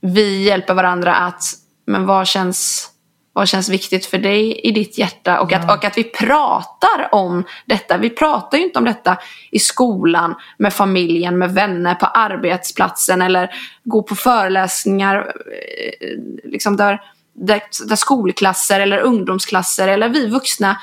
vi 0.00 0.44
hjälper 0.44 0.74
varandra 0.74 1.14
att 1.14 1.42
men 1.84 2.06
vad 2.06 2.26
känns, 2.26 2.90
vad 3.32 3.48
känns 3.48 3.68
viktigt 3.68 4.06
för 4.06 4.18
dig 4.18 4.60
i 4.60 4.70
ditt 4.70 4.98
hjärta 4.98 5.40
och, 5.40 5.52
att, 5.52 5.70
och 5.70 5.84
att 5.84 5.98
vi 5.98 6.04
pratar 6.04 7.08
om 7.12 7.44
detta. 7.66 7.96
Vi 7.96 8.10
pratar 8.10 8.58
ju 8.58 8.64
inte 8.64 8.78
om 8.78 8.84
detta 8.84 9.18
i 9.50 9.58
skolan, 9.58 10.34
med 10.58 10.72
familjen, 10.72 11.38
med 11.38 11.54
vänner, 11.54 11.94
på 11.94 12.06
arbetsplatsen 12.06 13.22
eller 13.22 13.50
gå 13.84 14.02
på 14.02 14.14
föreläsningar 14.14 15.16
eh, 15.16 16.18
liksom 16.44 16.76
där, 16.76 17.00
där, 17.32 17.62
där 17.88 17.96
skolklasser 17.96 18.80
eller 18.80 18.98
ungdomsklasser 18.98 19.88
eller 19.88 20.08
vi 20.08 20.26
vuxna 20.26 20.76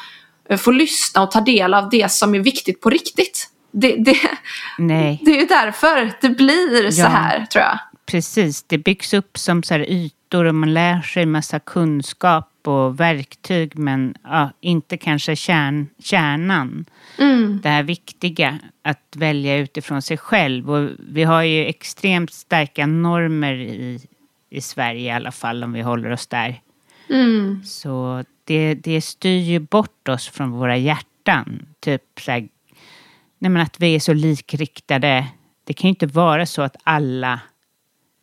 Eh, 0.50 0.58
få 0.58 0.72
lyssna 0.72 1.24
och 1.24 1.32
ta 1.32 1.41
del 1.41 1.74
av 1.74 1.89
det 1.89 2.12
som 2.12 2.36
är 2.36 2.39
viktigt 2.39 2.82
på 2.82 2.89
riktigt. 2.89 3.50
Det, 3.72 3.95
det, 3.95 4.18
Nej. 4.78 5.22
det 5.26 5.32
är 5.32 5.39
ju 5.39 5.45
därför 5.45 6.12
det 6.22 6.30
blir 6.30 6.84
ja, 6.84 6.91
så 6.91 7.02
här 7.02 7.45
tror 7.45 7.64
jag. 7.64 7.80
Precis, 8.06 8.64
det 8.64 8.78
byggs 8.78 9.14
upp 9.14 9.38
som 9.38 9.64
så 9.64 9.78
ytor 10.30 10.45
och 10.45 10.55
man 10.55 10.73
lär 10.73 11.01
sig 11.01 11.25
massa 11.25 11.59
kunskap 11.59 12.67
och 12.67 12.99
verktyg 12.99 13.77
men 13.77 14.15
ja, 14.23 14.51
inte 14.61 14.97
kanske 14.97 15.36
kärn, 15.36 15.88
kärnan. 15.99 16.86
Mm. 17.17 17.59
Det 17.63 17.69
här 17.69 17.84
viktiga 17.84 18.59
att 18.84 19.15
välja 19.15 19.57
utifrån 19.57 20.01
sig 20.01 20.17
själv. 20.17 20.71
Och 20.71 20.89
vi 20.99 21.23
har 21.23 21.43
ju 21.43 21.65
extremt 21.65 22.34
starka 22.34 22.88
normer 22.88 23.53
i, 23.53 23.99
i 24.49 24.61
Sverige 24.61 25.01
i 25.01 25.11
alla 25.11 25.32
fall 25.32 25.63
om 25.63 25.73
vi 25.73 25.82
håller 25.82 26.11
oss 26.11 26.27
där. 26.27 26.61
Mm. 27.09 27.63
Så 27.63 28.23
det, 28.43 28.73
det 28.73 29.01
styr 29.01 29.39
ju 29.39 29.59
bort 29.59 30.07
oss 30.07 30.30
från 30.30 30.51
våra 30.51 30.77
hjärtan. 30.77 31.65
Typ 31.80 32.03
så 32.19 32.32
här, 32.32 32.47
nej 33.39 33.51
men 33.51 33.61
att 33.61 33.80
vi 33.80 33.95
är 33.95 33.99
så 33.99 34.13
likriktade. 34.13 35.27
Det 35.63 35.73
kan 35.73 35.88
ju 35.88 35.89
inte 35.89 36.07
vara 36.07 36.45
så 36.45 36.61
att 36.61 36.75
alla 36.84 37.39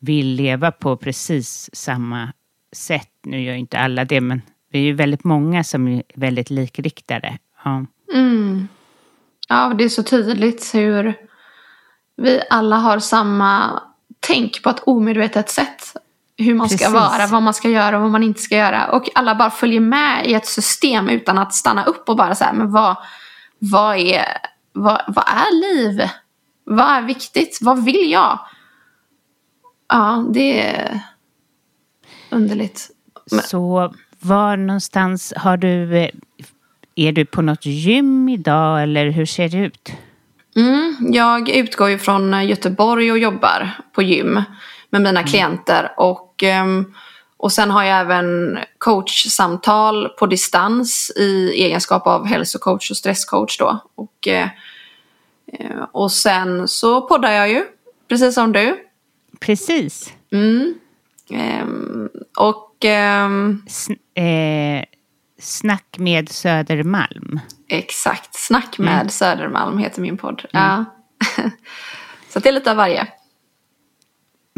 vill 0.06 0.26
leva 0.26 0.72
på 0.72 0.96
precis 0.96 1.70
samma 1.72 2.32
sätt. 2.72 3.10
Nu 3.22 3.42
gör 3.42 3.52
ju 3.52 3.58
inte 3.58 3.78
alla 3.78 4.04
det, 4.04 4.20
men 4.20 4.42
vi 4.72 4.78
är 4.78 4.82
ju 4.82 4.92
väldigt 4.92 5.24
många 5.24 5.64
som 5.64 5.88
är 5.88 6.02
väldigt 6.14 6.50
likriktade. 6.50 7.38
Ja. 7.64 7.86
Mm. 8.14 8.68
Ja, 9.48 9.74
det 9.78 9.84
är 9.84 9.88
så 9.88 10.02
tydligt 10.02 10.74
hur 10.74 11.14
vi 12.16 12.40
alla 12.50 12.76
har 12.76 12.98
samma 12.98 13.82
tänk 14.20 14.62
på 14.62 14.70
ett 14.70 14.82
omedvetet 14.86 15.50
sätt. 15.50 15.96
hur 16.38 16.54
man 16.54 16.68
ska 16.68 16.76
Precis. 16.78 16.94
vara, 16.94 17.26
vad 17.26 17.42
man 17.42 17.54
ska 17.54 17.68
göra 17.68 17.96
och 17.96 18.02
vad 18.02 18.10
man 18.10 18.22
inte 18.22 18.40
ska 18.40 18.56
göra. 18.56 18.86
Och 18.86 19.08
alla 19.14 19.34
bara 19.34 19.50
följer 19.50 19.80
med 19.80 20.26
i 20.26 20.34
ett 20.34 20.46
system 20.46 21.08
utan 21.08 21.38
att 21.38 21.54
stanna 21.54 21.84
upp 21.84 22.08
och 22.08 22.16
bara 22.16 22.34
så 22.34 22.44
här, 22.44 22.52
men 22.52 22.72
vad, 22.72 22.96
vad, 23.58 23.96
är, 23.96 24.26
vad, 24.72 25.02
vad 25.08 25.24
är 25.28 25.60
liv? 25.60 26.08
Vad 26.64 26.86
är 26.90 27.02
viktigt? 27.02 27.58
Vad 27.60 27.84
vill 27.84 28.10
jag? 28.10 28.38
Ja, 29.88 30.24
det 30.34 30.60
är 30.60 31.00
underligt. 32.30 32.90
Men- 33.30 33.42
Så 33.42 33.94
var 34.20 34.56
någonstans 34.56 35.32
har 35.36 35.56
du... 35.56 35.96
eh, 35.98 36.10
Är 36.98 37.12
du 37.12 37.24
på 37.24 37.42
något 37.42 37.66
gym 37.66 38.28
idag 38.28 38.82
eller 38.82 39.10
hur 39.10 39.26
ser 39.26 39.48
det 39.48 39.56
ut? 39.58 39.92
Mm, 40.56 40.96
jag 41.12 41.48
utgår 41.48 41.88
ju 41.90 41.98
från 41.98 42.46
Göteborg 42.46 43.12
och 43.12 43.18
jobbar 43.18 43.70
på 43.92 44.02
gym 44.02 44.42
med 44.90 45.02
mina 45.02 45.22
klienter. 45.22 45.92
Och, 45.96 46.42
ehm, 46.42 46.94
och 47.36 47.52
sen 47.52 47.70
har 47.70 47.84
jag 47.84 48.00
även 48.00 48.58
coachsamtal 48.78 50.08
på 50.08 50.26
distans 50.26 51.12
i 51.16 51.50
egenskap 51.64 52.06
av 52.06 52.26
hälsocoach 52.26 52.90
och 52.90 52.96
stresscoach 52.96 53.58
då. 53.58 53.78
Och, 53.94 54.28
eh, 54.28 54.48
eh, 55.52 55.82
och 55.92 56.12
sen 56.12 56.68
så 56.68 57.00
poddar 57.08 57.30
jag 57.32 57.48
ju, 57.50 57.64
precis 58.08 58.34
som 58.34 58.52
du. 58.52 58.76
Precis. 59.40 60.14
Mm. 60.32 60.74
Ehm, 61.30 62.08
och 62.38 62.84
ehm, 62.84 63.62
eh, 64.14 64.84
snack 65.38 65.96
med 65.98 66.28
Södermalm. 66.28 67.40
exakt, 67.68 68.34
Snack 68.34 68.78
med 68.78 69.12
Södermalm 69.12 69.78
heter 69.78 70.02
min 70.02 70.16
podd. 70.16 70.44
Ja. 70.52 70.84
så 72.28 72.38
det 72.38 72.48
är 72.48 72.52
lite 72.52 72.70
av 72.70 72.76
varje. 72.76 73.06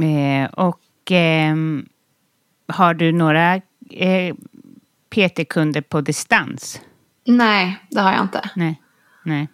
Eh, 0.03 0.51
och 0.51 0.81
ehm, 1.11 1.87
har 2.68 2.95
du 2.95 3.12
några 3.12 3.55
eh, 3.91 4.35
PT-kunder 5.11 5.81
på 5.81 6.01
distans? 6.01 6.81
Nej, 7.26 7.79
det 7.91 8.01
har 8.01 8.12
jag 8.12 8.22
inte. 8.22 8.51
Nej. 8.57 8.83
Nej. 9.24 9.49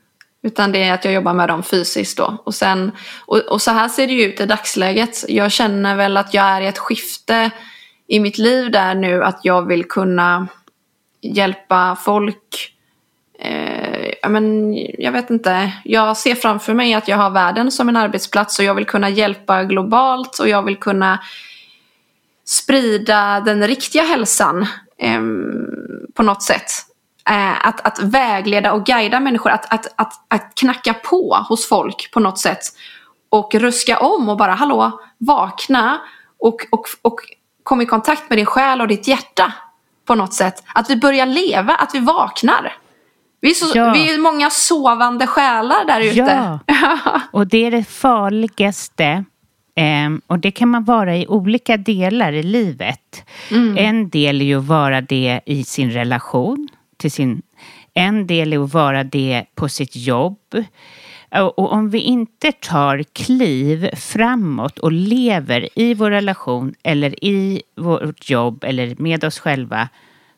Utan 0.44 0.72
det 0.72 0.82
är 0.82 0.92
att 0.92 1.04
jag 1.04 1.14
jobbar 1.14 1.34
med 1.34 1.48
dem 1.48 1.62
fysiskt 1.62 2.16
då. 2.16 2.42
Och, 2.44 2.54
sen, 2.54 2.92
och, 3.26 3.38
och 3.38 3.62
så 3.62 3.70
här 3.70 3.88
ser 3.88 4.06
det 4.06 4.12
ju 4.12 4.24
ut 4.24 4.40
i 4.40 4.46
dagsläget. 4.46 5.24
Jag 5.28 5.52
känner 5.52 5.96
väl 5.96 6.16
att 6.16 6.34
jag 6.34 6.44
är 6.44 6.60
i 6.60 6.66
ett 6.66 6.78
skifte 6.78 7.50
i 8.06 8.20
mitt 8.20 8.38
liv 8.38 8.70
där 8.70 8.94
nu 8.94 9.24
att 9.24 9.40
jag 9.42 9.66
vill 9.66 9.84
kunna 9.84 10.48
hjälpa 11.20 11.96
folk. 12.04 12.72
Eh, 13.38 14.30
men, 14.30 14.74
jag 14.98 15.12
vet 15.12 15.30
inte. 15.30 15.72
Jag 15.84 16.16
ser 16.16 16.34
framför 16.34 16.74
mig 16.74 16.94
att 16.94 17.08
jag 17.08 17.16
har 17.16 17.30
världen 17.30 17.70
som 17.70 17.88
en 17.88 17.96
arbetsplats 17.96 18.58
och 18.58 18.64
jag 18.64 18.74
vill 18.74 18.86
kunna 18.86 19.08
hjälpa 19.08 19.64
globalt 19.64 20.38
och 20.38 20.48
jag 20.48 20.62
vill 20.62 20.76
kunna 20.76 21.18
sprida 22.44 23.40
den 23.40 23.66
riktiga 23.66 24.02
hälsan 24.02 24.66
eh, 24.98 25.22
på 26.14 26.22
något 26.22 26.42
sätt. 26.42 26.70
Eh, 27.30 27.66
att, 27.66 27.80
att 27.86 27.98
vägleda 28.02 28.72
och 28.72 28.86
guida 28.86 29.20
människor, 29.20 29.50
att, 29.50 29.72
att, 29.74 29.86
att, 29.96 30.12
att 30.28 30.54
knacka 30.54 30.94
på 30.94 31.44
hos 31.48 31.68
folk 31.68 32.10
på 32.12 32.20
något 32.20 32.38
sätt. 32.38 32.62
Och 33.28 33.54
ruska 33.54 33.98
om 33.98 34.28
och 34.28 34.36
bara 34.36 34.52
hallå, 34.52 35.00
vakna 35.18 36.00
och, 36.38 36.66
och, 36.70 36.86
och 37.02 37.16
kom 37.62 37.80
i 37.80 37.86
kontakt 37.86 38.30
med 38.30 38.38
din 38.38 38.46
själ 38.46 38.80
och 38.80 38.88
ditt 38.88 39.08
hjärta 39.08 39.52
på 40.06 40.14
något 40.14 40.34
sätt. 40.34 40.64
Att 40.74 40.90
vi 40.90 40.96
börjar 40.96 41.26
leva, 41.26 41.74
att 41.74 41.94
vi 41.94 41.98
vaknar. 41.98 42.72
Vi 43.40 43.50
är, 43.50 43.54
så, 43.54 43.78
Ja. 43.78 43.92
vi 43.92 44.14
är 44.14 44.18
många 44.18 44.50
sovande 44.50 45.26
själar 45.26 45.84
där 45.86 46.00
ute. 46.00 46.58
Ja. 46.66 47.20
Och 47.32 47.46
det 47.46 47.66
är 47.66 47.70
det 47.70 47.84
farligaste. 47.84 49.24
Ehm, 49.76 50.20
och 50.26 50.38
det 50.38 50.50
kan 50.50 50.68
man 50.68 50.84
vara 50.84 51.16
i 51.16 51.26
olika 51.26 51.76
delar 51.76 52.32
i 52.32 52.42
livet. 52.42 53.24
En 53.76 54.08
del 54.08 54.40
är 54.40 54.44
ju 54.44 54.58
att 54.58 54.64
vara 54.64 55.00
det 55.00 55.40
i 55.46 55.64
sin 55.64 55.90
relation. 55.90 56.68
Till 56.96 57.10
sin, 57.10 57.42
en 57.94 58.26
del 58.26 58.52
är 58.52 58.64
att 58.64 58.72
vara 58.72 59.04
det 59.04 59.44
på 59.54 59.68
sitt 59.68 59.96
jobb. 59.96 60.64
Och, 61.30 61.72
om 61.72 61.90
vi 61.90 61.98
inte 61.98 62.52
tar 62.52 63.02
kliv 63.02 63.94
framåt 63.94 64.78
och 64.78 64.92
lever 64.92 65.68
i 65.78 65.94
vår 65.94 66.10
relation 66.10 66.74
eller 66.82 67.24
i 67.24 67.62
vårt 67.76 68.30
jobb 68.30 68.64
eller 68.64 68.94
med 68.98 69.24
oss 69.24 69.38
själva 69.38 69.88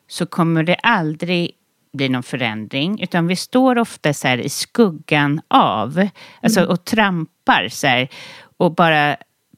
så 0.07 0.25
kommer 0.25 0.63
det 0.63 0.75
aldrig 0.75 1.51
bli 1.93 2.09
någon 2.09 2.23
förändring. 2.23 3.01
Utan 3.01 3.27
vi 3.27 3.35
står 3.35 3.77
ofta 3.77 4.13
så 4.13 4.27
i 4.27 4.49
skuggan 4.49 5.41
av, 5.47 6.07
alltså 6.41 6.65
och 6.65 6.85
trampar 6.85 7.67
så 7.69 7.87
här 7.87 8.07
och 8.57 8.75
bara 8.75 9.17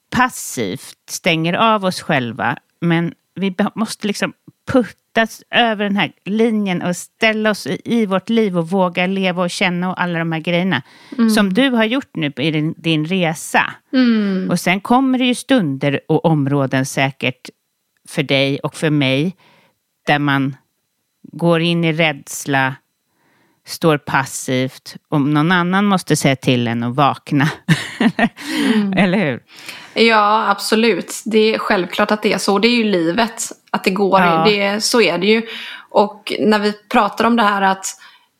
passivt 0.10 0.97
stänger 1.10 1.54
av 1.54 1.86
oss 1.86 2.02
själva. 2.02 2.58
Men 2.82 3.14
vi 3.40 3.56
måste 3.76 4.08
liksom 4.08 4.34
puttas 4.72 5.44
över 5.50 5.84
den 5.84 5.96
här 5.96 6.12
linjen 6.26 6.82
och 6.82 6.96
ställa 6.96 7.50
oss 7.50 7.68
i, 7.68 8.06
vårt 8.06 8.30
liv 8.30 8.58
och 8.58 8.70
våga 8.70 9.08
leva 9.08 9.44
och 9.44 9.50
känna 9.50 9.90
och 9.90 10.02
alla 10.02 10.20
de 10.20 10.32
här 10.32 10.40
grejerna. 10.40 10.82
Som 11.36 11.54
du 11.54 11.70
har 11.70 11.86
gjort 11.86 12.16
nu 12.16 12.34
i 12.38 12.52
din, 12.52 12.74
din 12.78 13.06
resa. 13.06 13.74
Och 14.50 14.60
sen 14.60 14.82
kommer 14.82 15.20
det 15.20 15.26
ju 15.26 15.36
stunder 15.36 16.00
och 16.08 16.26
områden 16.26 16.86
säkert 16.86 17.50
för 18.08 18.24
dig 18.24 18.60
och 18.60 18.76
för 18.76 18.90
mig 18.90 19.36
där 20.08 20.20
man 20.20 20.56
går 21.32 21.62
in 21.62 21.84
i 21.84 21.94
rädsla, 21.94 22.76
står 23.70 23.98
passivt 23.98 24.96
och 25.10 25.22
någon 25.22 25.52
annan 25.52 25.86
måste 25.86 26.16
säga 26.16 26.36
till 26.36 26.68
en 26.68 26.84
att 26.84 26.96
vakna. 26.96 27.50
Eller 28.96 29.18
hur? 29.18 29.44
Ja, 29.94 30.50
absolut. 30.50 31.22
Det 31.26 31.56
är 31.56 31.60
självklart 31.60 32.12
att 32.12 32.22
det 32.22 32.34
är 32.34 32.38
så. 32.38 32.60
Det 32.60 32.68
är 32.68 32.76
ju 32.76 32.84
livet. 32.84 33.44
Att 33.72 33.84
det 33.84 33.92
går. 33.92 34.20
Ja. 34.20 34.44
Det, 34.46 34.84
så 34.84 35.02
är 35.02 35.18
det 35.18 35.28
ju. 35.28 35.48
Och 35.90 36.34
när 36.40 36.60
vi 36.60 36.74
pratar 36.74 37.26
om 37.26 37.36
det 37.36 37.44
här 37.44 37.62
att 37.62 37.86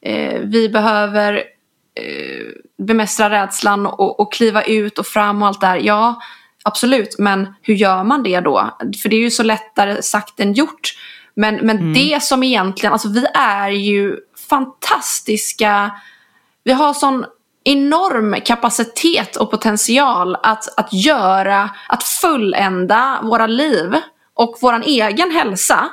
eh, 0.06 0.40
vi 0.44 0.70
behöver 0.70 1.34
eh, 1.96 2.46
bemästra 2.86 3.30
rädslan 3.30 3.86
och, 3.86 4.20
och 4.20 4.34
kliva 4.34 4.64
ut 4.64 5.00
och 5.00 5.08
fram 5.08 5.42
och 5.42 5.48
allt 5.48 5.62
det 5.62 5.68
här. 5.68 5.78
Ja, 5.84 6.22
absolut. 6.64 7.16
Men 7.20 7.54
hur 7.62 7.74
gör 7.74 8.04
man 8.04 8.24
det 8.24 8.40
då? 8.40 8.78
För 9.02 9.10
det 9.10 9.16
är 9.16 9.22
ju 9.22 9.32
så 9.32 9.44
lättare 9.44 10.02
sagt 10.02 10.40
än 10.40 10.54
gjort. 10.54 10.94
Men, 11.36 11.56
men 11.56 11.94
det 11.94 12.24
som 12.24 12.44
egentligen, 12.44 12.94
alltså 12.94 13.10
vi 13.10 13.26
är 13.34 13.70
ju 13.70 14.18
fantastiska. 14.50 15.92
Vi 16.64 16.72
har 16.72 16.94
sån 16.94 17.26
enorm 17.64 18.36
kapacitet 18.46 19.36
och 19.36 19.52
potential 19.52 20.38
att, 20.44 20.80
att 20.80 20.94
göra, 20.94 21.70
att 21.88 22.04
fullända 22.04 23.20
våra 23.24 23.48
liv 23.48 23.96
och 24.34 24.58
vår 24.62 24.84
egen 24.86 25.32
hälsa. 25.32 25.90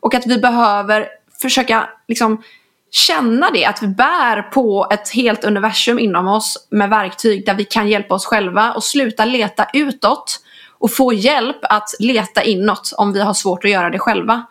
Och 0.00 0.14
att 0.14 0.26
vi 0.26 0.38
behöver 0.38 1.08
försöka 1.42 1.88
liksom 2.08 2.42
känna 2.90 3.50
det, 3.50 3.64
att 3.64 3.82
vi 3.82 3.88
bär 3.88 4.42
på 4.42 4.86
ett 4.90 5.08
helt 5.08 5.44
universum 5.44 5.98
inom 5.98 6.28
oss 6.28 6.66
med 6.70 6.90
verktyg 6.90 7.46
där 7.46 7.54
vi 7.54 7.64
kan 7.64 7.88
hjälpa 7.88 8.14
oss 8.14 8.26
själva 8.26 8.72
och 8.72 8.84
sluta 8.84 9.24
leta 9.24 9.66
utåt 9.72 10.40
och 10.78 10.92
få 10.92 11.12
hjälp 11.12 11.56
att 11.62 11.94
leta 11.98 12.42
inåt 12.42 12.92
om 12.96 13.12
vi 13.12 13.20
har 13.20 13.34
svårt 13.34 13.64
att 13.64 13.70
göra 13.70 13.90
det 13.90 13.98
själva. 13.98 14.46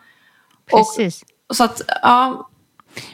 Precis. 0.70 1.24
Så 1.52 1.64
att, 1.64 1.82
ja, 2.02 2.48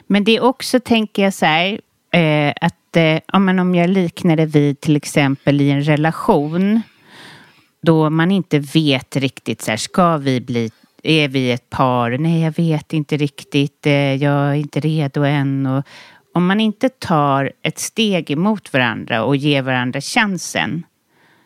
men 0.07 0.23
det 0.23 0.35
är 0.35 0.43
också, 0.43 0.79
tänker 0.79 1.23
jag 1.23 1.33
så 1.33 1.45
här, 1.45 1.79
eh, 2.11 2.53
att 2.61 2.97
eh, 2.97 3.19
ja, 3.33 3.39
men 3.39 3.59
om 3.59 3.75
jag 3.75 3.89
liknar 3.89 4.35
det 4.35 4.45
vid 4.45 4.81
till 4.81 4.95
exempel 4.95 5.61
i 5.61 5.69
en 5.71 5.83
relation 5.83 6.81
då 7.81 8.09
man 8.09 8.31
inte 8.31 8.59
vet 8.59 9.15
riktigt 9.15 9.61
så 9.61 9.71
här, 9.71 9.77
ska 9.77 10.17
vi 10.17 10.41
bli, 10.41 10.71
är 11.03 11.27
vi 11.27 11.51
ett 11.51 11.69
par? 11.69 12.17
Nej, 12.17 12.41
jag 12.41 12.55
vet 12.57 12.93
inte 12.93 13.17
riktigt, 13.17 13.85
eh, 13.85 14.15
jag 14.15 14.33
är 14.33 14.53
inte 14.53 14.79
redo 14.79 15.23
än. 15.23 15.65
Och 15.65 15.85
om 16.33 16.45
man 16.45 16.59
inte 16.59 16.89
tar 16.89 17.51
ett 17.61 17.79
steg 17.79 18.31
emot 18.31 18.73
varandra 18.73 19.23
och 19.23 19.35
ger 19.35 19.61
varandra 19.61 20.01
chansen 20.01 20.83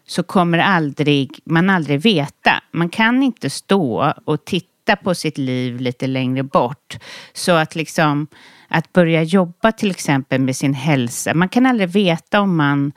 så 0.07 0.23
kommer 0.23 0.57
aldrig, 0.57 1.39
man 1.43 1.69
aldrig 1.69 2.01
veta. 2.01 2.63
Man 2.71 2.89
kan 2.89 3.23
inte 3.23 3.49
stå 3.49 4.13
och 4.25 4.45
titta 4.45 4.74
på 4.95 5.15
sitt 5.15 5.37
liv 5.37 5.79
lite 5.79 6.07
längre 6.07 6.43
bort. 6.43 6.97
Så 7.33 7.51
att 7.51 7.75
liksom 7.75 8.27
att 8.67 8.93
börja 8.93 9.23
jobba 9.23 9.71
till 9.71 9.91
exempel 9.91 10.41
med 10.41 10.55
sin 10.55 10.73
hälsa. 10.73 11.33
Man 11.33 11.49
kan 11.49 11.65
aldrig 11.65 11.89
veta 11.89 12.41
om 12.41 12.55
man 12.57 12.91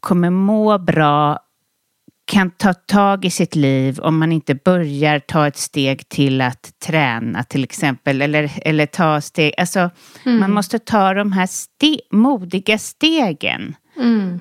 kommer 0.00 0.30
må 0.30 0.78
bra, 0.78 1.38
kan 2.26 2.50
ta 2.50 2.74
tag 2.74 3.24
i 3.24 3.30
sitt 3.30 3.54
liv 3.54 4.00
om 4.00 4.18
man 4.18 4.32
inte 4.32 4.54
börjar 4.54 5.18
ta 5.18 5.46
ett 5.46 5.56
steg 5.56 6.08
till 6.08 6.40
att 6.40 6.78
träna 6.86 7.44
till 7.44 7.64
exempel. 7.64 8.22
Eller, 8.22 8.50
eller 8.64 8.86
ta 8.86 9.20
steg, 9.20 9.54
alltså 9.58 9.90
man 10.24 10.52
måste 10.52 10.78
ta 10.78 11.14
de 11.14 11.32
här 11.32 11.46
ste- 11.46 12.00
modiga 12.10 12.78
stegen. 12.78 13.76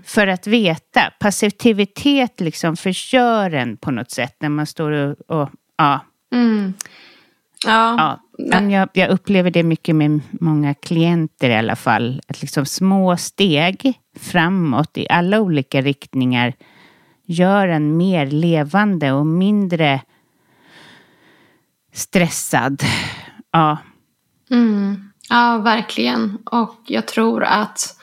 För 0.06 0.28
att 0.28 0.48
veta. 0.48 1.14
Passivitet 1.20 2.40
liksom 2.42 2.78
förgör 2.78 3.52
en 3.54 3.78
på 3.78 3.92
något 3.92 4.12
sätt 4.12 4.36
när 4.40 4.50
man 4.50 4.66
står 4.66 4.92
och, 4.92 5.42
och 5.42 5.50
ja, 5.78 6.00
ja, 7.66 7.96
ja. 7.98 8.20
Men 8.38 8.72
jag, 8.72 8.90
jag 8.94 9.10
upplever 9.10 9.52
det 9.52 9.64
mycket 9.64 9.96
med 9.96 10.22
många 10.32 10.74
klienter 10.74 11.50
i 11.50 11.56
alla 11.56 11.76
fall. 11.76 12.22
Att 12.28 12.42
liksom 12.42 12.66
små 12.66 13.18
steg 13.18 13.94
framåt 14.20 14.98
i 14.98 15.08
alla 15.10 15.40
olika 15.40 15.82
riktningar 15.82 16.54
gör 17.26 17.68
en 17.68 17.98
mer 17.98 18.26
levande 18.26 19.12
och 19.12 19.26
mindre 19.26 20.02
stressad. 21.94 22.84
Ja. 23.52 23.78
Mm. 24.50 25.10
Ja, 25.30 25.58
verkligen. 25.58 26.38
Och 26.46 26.76
jag 26.88 27.08
tror 27.08 27.44
att 27.44 28.00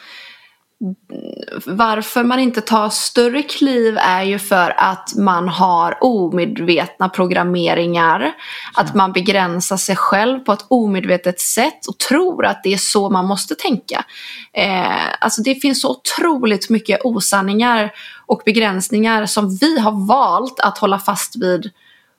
varför 1.67 2.25
man 2.25 2.39
inte 2.39 2.61
tar 2.61 2.89
större 2.89 3.43
kliv 3.43 3.99
är 3.99 4.23
ju 4.23 4.39
för 4.39 4.75
att 4.77 5.15
man 5.17 5.49
har 5.49 5.99
omedvetna 6.01 7.09
programmeringar. 7.09 8.33
Att 8.75 8.95
man 8.95 9.13
begränsar 9.13 9.77
sig 9.77 9.97
själv 9.97 10.39
på 10.39 10.53
ett 10.53 10.65
omedvetet 10.69 11.41
sätt 11.41 11.87
och 11.89 11.99
tror 11.99 12.47
att 12.47 12.63
det 12.63 12.73
är 12.73 12.79
så 12.79 13.11
man 13.11 13.27
måste 13.27 13.55
tänka. 13.55 14.05
Eh, 14.53 15.25
alltså 15.25 15.43
det 15.43 15.55
finns 15.55 15.81
så 15.81 15.91
otroligt 15.91 16.71
mycket 16.71 17.05
osanningar 17.05 17.93
och 18.27 18.43
begränsningar 18.45 19.27
som 19.27 19.57
vi 19.57 19.79
har 19.79 20.07
valt 20.07 20.61
att 20.61 20.79
hålla 20.79 20.99
fast 20.99 21.37
vid 21.37 21.71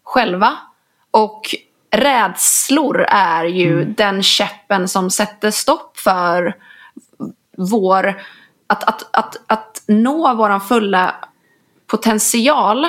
själva. 0.03 0.57
Och 1.11 1.55
rädslor 1.91 3.01
är 3.09 3.45
ju 3.45 3.81
mm. 3.81 3.93
den 3.97 4.23
käppen 4.23 4.87
som 4.87 5.09
sätter 5.09 5.51
stopp 5.51 5.97
för 5.97 6.55
vår 7.57 8.21
att, 8.71 8.83
att, 8.83 9.09
att, 9.11 9.37
att 9.47 9.83
nå 9.87 10.33
vår 10.33 10.59
fulla 10.59 11.15
potential. 11.87 12.85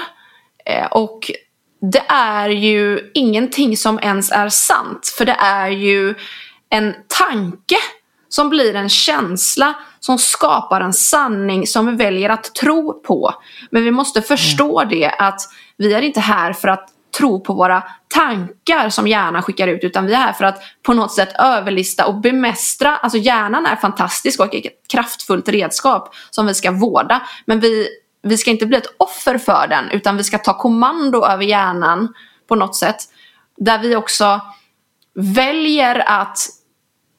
Eh, 0.67 0.87
och 0.91 1.31
det 1.93 2.05
är 2.09 2.49
ju 2.49 3.11
ingenting 3.15 3.77
som 3.77 3.99
ens 3.99 4.33
är 4.33 4.49
sant. 4.49 5.15
För 5.19 5.25
det 5.25 5.37
är 5.41 5.69
ju 5.69 6.15
en 6.69 6.95
tanke 7.19 7.77
som 8.29 8.49
blir 8.49 8.75
en 8.75 8.89
känsla 8.89 9.75
som 10.01 10.19
skapar 10.19 10.81
en 10.81 10.93
sanning 10.93 11.67
som 11.67 11.87
vi 11.87 11.97
väljer 11.97 12.29
att 12.29 12.55
tro 12.55 13.03
på. 13.03 13.35
Men 13.71 13.85
vi 13.85 13.91
måste 13.91 14.23
förstå 14.23 14.81
mm. 14.81 14.91
det 14.91 15.09
att 15.19 15.41
vi 15.77 15.93
är 15.93 16.03
inte 16.03 16.21
här 16.21 16.53
för 16.53 16.69
att 16.69 16.89
tro 17.19 17.41
på 17.41 17.55
våra 17.55 17.85
tankar 18.09 18.89
som 18.89 19.07
hjärnan 19.07 19.43
skickar 19.43 19.69
ut 19.69 19.85
utan 19.85 20.07
vi 20.07 20.13
är 20.13 20.17
här 20.17 20.33
för 20.33 20.45
att 20.45 20.63
på 20.83 20.93
något 20.95 21.13
sätt 21.13 21.35
överlista 21.39 22.07
och 22.07 22.21
bemästra. 22.21 22.97
Alltså 22.97 23.19
hjärnan 23.19 23.67
är 23.67 23.77
fantastisk 23.77 24.41
och 24.41 24.55
ett 24.55 24.65
kraftfullt 24.93 25.49
redskap 25.49 26.15
som 26.31 26.47
vi 26.47 26.55
ska 26.55 26.71
vårda. 26.71 27.23
Men 27.47 27.61
vi, 27.61 27.89
vi 28.23 28.37
ska 28.37 28.51
inte 28.51 28.67
bli 28.67 28.77
ett 28.77 28.95
offer 28.99 29.39
för 29.39 29.67
den 29.69 29.91
utan 29.91 30.17
vi 30.17 30.25
ska 30.25 30.39
ta 30.39 30.59
kommando 30.59 31.25
över 31.25 31.45
hjärnan 31.45 32.15
på 32.49 32.55
något 32.55 32.77
sätt. 32.77 32.97
Där 33.57 33.79
vi 33.79 33.97
också 33.97 34.41
väljer 35.15 36.05
att 36.07 36.39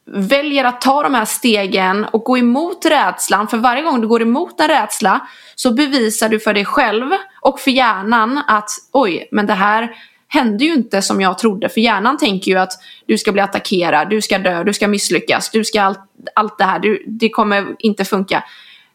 väljer 0.05 0.63
att 0.63 0.81
ta 0.81 1.03
de 1.03 1.13
här 1.13 1.25
stegen 1.25 2.05
och 2.05 2.23
gå 2.23 2.37
emot 2.37 2.85
rädslan. 2.85 3.47
För 3.47 3.57
varje 3.57 3.83
gång 3.83 4.01
du 4.01 4.07
går 4.07 4.21
emot 4.21 4.59
en 4.59 4.67
rädsla 4.67 5.27
så 5.55 5.73
bevisar 5.73 6.29
du 6.29 6.39
för 6.39 6.53
dig 6.53 6.65
själv 6.65 7.11
och 7.41 7.59
för 7.59 7.71
hjärnan 7.71 8.41
att 8.47 8.69
oj, 8.91 9.27
men 9.31 9.47
det 9.47 9.53
här 9.53 9.95
hände 10.27 10.65
ju 10.65 10.73
inte 10.73 11.01
som 11.01 11.21
jag 11.21 11.37
trodde. 11.37 11.69
För 11.69 11.81
hjärnan 11.81 12.17
tänker 12.17 12.51
ju 12.51 12.57
att 12.57 12.71
du 13.05 13.17
ska 13.17 13.31
bli 13.31 13.41
attackerad, 13.41 14.09
du 14.09 14.21
ska 14.21 14.37
dö, 14.37 14.63
du 14.63 14.73
ska 14.73 14.87
misslyckas, 14.87 15.49
du 15.49 15.63
ska 15.63 15.81
allt, 15.81 15.99
allt 16.35 16.57
det 16.57 16.63
här, 16.63 16.79
du, 16.79 17.03
det 17.07 17.29
kommer 17.29 17.75
inte 17.79 18.05
funka. 18.05 18.43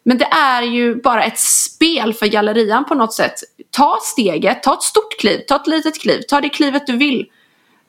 Men 0.02 0.18
det 0.18 0.24
är 0.24 0.62
ju 0.62 0.94
bara 1.02 1.24
ett 1.24 1.38
spel 1.38 2.14
för 2.14 2.26
gallerian 2.26 2.84
på 2.84 2.94
något 2.94 3.14
sätt. 3.14 3.34
Ta 3.70 3.98
steget, 4.02 4.62
ta 4.62 4.74
ett 4.74 4.82
stort 4.82 5.20
kliv, 5.20 5.40
ta 5.48 5.56
ett 5.56 5.66
litet 5.66 6.00
kliv, 6.00 6.20
ta 6.28 6.40
det 6.40 6.48
klivet 6.48 6.86
du 6.86 6.96
vill. 6.96 7.26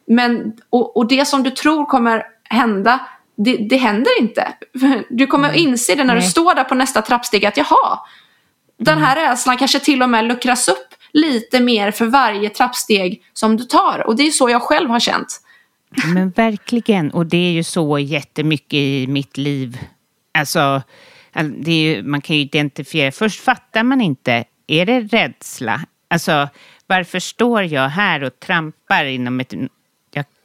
Men, 0.08 0.54
och, 0.70 0.98
och 0.98 1.08
det 1.08 1.28
som 1.28 1.44
du 1.44 1.52
tror 1.52 1.86
kommer 1.86 2.24
hända, 2.50 3.00
det, 3.38 3.58
det 3.58 3.78
händer 3.78 4.20
inte. 4.20 4.54
Du 5.10 5.28
kommer 5.28 5.50
mm. 5.50 5.60
inse 5.60 5.96
det 5.96 6.04
när 6.04 6.14
Nej. 6.14 6.24
du 6.24 6.30
står 6.30 6.56
där 6.56 6.64
på 6.64 6.76
nästa 6.76 7.02
trappsteg 7.02 7.46
att 7.46 7.58
jaha, 7.58 8.00
den 8.80 8.98
här 8.98 9.18
mm. 9.18 9.30
rädslan 9.30 9.58
kanske 9.58 9.80
till 9.80 10.02
och 10.04 10.10
med 10.10 10.26
luckras 10.26 10.68
upp 10.68 10.88
lite 11.14 11.60
mer 11.60 11.92
för 11.92 12.06
varje 12.06 12.50
trappsteg 12.50 13.24
som 13.34 13.58
du 13.58 13.64
tar. 13.64 14.04
Och 14.08 14.16
det 14.16 14.28
är 14.28 14.32
så 14.32 14.50
jag 14.50 14.62
själv 14.62 14.90
har 14.90 15.00
känt. 15.00 15.42
Men 16.14 16.30
verkligen, 16.30 17.12
och 17.12 17.26
det 17.26 17.38
är 17.38 17.52
ju 17.52 17.64
så 17.64 18.00
jättemycket 18.00 18.74
i 18.74 19.08
mitt 19.08 19.38
liv. 19.38 19.80
Alltså, 20.34 20.82
ju, 21.66 22.04
man 22.04 22.22
kan 22.22 22.36
ju 22.36 22.42
identifiera, 22.42 23.12
först 23.12 23.44
fattar 23.44 23.84
man 23.84 24.02
inte, 24.02 24.44
är 24.68 24.86
det 24.86 25.00
rädsla? 25.00 25.82
Alltså, 26.08 26.50
varför 26.88 27.20
står 27.20 27.64
jag 27.64 27.90
här 27.90 28.24
och 28.24 28.40
trampar 28.40 29.06
inom 29.06 29.40
ett 29.40 29.54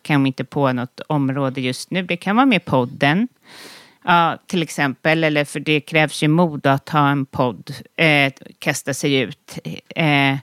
kan 0.04 0.26
inte 0.26 0.44
på 0.44 0.72
något 0.72 1.00
område 1.00 1.60
just 1.60 1.90
nu. 1.90 2.02
Det 2.02 2.16
kan 2.16 2.36
vara 2.36 2.46
med 2.46 2.64
podden. 2.64 3.28
Ja, 4.04 4.38
till 4.46 4.62
exempel, 4.62 5.24
eller 5.24 5.44
för 5.44 5.60
det 5.60 5.80
krävs 5.80 6.22
ju 6.22 6.28
mod 6.28 6.66
att 6.66 6.88
ha 6.88 7.08
en 7.08 7.26
podd, 7.26 7.74
eh, 7.96 8.32
kasta 8.58 8.94
sig 8.94 9.14
ut. 9.14 9.58
Eh, 9.88 10.36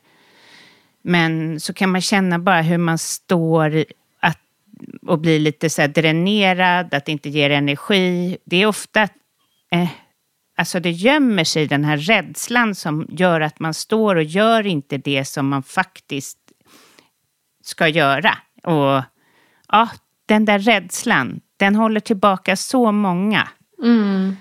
men 1.01 1.59
så 1.59 1.73
kan 1.73 1.89
man 1.89 2.01
känna 2.01 2.39
bara 2.39 2.61
hur 2.61 2.77
man 2.77 2.97
står 2.97 3.85
att, 4.19 4.39
och 5.07 5.19
blir 5.19 5.39
lite 5.39 5.69
så 5.69 5.87
dränerad, 5.87 6.93
att 6.93 7.05
det 7.05 7.11
inte 7.11 7.29
ger 7.29 7.49
energi. 7.49 8.37
Det 8.45 8.61
är 8.61 8.65
ofta, 8.65 9.01
eh, 9.71 9.89
alltså 10.57 10.79
det 10.79 10.91
gömmer 10.91 11.43
sig 11.43 11.67
den 11.67 11.83
här 11.83 11.97
rädslan 11.97 12.75
som 12.75 13.07
gör 13.09 13.41
att 13.41 13.59
man 13.59 13.73
står 13.73 14.15
och 14.15 14.23
gör 14.23 14.65
inte 14.67 14.97
det 14.97 15.25
som 15.25 15.47
man 15.47 15.63
faktiskt 15.63 16.37
ska 17.63 17.87
göra. 17.87 18.37
Och 18.63 19.03
ja, 19.71 19.89
den 20.25 20.45
där 20.45 20.59
rädslan, 20.59 21.39
den 21.57 21.75
håller 21.75 21.99
tillbaka 21.99 22.55
så 22.55 22.91
många. 22.91 23.47
Mm. 23.83 24.37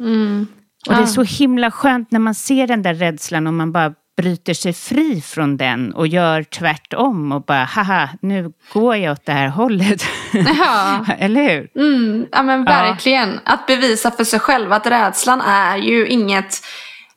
Mm. 0.00 0.46
Och 0.88 0.94
det 0.94 1.02
är 1.02 1.06
så 1.06 1.22
himla 1.22 1.70
skönt 1.70 2.10
när 2.10 2.20
man 2.20 2.34
ser 2.34 2.66
den 2.66 2.82
där 2.82 2.94
rädslan 2.94 3.46
och 3.46 3.54
man 3.54 3.72
bara 3.72 3.94
bryter 4.16 4.54
sig 4.54 4.72
fri 4.72 5.20
från 5.20 5.56
den 5.56 5.92
och 5.92 6.06
gör 6.06 6.42
tvärtom 6.42 7.32
och 7.32 7.42
bara 7.42 7.64
haha, 7.64 8.08
nu 8.22 8.52
går 8.72 8.96
jag 8.96 9.12
åt 9.12 9.26
det 9.26 9.32
här 9.32 9.48
hållet. 9.48 10.02
Ja. 10.32 11.04
Eller 11.18 11.42
hur? 11.42 11.70
Mm, 11.82 12.26
ja 12.32 12.42
men 12.42 12.64
verkligen. 12.64 13.28
Ja. 13.44 13.52
Att 13.52 13.66
bevisa 13.66 14.10
för 14.10 14.24
sig 14.24 14.40
själv 14.40 14.72
att 14.72 14.86
rädslan 14.86 15.40
är 15.40 15.76
ju 15.76 16.06
inget 16.06 16.62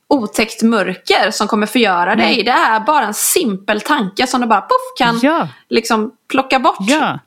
otäckt 0.09 0.63
mörker 0.63 1.31
som 1.31 1.47
kommer 1.47 1.67
förgöra 1.67 2.15
dig. 2.15 2.35
Nej. 2.35 2.43
Det 2.43 2.51
är 2.51 2.79
bara 2.79 3.05
en 3.05 3.13
simpel 3.13 3.81
tanke 3.81 4.27
som 4.27 4.41
du 4.41 4.47
bara 4.47 4.61
puff 4.61 4.97
kan 4.97 5.19
ja. 5.21 5.47
liksom 5.69 6.11
plocka 6.27 6.59
bort. 6.59 6.77
Ja. 6.79 7.19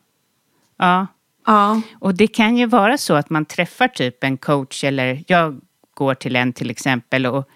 ja. 0.79 1.07
Ja. 1.47 1.81
Och 2.01 2.15
det 2.15 2.27
kan 2.27 2.57
ju 2.57 2.67
vara 2.67 2.99
så 2.99 3.15
att 3.15 3.31
man 3.31 3.45
träffar 3.45 3.89
typ 3.89 4.25
en 4.25 4.37
coach 4.37 4.85
eller 4.85 5.25
jag 5.27 5.61
går 5.95 6.15
till 6.15 6.37
en 6.37 6.53
till 6.53 6.71
exempel 6.71 7.27
och 7.27 7.49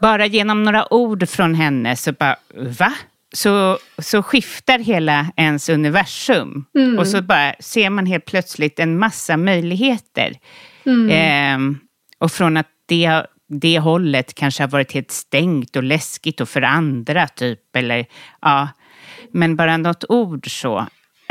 bara 0.00 0.26
genom 0.26 0.62
några 0.62 0.92
ord 0.92 1.28
från 1.28 1.54
henne 1.54 1.96
så 1.96 2.12
bara 2.12 2.36
va? 2.78 2.92
Så, 3.32 3.78
så 3.98 4.22
skiftar 4.22 4.78
hela 4.78 5.26
ens 5.36 5.68
universum. 5.68 6.64
Mm. 6.78 6.98
Och 6.98 7.08
så 7.08 7.22
bara 7.22 7.54
ser 7.60 7.90
man 7.90 8.06
helt 8.06 8.24
plötsligt 8.24 8.78
en 8.78 8.98
massa 8.98 9.36
möjligheter. 9.36 10.38
Mm. 10.84 11.10
Eh, 11.10 11.78
och 12.18 12.32
från 12.32 12.56
att 12.56 12.68
det 12.86 13.26
det 13.48 13.78
hållet 13.78 14.34
kanske 14.34 14.62
har 14.62 14.68
varit 14.68 14.92
helt 14.92 15.10
stängt 15.10 15.76
och 15.76 15.82
läskigt 15.82 16.40
och 16.40 16.48
för 16.48 16.62
andra 16.62 17.28
typ. 17.28 17.76
Eller, 17.76 18.06
ja. 18.40 18.68
Men 19.30 19.56
bara 19.56 19.76
något 19.76 20.04
ord 20.08 20.60
så. 20.60 20.86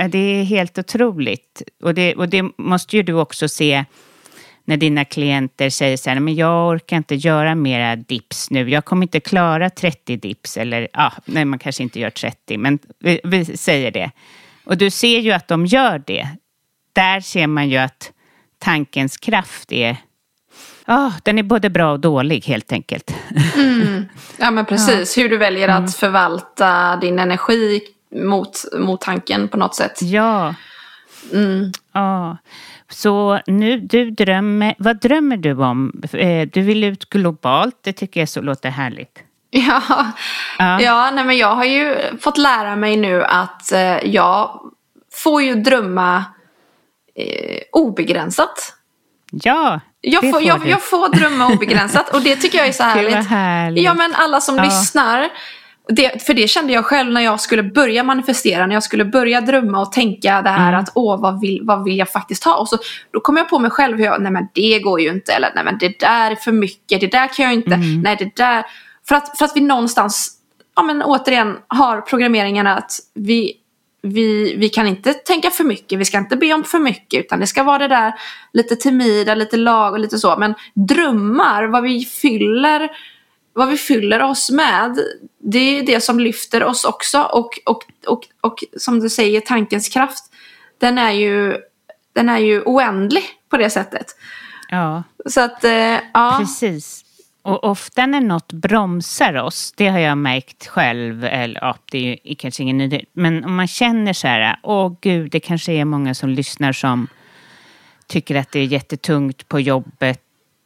Det 0.10 0.18
är 0.18 0.44
helt 0.44 0.78
otroligt. 0.78 1.62
Och 1.84 1.94
det, 1.94 2.16
och 2.16 2.30
det 2.30 2.44
måste 2.58 2.98
ju 2.98 3.04
du 3.04 3.14
också 3.14 3.48
se 3.48 3.86
när 4.66 4.78
dina 4.78 5.06
klienter 5.06 5.70
säger 5.70 5.98
så 5.98 6.10
här, 6.10 6.20
men 6.20 6.36
jag 6.36 6.70
orkar 6.70 6.98
inte 6.98 7.16
göra 7.16 7.56
mera 7.56 7.96
dips 7.96 8.50
nu. 8.50 8.70
Jag 8.70 8.86
kommer 8.86 9.04
inte 9.04 9.20
klara 9.20 9.70
30 9.70 10.18
dips. 10.18 10.58
Eller 10.58 10.88
ja, 10.94 11.14
nej, 11.26 11.46
man 11.46 11.60
kanske 11.60 11.84
inte 11.84 12.00
gör 12.00 12.10
30, 12.10 12.58
men 12.58 12.80
vi, 13.00 13.20
vi 13.24 13.46
säger 13.46 13.92
det. 13.92 14.12
Och 14.66 14.78
du 14.78 14.90
ser 14.90 15.20
ju 15.20 15.32
att 15.32 15.48
de 15.48 15.66
gör 15.66 16.04
det. 16.08 16.28
Där 16.94 17.20
ser 17.20 17.48
man 17.48 17.70
ju 17.70 17.78
att 17.78 18.12
tankens 18.60 19.18
kraft 19.18 19.72
är 19.72 19.98
Ja, 20.86 21.14
den 21.24 21.40
är 21.40 21.44
både 21.44 21.70
bra 21.70 21.92
och 21.92 22.00
dålig 22.00 22.46
helt 22.46 22.72
enkelt. 22.72 23.16
Mm. 23.56 24.06
Ja 24.38 24.52
men 24.52 24.66
precis, 24.70 25.18
ja. 25.18 25.24
hur 25.24 25.30
du 25.30 25.38
väljer 25.38 25.68
att 25.68 25.78
mm. 25.78 25.92
förvalta 25.92 26.96
din 26.96 27.20
energi 27.20 27.82
mot, 28.16 28.66
mot 28.78 29.02
tanken 29.02 29.48
på 29.48 29.58
något 29.58 29.76
sätt. 29.76 30.02
Ja. 30.02 30.56
Mm. 31.34 31.72
ja. 31.94 32.38
Så 32.90 33.40
nu, 33.48 33.80
du 33.80 34.12
drömmer, 34.12 34.76
vad 34.78 35.02
drömmer 35.02 35.38
du 35.38 35.54
om? 35.54 36.04
Eh, 36.14 36.48
du 36.54 36.62
vill 36.62 36.84
ut 36.84 37.10
globalt, 37.10 37.76
det 37.82 37.94
tycker 37.94 38.20
jag 38.20 38.30
så 38.30 38.42
låter 38.42 38.70
härligt. 38.70 39.20
Ja, 39.58 39.82
ja. 40.60 40.82
ja 40.82 41.12
nej 41.14 41.26
men 41.26 41.38
jag 41.38 41.56
har 41.56 41.66
ju 41.66 41.96
fått 42.22 42.38
lära 42.38 42.76
mig 42.76 42.98
nu 42.98 43.24
att 43.24 43.72
eh, 43.72 44.06
jag 44.06 44.62
får 45.12 45.42
ju 45.42 45.56
drömma 45.56 46.26
eh, 47.16 47.62
obegränsat. 47.72 48.75
Ja, 49.32 49.80
jag 50.02 50.24
får, 50.24 50.32
får 50.32 50.42
jag, 50.42 50.68
jag, 50.68 50.84
får 50.84 51.10
drömma 51.10 51.48
obegränsat 51.48 52.14
och 52.14 52.22
det 52.22 52.36
tycker 52.36 52.58
jag 52.58 52.68
är 52.68 52.72
så 52.72 52.84
härligt. 52.84 53.28
härligt. 53.28 53.84
Ja 53.84 53.94
men 53.94 54.16
alla 54.16 54.42
som 54.42 54.58
ja. 54.58 54.64
lyssnar. 54.64 55.30
Det, 55.88 56.26
för 56.26 56.34
det 56.34 56.48
kände 56.48 56.74
jag 56.74 56.86
själv 56.86 57.12
när 57.12 57.22
jag 57.22 57.40
skulle 57.40 57.64
börja 57.64 58.04
manifestera, 58.04 58.68
när 58.68 58.74
jag 58.74 58.84
skulle 58.84 59.06
börja 59.06 59.42
drömma 59.42 59.82
och 59.82 59.92
tänka 59.92 60.42
det 60.42 60.50
här 60.50 60.70
mm. 60.70 60.80
att 60.80 60.92
åh 60.96 61.22
vad 61.22 61.42
vill, 61.42 61.60
vad 61.64 61.84
vill 61.84 61.98
jag 61.98 62.10
faktiskt 62.10 62.44
ha? 62.44 62.56
Och 62.56 62.70
så, 62.70 62.78
då 63.12 63.20
kom 63.20 63.38
jag 63.38 63.50
på 63.50 63.60
mig 63.60 63.72
själv 63.72 63.98
hur 63.98 64.06
jag, 64.06 64.22
nej 64.22 64.32
men 64.32 64.48
det 64.54 64.80
går 64.80 65.02
ju 65.02 65.10
inte, 65.10 65.34
eller 65.34 65.52
nej 65.56 65.64
men 65.64 65.78
det 65.78 66.00
där 66.00 66.32
är 66.32 66.36
för 66.36 66.52
mycket, 66.52 67.02
det 67.02 67.08
där 67.08 67.28
kan 67.28 67.46
jag 67.46 67.54
inte, 67.54 67.74
mm. 67.74 68.02
nej 68.02 68.16
det 68.20 68.36
där. 68.36 68.66
För 69.08 69.16
att, 69.16 69.38
för 69.38 69.46
att 69.46 69.52
vi 69.56 69.62
någonstans, 69.62 70.32
ja 70.76 70.84
men 70.84 71.02
återigen, 71.02 71.58
har 71.68 72.02
programmeringen 72.02 72.68
att 72.68 72.92
vi, 73.14 73.54
vi, 74.06 74.56
vi 74.56 74.70
kan 74.70 74.88
inte 74.88 75.14
tänka 75.14 75.52
för 75.52 75.64
mycket, 75.64 76.00
vi 76.00 76.06
ska 76.06 76.18
inte 76.18 76.36
be 76.36 76.54
om 76.54 76.64
för 76.64 76.80
mycket 76.80 77.20
utan 77.20 77.40
det 77.40 77.48
ska 77.48 77.64
vara 77.64 77.78
det 77.78 77.88
där 77.88 78.14
lite 78.54 78.76
timida, 78.76 79.36
lite 79.36 79.58
lag 79.58 79.94
och 79.94 80.00
lite 80.00 80.18
så. 80.18 80.38
Men 80.38 80.56
drömmar, 80.74 81.64
vad 81.64 81.84
vi 81.84 82.06
fyller 82.06 82.90
vad 83.54 83.70
vi 83.70 83.78
fyller 83.78 84.22
oss 84.22 84.52
med, 84.52 85.00
det 85.40 85.60
är 85.60 85.84
det 85.84 86.02
som 86.02 86.20
lyfter 86.20 86.64
oss 86.64 86.86
också. 86.86 87.22
Och, 87.22 87.60
och, 87.66 87.84
och, 88.08 88.28
och 88.42 88.64
som 88.78 89.00
du 89.00 89.10
säger, 89.10 89.42
tankens 89.42 89.90
kraft, 89.90 90.24
den 90.78 90.98
är 90.98 91.12
ju, 91.12 91.58
den 92.14 92.30
är 92.30 92.38
ju 92.38 92.62
oändlig 92.62 93.24
på 93.50 93.58
det 93.58 93.70
sättet. 93.70 94.06
Ja. 94.70 95.04
Så 95.26 95.42
att, 95.42 95.64
eh, 95.64 96.00
ja. 96.14 96.36
Precis. 96.40 97.05
Och 97.46 97.64
ofta 97.64 98.06
när 98.06 98.22
något 98.22 98.54
bromsar 98.54 99.34
oss, 99.34 99.74
det 99.78 99.88
har 99.88 100.00
jag 100.00 100.18
märkt 100.18 100.68
själv, 100.68 101.24
eller 101.24 101.60
ja, 101.62 101.76
det 101.92 101.98
är 101.98 102.30
ju 102.30 102.36
kanske 102.36 102.64
ingen 102.64 102.78
nyhet, 102.78 103.10
men 103.14 103.46
om 103.46 103.56
man 103.56 103.68
känner 103.68 104.14
så 104.14 104.28
här, 104.28 104.60
åh 104.64 104.94
gud, 105.02 105.32
det 105.32 105.40
kanske 105.40 105.72
är 105.72 105.86
många 105.86 106.14
som 106.14 106.30
lyssnar 106.30 106.72
som 106.72 107.08
tycker 108.08 108.36
att 108.36 108.52
det 108.52 108.60
är 108.60 108.66
jättetungt 108.66 109.48
på 109.48 109.60
jobbet. 109.60 110.22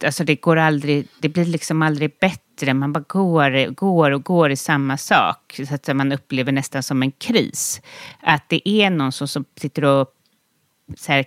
Alltså 0.05 0.23
det 0.23 0.36
går 0.36 0.57
aldrig, 0.57 1.07
det 1.19 1.30
blir 1.30 1.45
liksom 1.45 1.82
aldrig 1.82 2.11
bättre. 2.19 2.73
Man 2.73 2.93
bara 2.93 3.03
går, 3.07 3.69
går 3.69 4.11
och 4.11 4.23
går 4.23 4.51
i 4.51 4.55
samma 4.55 4.97
sak. 4.97 5.59
Så 5.67 5.75
att 5.75 5.95
man 5.95 6.11
upplever 6.11 6.51
nästan 6.51 6.84
som 6.84 7.03
en 7.03 7.11
kris. 7.11 7.82
Att 8.21 8.49
det 8.49 8.69
är 8.69 8.89
någon 8.89 9.11
som, 9.11 9.27
som 9.27 9.45
sitter 9.55 9.86
och 9.86 10.07
så 10.97 11.11
här, 11.11 11.25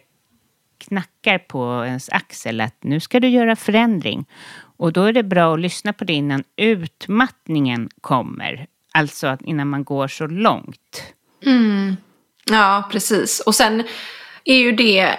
knackar 0.88 1.38
på 1.38 1.84
ens 1.84 2.08
axel 2.08 2.60
att 2.60 2.84
nu 2.84 3.00
ska 3.00 3.20
du 3.20 3.28
göra 3.28 3.56
förändring. 3.56 4.26
Och 4.82 4.92
då 4.92 5.04
är 5.04 5.12
det 5.12 5.22
bra 5.22 5.54
att 5.54 5.60
lyssna 5.60 5.92
på 5.92 6.04
det 6.04 6.12
innan 6.12 6.44
utmattningen 6.56 7.88
kommer. 8.00 8.66
Alltså 8.92 9.36
innan 9.40 9.68
man 9.68 9.84
går 9.84 10.08
så 10.08 10.26
långt. 10.26 11.02
Mm. 11.46 11.96
Ja, 12.44 12.88
precis. 12.92 13.40
Och 13.40 13.54
sen 13.54 13.82
är 14.44 14.56
ju 14.56 14.72
det... 14.72 15.16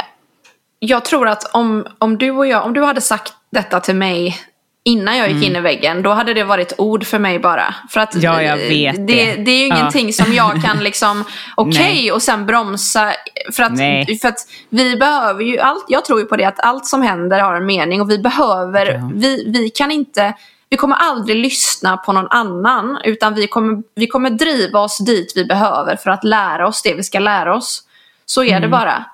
Jag 0.79 1.05
tror 1.05 1.27
att 1.27 1.55
om, 1.55 1.87
om 1.97 2.17
du 2.17 2.31
och 2.31 2.47
jag, 2.47 2.65
om 2.65 2.73
du 2.73 2.83
hade 2.83 3.01
sagt 3.01 3.33
detta 3.49 3.79
till 3.79 3.95
mig 3.95 4.37
innan 4.85 5.17
jag 5.17 5.27
gick 5.27 5.35
Mm. 5.37 5.49
in 5.49 5.55
i 5.55 5.59
väggen, 5.59 6.01
då 6.03 6.09
hade 6.11 6.33
det 6.33 6.43
varit 6.43 6.73
ord 6.77 7.05
för 7.05 7.19
mig 7.19 7.39
bara. 7.39 7.75
För 7.89 7.99
att 7.99 8.15
Ja, 8.15 8.41
jag 8.41 8.63
eh, 8.63 8.69
vet 8.69 8.95
det. 8.95 9.03
det. 9.35 9.35
Det 9.43 9.51
är 9.51 9.59
ju 9.61 9.67
Ja. 9.67 9.75
ingenting 9.77 10.13
som 10.13 10.33
jag 10.33 10.63
kan 10.63 10.79
liksom, 10.83 11.23
okej, 11.55 11.79
Nej. 11.79 12.11
och 12.11 12.21
sen 12.21 12.45
bromsa. 12.45 13.13
För 13.51 13.63
att, 13.63 13.73
Nej. 13.73 14.17
för 14.19 14.27
att 14.27 14.37
vi 14.69 14.95
behöver 14.95 15.43
ju, 15.43 15.59
allt, 15.59 15.85
jag 15.87 16.05
tror 16.05 16.19
ju 16.19 16.25
på 16.25 16.35
det 16.37 16.45
att 16.45 16.59
allt 16.59 16.85
som 16.85 17.01
händer 17.01 17.39
har 17.39 17.55
en 17.55 17.65
mening 17.65 18.01
och 18.01 18.09
vi 18.09 18.17
behöver, 18.19 18.85
Ja. 18.93 19.11
vi, 19.15 19.51
vi 19.51 19.69
kan 19.69 19.91
inte, 19.91 20.33
vi 20.69 20.77
kommer 20.77 20.95
aldrig 20.95 21.37
lyssna 21.37 21.97
på 21.97 22.11
någon 22.13 22.27
annan 22.29 22.97
utan 23.03 23.33
vi 23.35 23.47
kommer, 23.47 23.83
vi 23.95 24.07
kommer 24.07 24.29
driva 24.29 24.79
oss 24.79 24.97
dit 25.05 25.33
vi 25.35 25.45
behöver 25.45 25.95
för 25.95 26.09
att 26.09 26.23
lära 26.23 26.67
oss 26.67 26.81
det 26.81 26.93
vi 26.93 27.03
ska 27.03 27.19
lära 27.19 27.55
oss. 27.55 27.83
Så 28.25 28.43
är 28.43 28.47
Mm. 28.49 28.61
det 28.61 28.67
bara. 28.67 29.05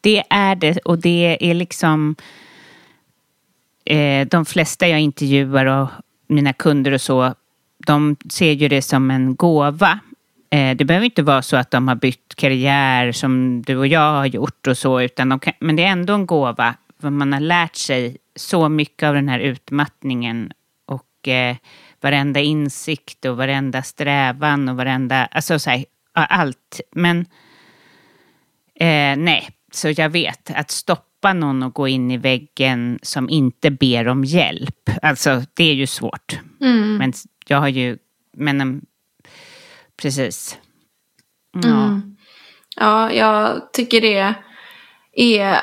Det 0.00 0.22
är 0.30 0.54
det 0.54 0.78
och 0.84 0.98
det 0.98 1.38
är 1.40 1.54
liksom 1.54 2.16
eh, 3.86 4.26
de 4.26 4.44
flesta 4.44 4.88
jag 4.88 5.00
intervjuar 5.00 5.66
och 5.66 5.88
mina 6.26 6.52
kunder 6.52 6.92
och 6.92 7.00
så, 7.00 7.34
de 7.86 8.16
ser 8.30 8.52
ju 8.52 8.68
det 8.68 8.82
som 8.82 9.10
en 9.10 9.36
gåva. 9.36 9.98
Eh, 10.50 10.76
det 10.76 10.84
behöver 10.84 11.04
inte 11.04 11.22
vara 11.22 11.42
så 11.42 11.56
att 11.56 11.70
de 11.70 11.88
har 11.88 11.94
bytt 11.94 12.34
karriär 12.36 13.12
som 13.12 13.62
du 13.62 13.76
och 13.76 13.86
jag 13.86 14.12
har 14.12 14.26
gjort 14.26 14.66
och 14.66 14.78
så, 14.78 15.00
utan 15.00 15.28
de 15.28 15.40
kan, 15.40 15.52
men 15.60 15.76
det 15.76 15.82
är 15.82 15.90
ändå 15.90 16.14
en 16.14 16.26
gåva. 16.26 16.74
För 17.00 17.10
man 17.10 17.32
har 17.32 17.40
lärt 17.40 17.76
sig 17.76 18.16
så 18.36 18.68
mycket 18.68 19.06
av 19.08 19.14
den 19.14 19.28
här 19.28 19.38
utmattningen 19.38 20.52
och 20.86 21.28
eh, 21.28 21.56
varenda 22.00 22.40
insikt 22.40 23.24
och 23.24 23.36
varenda 23.36 23.82
strävan 23.82 24.68
och 24.68 24.76
varenda, 24.76 25.26
alltså 25.26 25.58
så 25.58 25.70
här, 25.70 25.84
allt. 26.12 26.80
Men 26.92 27.26
Eh, 28.80 29.16
nej, 29.16 29.48
så 29.72 29.90
jag 29.96 30.08
vet 30.08 30.50
att 30.54 30.70
stopp 30.70 31.05
stoppa 31.26 31.32
någon 31.32 31.62
och 31.62 31.74
gå 31.74 31.88
in 31.88 32.10
i 32.10 32.16
väggen 32.16 32.98
som 33.02 33.28
inte 33.28 33.70
ber 33.70 34.08
om 34.08 34.24
hjälp. 34.24 34.90
Alltså 35.02 35.42
det 35.54 35.64
är 35.64 35.74
ju 35.74 35.86
svårt. 35.86 36.38
Mm. 36.60 36.96
Men 36.96 37.12
jag 37.48 37.60
har 37.60 37.68
ju, 37.68 37.98
men 38.36 38.60
um, 38.60 38.80
precis. 40.02 40.58
Ja. 41.52 41.68
Mm. 41.68 42.16
Ja, 42.76 43.12
jag 43.12 43.72
tycker 43.72 44.00
det 44.00 44.34
är... 45.14 45.56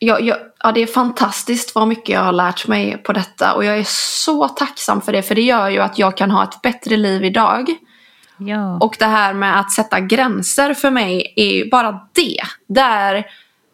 Jag, 0.00 0.20
jag, 0.20 0.36
ja, 0.62 0.72
det 0.72 0.80
är 0.80 0.86
fantastiskt 0.86 1.74
vad 1.74 1.88
mycket 1.88 2.08
jag 2.08 2.24
har 2.24 2.32
lärt 2.32 2.68
mig 2.68 3.02
på 3.02 3.12
detta 3.12 3.54
och 3.54 3.64
jag 3.64 3.78
är 3.78 3.84
så 4.24 4.48
tacksam 4.48 5.00
för 5.00 5.12
det 5.12 5.22
för 5.22 5.34
det 5.34 5.42
gör 5.42 5.68
ju 5.68 5.80
att 5.80 5.98
jag 5.98 6.16
kan 6.16 6.30
ha 6.30 6.44
ett 6.44 6.62
bättre 6.62 6.96
liv 6.96 7.24
idag. 7.24 7.68
ja. 8.38 8.78
Och 8.80 8.96
det 8.98 9.06
här 9.06 9.34
med 9.34 9.60
att 9.60 9.72
sätta 9.72 10.00
gränser 10.00 10.74
för 10.74 10.90
mig 10.90 11.32
är 11.36 11.50
ju 11.56 11.70
bara 11.70 12.08
det. 12.14 12.40
Det 12.68 12.80
är 12.80 13.26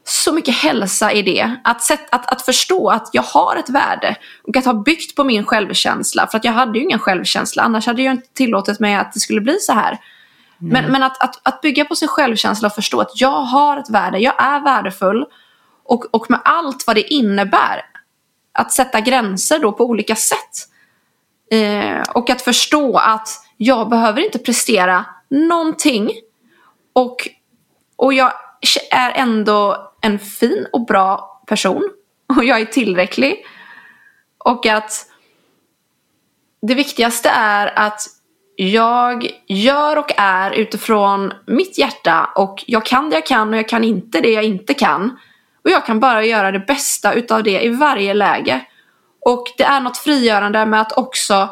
så 0.04 0.32
mycket 0.32 0.54
hälsa 0.54 1.12
i 1.12 1.22
det. 1.22 1.56
Att, 1.64 1.82
sätt, 1.82 2.08
att, 2.10 2.32
att 2.32 2.42
förstå 2.42 2.88
att 2.88 3.08
jag 3.12 3.22
har 3.22 3.56
ett 3.56 3.70
värde 3.70 4.16
och 4.42 4.56
att 4.56 4.64
ha 4.64 4.74
byggt 4.74 5.16
på 5.16 5.24
min 5.24 5.44
självkänsla. 5.44 6.26
För 6.26 6.38
att 6.38 6.44
jag 6.44 6.52
hade 6.52 6.78
ju 6.78 6.84
ingen 6.84 6.98
självkänsla, 6.98 7.62
annars 7.62 7.86
hade 7.86 8.02
jag 8.02 8.14
inte 8.14 8.28
tillåtit 8.28 8.80
mig 8.80 8.94
att 8.94 9.12
det 9.12 9.20
skulle 9.20 9.40
bli 9.40 9.56
så 9.60 9.72
här. 9.72 9.98
Men, 10.58 10.92
men 10.92 11.02
att, 11.02 11.22
att, 11.22 11.40
att 11.42 11.60
bygga 11.60 11.84
på 11.84 11.94
sin 11.94 12.08
självkänsla 12.08 12.68
och 12.68 12.74
förstå 12.74 13.00
att 13.00 13.20
jag 13.20 13.40
har 13.40 13.76
ett 13.76 13.90
värde, 13.90 14.18
jag 14.18 14.34
är 14.38 14.60
värdefull. 14.60 15.26
Och, 15.84 16.04
och 16.10 16.30
med 16.30 16.40
allt 16.44 16.86
vad 16.86 16.96
det 16.96 17.14
innebär. 17.14 17.82
Att 18.52 18.72
sätta 18.72 19.00
gränser 19.00 19.58
då 19.58 19.72
på 19.72 19.84
olika 19.84 20.16
sätt. 20.16 20.68
Eh, 21.50 22.02
och 22.14 22.30
att 22.30 22.42
förstå 22.42 22.96
att 22.96 23.28
jag 23.56 23.88
behöver 23.88 24.24
inte 24.24 24.38
prestera 24.38 25.04
någonting. 25.28 26.10
Och, 26.92 27.28
och 27.96 28.14
jag 28.14 28.32
är 28.90 29.10
ändå 29.10 29.90
en 30.04 30.18
fin 30.18 30.66
och 30.72 30.86
bra 30.86 31.42
person. 31.46 31.90
Och 32.36 32.44
jag 32.44 32.60
är 32.60 32.64
tillräcklig. 32.64 33.46
Och 34.38 34.66
att 34.66 35.06
det 36.62 36.74
viktigaste 36.74 37.28
är 37.28 37.78
att 37.78 38.06
jag 38.56 39.30
gör 39.46 39.98
och 39.98 40.12
är 40.16 40.50
utifrån 40.50 41.32
mitt 41.46 41.78
hjärta 41.78 42.30
och 42.34 42.64
jag 42.66 42.86
kan 42.86 43.10
det 43.10 43.16
jag 43.16 43.26
kan 43.26 43.48
och 43.48 43.58
jag 43.58 43.68
kan 43.68 43.84
inte 43.84 44.20
det 44.20 44.32
jag 44.32 44.44
inte 44.44 44.74
kan. 44.74 45.18
Och 45.64 45.70
jag 45.70 45.86
kan 45.86 46.00
bara 46.00 46.24
göra 46.24 46.50
det 46.50 46.58
bästa 46.58 47.12
utav 47.12 47.42
det 47.42 47.64
i 47.64 47.68
varje 47.68 48.14
läge. 48.14 48.60
Och 49.20 49.46
det 49.56 49.64
är 49.64 49.80
något 49.80 49.96
frigörande 49.96 50.66
med 50.66 50.80
att 50.80 50.98
också 50.98 51.48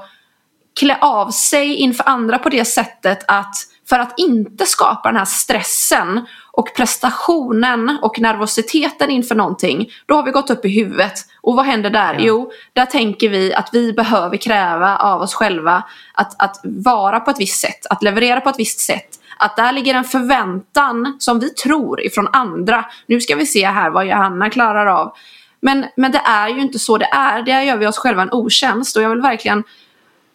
klä 0.81 0.99
av 1.01 1.31
sig 1.31 1.75
inför 1.75 2.09
andra 2.09 2.39
på 2.39 2.49
det 2.49 2.65
sättet 2.65 3.25
att 3.29 3.55
för 3.89 3.99
att 3.99 4.19
inte 4.19 4.67
skapa 4.67 5.09
den 5.09 5.17
här 5.17 5.25
stressen 5.25 6.27
och 6.53 6.75
prestationen 6.77 7.99
och 8.03 8.21
nervositeten 8.21 9.11
inför 9.11 9.35
någonting, 9.35 9.91
då 10.07 10.15
har 10.15 10.23
vi 10.23 10.31
gått 10.31 10.51
upp 10.51 10.65
i 10.65 10.69
huvudet. 10.69 11.13
Och 11.41 11.57
vad 11.57 11.67
händer 11.67 11.91
där? 11.91 12.15
Ja. 12.15 12.21
Jo, 12.21 12.53
där 12.73 12.87
tänker 12.87 13.29
vi 13.29 13.55
att 13.55 13.69
vi 13.73 13.93
behöver 13.93 14.37
kräva 14.37 14.97
av 14.97 15.23
oss 15.23 15.35
själva 15.35 15.85
att, 16.15 16.43
att 16.43 16.61
vara 16.63 17.21
på 17.21 17.31
ett 17.31 17.41
visst 17.41 17.61
sätt, 17.61 17.87
att 17.91 18.03
leverera 18.03 18.41
på 18.41 18.49
ett 18.49 18.59
visst 18.59 18.81
sätt. 18.81 19.19
Att 19.37 19.57
där 19.57 19.73
ligger 19.73 19.95
en 19.95 20.05
förväntan 20.05 21.17
som 21.19 21.39
vi 21.39 21.51
tror 21.51 22.01
ifrån 22.01 22.29
andra. 22.33 22.85
Nu 23.07 23.21
ska 23.21 23.37
vi 23.37 23.47
se 23.47 23.67
här 23.67 23.91
vad 23.91 24.07
Johanna 24.07 24.51
klarar 24.51 24.87
av. 24.87 25.15
Men, 25.61 25.87
men 25.97 26.13
det 26.13 26.23
är 26.25 26.49
ju 26.49 26.61
inte 26.61 26.79
så 26.79 26.99
det 26.99 27.09
är. 27.13 27.43
Där 27.43 27.63
gör 27.63 27.77
vi 27.77 27.87
oss 27.87 27.99
själva 27.99 28.23
en 28.23 28.33
otjänst. 28.33 28.97
Och 28.97 29.03
jag 29.03 29.11
vill 29.11 29.21
verkligen 29.21 29.65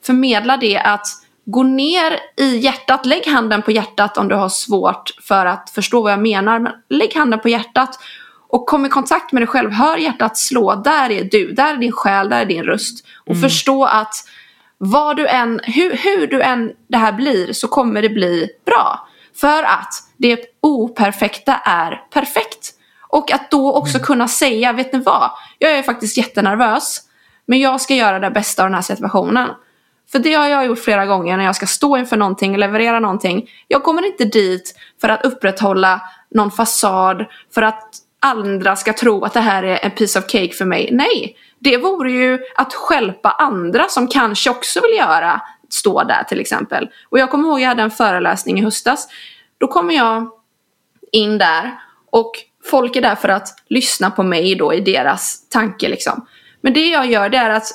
förmedla 0.06 0.58
det 0.58 0.78
att 0.78 1.08
gå 1.48 1.64
ner 1.64 2.20
i 2.38 2.58
hjärtat. 2.58 3.06
Lägg 3.06 3.28
handen 3.28 3.62
på 3.62 3.72
hjärtat 3.72 4.18
om 4.18 4.28
du 4.28 4.36
har 4.36 4.50
svårt 4.50 5.12
för 5.22 5.46
att 5.46 5.70
förstå 5.70 6.02
vad 6.02 6.12
jag 6.12 6.22
menar. 6.22 6.60
Men 6.60 6.74
lägg 6.90 7.16
handen 7.16 7.40
på 7.40 7.50
hjärtat 7.50 8.00
och 8.50 8.66
kom 8.66 8.86
i 8.86 8.90
kontakt 8.90 9.32
med 9.32 9.42
dig 9.42 9.48
själv. 9.48 9.72
Hör 9.72 9.98
hjärtat 9.98 10.38
slå. 10.38 10.76
Där 10.76 11.12
är 11.12 11.24
du. 11.24 11.52
Där 11.52 11.74
är 11.74 11.78
din 11.78 11.92
själ. 11.92 12.30
Där 12.30 12.42
är 12.42 12.46
din 12.46 12.64
röst. 12.64 13.06
Och 13.26 13.42
förstå 13.42 13.86
att 13.86 14.16
vad 14.78 15.18
du 15.18 15.28
än, 15.28 15.60
hur, 15.64 15.98
hur 15.98 16.28
du 16.28 16.42
än 16.42 16.72
det 16.88 16.98
här 16.98 17.12
blir 17.12 17.54
så 17.54 17.68
kommer 17.68 18.02
det 18.02 18.10
bli 18.10 18.50
bra. 18.66 19.08
För 19.36 19.64
att 19.64 19.94
det 20.18 20.46
operfekta 20.62 21.56
är 21.56 22.02
perfekt. 22.14 22.74
Och 23.10 23.32
att 23.32 23.52
då 23.52 23.74
också 23.74 24.00
kunna 24.00 24.28
säga, 24.28 24.74
vet 24.74 24.94
ni 24.94 25.00
vad? 25.00 25.32
Jag 25.60 25.72
är 25.72 25.84
faktiskt 25.84 26.18
jättenervös. 26.18 27.02
Men 27.46 27.60
jag 27.60 27.82
ska 27.82 27.96
göra 27.96 28.20
det 28.20 28.32
bästa 28.32 28.64
av 28.64 28.70
den 28.70 28.76
här 28.76 28.82
situationen. 28.82 29.50
För 30.12 30.20
det 30.20 30.34
har 30.34 30.48
jag 30.48 30.66
gjort 30.66 30.80
flera 30.80 31.06
gånger 31.06 31.38
när 31.38 31.46
jag 31.46 31.56
ska 31.56 31.66
stå 31.66 31.98
inför 31.98 32.18
någonting 32.18 32.52
och 32.52 32.60
leverera 32.60 33.00
någonting. 33.00 33.50
Jag 33.68 33.84
kommer 33.84 34.06
inte 34.06 34.26
dit 34.26 34.76
för 35.02 35.10
att 35.10 35.26
upprätthålla 35.26 36.02
någon 36.32 36.52
fasad, 36.52 37.26
för 37.54 37.62
att 37.62 37.94
andra 38.20 38.76
ska 38.76 38.94
tro 38.94 39.24
att 39.24 39.34
det 39.34 39.40
här 39.40 39.64
är 39.64 39.86
en 39.86 39.92
piece 39.92 40.20
of 40.20 40.26
cake 40.26 40.54
för 40.54 40.66
mig. 40.66 40.90
Nej, 40.92 41.36
det 41.60 41.78
vore 41.78 42.12
ju 42.12 42.40
att 42.56 42.74
skälpa 42.74 43.30
andra 43.30 43.88
som 43.90 44.08
kanske 44.08 44.50
också 44.50 44.82
vill 44.82 44.98
göra, 44.98 45.42
stå 45.70 46.04
där 46.04 46.24
till 46.24 46.40
exempel. 46.40 46.90
Och 47.10 47.20
jag 47.20 47.32
kommer 47.32 47.50
ihåg 47.50 47.60
jag 47.60 47.68
hade 47.68 47.84
en 47.84 47.92
föreläsning 47.92 48.60
i 48.60 48.64
höstas. 48.64 49.08
Då 49.58 49.68
kommer 49.68 49.96
jag 49.96 50.30
in 51.12 51.38
där 51.38 51.80
och 52.12 52.32
folk 52.72 52.96
är 52.96 53.02
där 53.02 53.16
för 53.16 53.30
att 53.30 53.48
lyssna 53.68 54.12
på 54.12 54.24
mig 54.24 54.56
då 54.56 54.74
i 54.74 54.80
deras 54.80 55.50
tanke 55.50 55.88
liksom. 55.88 56.28
Men 56.62 56.74
det 56.74 56.90
jag 56.90 57.06
gör 57.06 57.30
det 57.30 57.38
är 57.38 57.50
att 57.50 57.68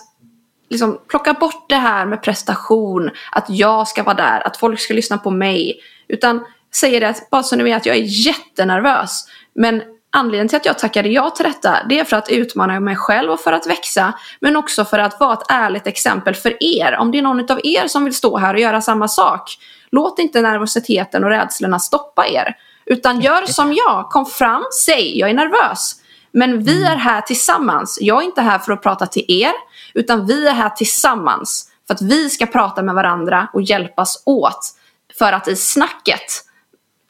liksom 0.73 0.99
plocka 1.09 1.33
bort 1.33 1.69
det 1.69 1.77
här 1.77 2.07
med 2.07 2.23
prestation, 2.23 3.11
att 3.33 3.45
jag 3.49 3.89
ska 3.89 4.03
vara 4.03 4.15
där, 4.15 4.47
att 4.47 4.57
folk 4.57 4.81
ska 4.81 4.95
lyssna 4.95 5.19
på 5.19 5.31
mig. 5.31 5.81
Utan 6.09 6.45
säger 6.75 7.01
det 7.01 7.09
att, 7.09 7.31
bara 7.31 7.43
så 7.43 7.57
ni 7.57 7.65
vet, 7.65 7.77
att 7.77 7.87
jag 7.87 7.97
är 7.97 8.27
jättenervös. 8.27 9.29
Men 9.55 9.83
anledningen 10.11 10.49
till 10.49 10.57
att 10.57 10.67
jag 10.67 10.79
tackade 10.79 11.09
ja 11.09 11.31
till 11.31 11.45
detta, 11.45 11.77
det 11.89 11.99
är 11.99 12.05
för 12.05 12.17
att 12.17 12.29
utmana 12.29 12.81
mig 12.81 12.97
själv 12.97 13.31
och 13.31 13.41
för 13.41 13.53
att 13.53 13.67
växa. 13.67 14.13
Men 14.41 14.57
också 14.57 14.85
för 14.85 14.99
att 14.99 15.21
vara 15.21 15.33
ett 15.33 15.47
ärligt 15.49 15.87
exempel 15.87 16.35
för 16.35 16.57
er. 16.61 16.97
Om 16.99 17.13
det 17.13 17.19
är 17.19 17.23
någon 17.23 17.51
av 17.51 17.61
er 17.65 17.89
som 17.89 18.05
vill 18.05 18.15
stå 18.15 18.37
här 18.39 18.55
och 18.55 18.61
göra 18.61 18.81
samma 18.81 19.09
sak, 19.09 19.59
låt 19.91 20.19
inte 20.19 20.41
nervositeten 20.41 21.25
och 21.25 21.31
rädslorna 21.31 21.79
stoppa 21.79 22.27
er. 22.27 22.57
Utan 22.87 23.21
gör 23.21 23.47
som 23.47 23.73
jag, 23.73 24.11
kom 24.11 24.27
fram, 24.27 24.65
säg 24.85 25.19
jag 25.19 25.31
är 25.31 25.35
nervös. 25.35 26.02
Men 26.33 26.63
vi 26.65 26.85
är 26.85 26.97
här 26.97 27.21
tillsammans. 27.21 27.99
Jag 28.01 28.23
är 28.23 28.27
inte 28.27 28.43
här 28.43 28.59
för 28.59 28.73
att 28.73 28.83
prata 28.83 29.07
till 29.07 29.25
er, 29.29 29.53
utan 29.95 30.27
vi 30.27 30.47
är 30.49 30.53
här 30.53 30.71
tillsammans. 30.71 31.69
För 31.87 31.95
att 31.95 32.03
vi 32.03 32.31
ska 32.31 32.47
prata 32.47 32.83
med 32.83 32.95
varandra 32.95 33.49
och 33.53 33.63
hjälpas 33.63 34.23
åt. 34.27 34.75
För 35.19 35.33
att 35.33 35.49
i 35.49 35.57
snacket 35.57 36.23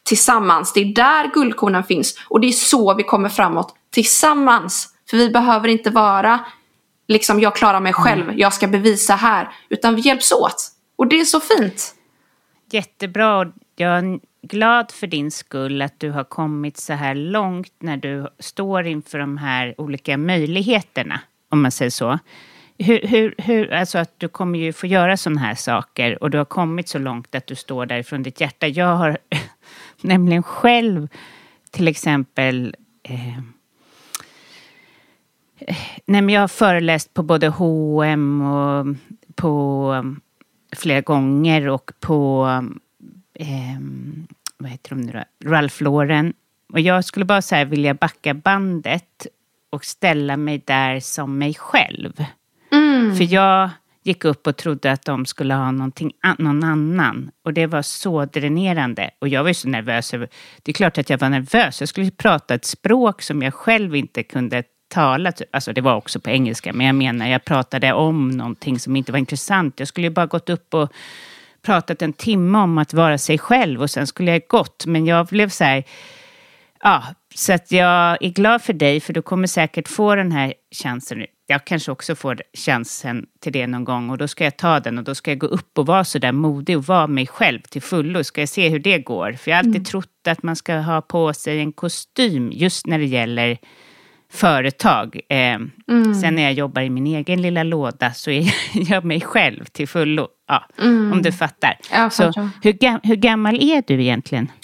tillsammans, 0.03 0.73
det 0.73 0.81
är 0.81 0.95
där 0.95 1.31
guldkornen 1.35 1.85
finns. 1.85 2.14
Och 2.29 2.41
det 2.41 2.47
är 2.47 2.53
så 2.53 2.95
vi 2.95 3.03
kommer 3.03 3.29
framåt 3.29 3.75
tillsammans. 3.91 4.89
För 5.11 5.16
vi 5.16 5.31
behöver 5.31 5.68
inte 5.68 5.91
vara 5.91 6.41
liksom 7.09 7.41
jag 7.41 7.57
klarar 7.57 7.81
mig 7.81 7.93
själv, 7.93 8.23
Mm. 8.23 8.39
jag 8.39 8.53
ska 8.53 8.66
bevisa 8.66 9.14
här. 9.14 9.53
Utan 9.68 9.95
vi 9.95 10.01
hjälps 10.01 10.33
åt. 10.33 10.68
Och 10.97 11.07
det 11.07 11.20
är 11.20 11.25
så 11.25 11.41
fint. 11.41 11.95
Jättebra. 12.70 13.47
Jag 13.77 14.20
glad 14.43 14.90
för 14.90 15.07
din 15.07 15.30
skull 15.30 15.82
att 15.82 16.01
du 16.01 16.11
har 16.11 16.24
kommit 16.24 16.76
så 16.76 16.93
här 16.93 17.14
långt 17.14 17.72
när 17.78 17.97
du 17.97 18.28
står 18.38 18.86
inför 18.86 19.18
de 19.18 19.38
här 19.38 19.74
olika 19.80 20.16
möjligheterna, 20.16 21.20
om 21.49 21.62
man 21.62 21.70
säger 21.70 21.90
så. 21.90 22.18
Hur, 22.78 23.01
hur, 23.07 23.34
hur, 23.38 23.72
alltså 23.72 23.99
att 23.99 24.14
du 24.18 24.28
kommer 24.28 24.59
ju 24.59 24.72
få 24.72 24.86
göra 24.86 25.16
sådana 25.16 25.40
här 25.40 25.55
saker 25.55 26.22
och 26.22 26.30
du 26.30 26.38
har 26.38 26.45
kommit 26.45 26.88
så 26.88 26.99
långt 26.99 27.34
att 27.34 27.47
du 27.47 27.55
står 27.55 27.86
där 27.86 28.03
från 28.03 28.22
ditt 28.22 28.40
hjärta. 28.40 28.66
Jag 28.66 28.97
har 28.97 29.18
nämligen 30.01 30.43
själv 30.43 31.09
till 31.70 31.88
exempel 31.88 32.76
eh, 33.03 33.38
Nej, 36.07 36.22
men 36.22 36.28
jag 36.28 36.40
har 36.40 36.49
föreläst 36.49 37.14
på 37.14 37.22
både 37.22 37.49
H&M 37.49 38.43
och 38.43 38.86
på 39.34 39.95
eh, 39.95 40.03
flera 40.76 41.01
gånger 41.01 41.68
och 41.68 41.90
på 42.01 42.47
eh, 42.49 42.62
ehm, 43.43 44.26
vad 44.59 44.70
heter 44.70 44.90
de 44.90 45.01
nu 45.01 45.12
då? 45.12 45.51
Ralph 45.51 45.82
Lauren. 45.82 46.32
Och 46.72 46.80
jag 46.80 47.05
skulle 47.05 47.24
bara 47.24 47.43
så 47.43 47.55
här 47.55 47.64
vilja 47.64 47.95
backa 47.95 48.34
bandet 48.34 49.26
och 49.70 49.84
ställa 49.84 50.36
mig 50.36 50.62
där 50.66 51.01
som 51.01 51.38
mig 51.38 51.55
själv. 51.55 52.12
För 53.16 53.34
jag 53.34 53.70
gick 54.05 54.24
upp 54.24 54.47
och 54.47 54.57
trodde 54.57 54.93
att 54.93 55.05
de 55.05 55.26
skulle 55.26 55.55
ha 55.55 55.70
någonting, 55.70 56.12
någon 56.38 56.64
annan. 56.64 57.30
Och 57.45 57.53
det 57.53 57.66
var 57.66 57.82
så 57.82 58.24
dränerande. 58.24 59.11
Och 59.18 59.28
jag 59.28 59.43
var 59.43 59.51
ju 59.51 59.55
så 59.55 59.68
nervös. 59.68 60.14
över- 60.14 60.28
Det 60.62 60.70
är 60.70 60.74
klart 60.74 60.99
att 60.99 61.11
jag 61.11 61.18
var 61.18 61.28
nervös. 61.28 61.80
Jag 61.80 61.88
skulle 61.88 62.11
prata 62.11 62.55
ett 62.55 62.64
språk 62.64 63.22
som 63.22 63.43
jag 63.43 63.55
själv 63.55 63.97
inte 63.97 64.22
kunde 64.22 64.62
tala. 64.88 65.32
Alltså 65.51 65.72
det 65.72 65.80
var 65.80 65.95
också 65.95 66.20
på 66.20 66.30
engelska. 66.30 66.72
Men 66.72 66.86
jag 66.86 66.95
menar, 66.95 67.26
jag 67.26 67.45
pratade 67.45 67.93
om 67.93 68.28
någonting 68.28 68.78
som 68.78 68.97
inte 68.97 69.12
var 69.12 69.18
intressant. 69.18 69.78
Jag 69.78 69.88
skulle 69.88 70.07
ju 70.07 70.11
bara 70.11 70.26
gått 70.26 70.51
upp 70.51 70.74
och 70.74 70.93
pratat 71.62 72.02
en 72.02 72.12
timme 72.12 72.58
om 72.58 72.78
att 72.78 72.94
vara 72.94 73.18
sig 73.18 73.38
själv 73.38 73.82
och 73.82 73.90
sen 73.90 74.06
skulle 74.06 74.30
jag 74.30 74.42
gått. 74.48 74.86
Men 74.86 75.06
jag 75.06 75.26
blev 75.26 75.48
så 75.48 75.64
här, 75.64 75.84
ja, 76.82 77.04
så 77.34 77.52
att 77.52 77.72
jag 77.72 78.18
är 78.20 78.28
glad 78.28 78.62
för 78.62 78.72
dig 78.72 79.00
för 79.00 79.12
du 79.12 79.22
kommer 79.22 79.46
säkert 79.46 79.88
få 79.88 80.14
den 80.14 80.32
här 80.32 80.54
chansen. 80.70 81.26
Jag 81.46 81.64
kanske 81.64 81.92
också 81.92 82.14
får 82.14 82.42
chansen 82.54 83.26
till 83.40 83.52
det 83.52 83.66
någon 83.66 83.84
gång 83.84 84.10
och 84.10 84.18
då 84.18 84.28
ska 84.28 84.44
jag 84.44 84.56
ta 84.56 84.80
den 84.80 84.98
och 84.98 85.04
då 85.04 85.14
ska 85.14 85.30
jag 85.30 85.38
gå 85.38 85.46
upp 85.46 85.78
och 85.78 85.86
vara 85.86 86.04
så 86.04 86.18
där 86.18 86.32
modig 86.32 86.76
och 86.76 86.84
vara 86.84 87.06
mig 87.06 87.26
själv 87.26 87.60
till 87.60 87.82
fullo. 87.82 88.24
Ska 88.24 88.40
jag 88.40 88.48
se 88.48 88.68
hur 88.68 88.78
det 88.78 88.98
går? 88.98 89.32
För 89.32 89.50
jag 89.50 89.58
har 89.58 89.64
alltid 89.64 89.86
trott 89.86 90.26
att 90.28 90.42
man 90.42 90.56
ska 90.56 90.76
ha 90.76 91.00
på 91.00 91.34
sig 91.34 91.60
en 91.60 91.72
kostym 91.72 92.52
just 92.52 92.86
när 92.86 92.98
det 92.98 93.04
gäller 93.04 93.58
företag. 94.33 95.20
Eh, 95.28 95.59
Sen 96.22 96.35
när 96.35 96.43
jag 96.43 96.53
jobbar 96.53 96.83
i 96.83 96.91
min 96.91 97.07
egen 97.07 97.43
lilla 97.43 97.62
låda 97.62 98.12
så 98.12 98.30
är 98.30 98.55
jag 98.91 99.05
mig 99.05 99.20
själv 99.20 99.64
till 99.64 99.89
fullo. 99.89 100.28
Ja, 100.49 100.64
Om 101.12 101.20
du 101.22 101.33
fattar. 101.33 101.78
Jag 101.93 102.12
så, 102.12 102.51
hur, 102.62 102.72
gam- 102.72 103.01
hur 103.03 103.16
gammal 103.16 103.55
är 103.62 103.83
du 103.87 104.03
egentligen? 104.03 104.51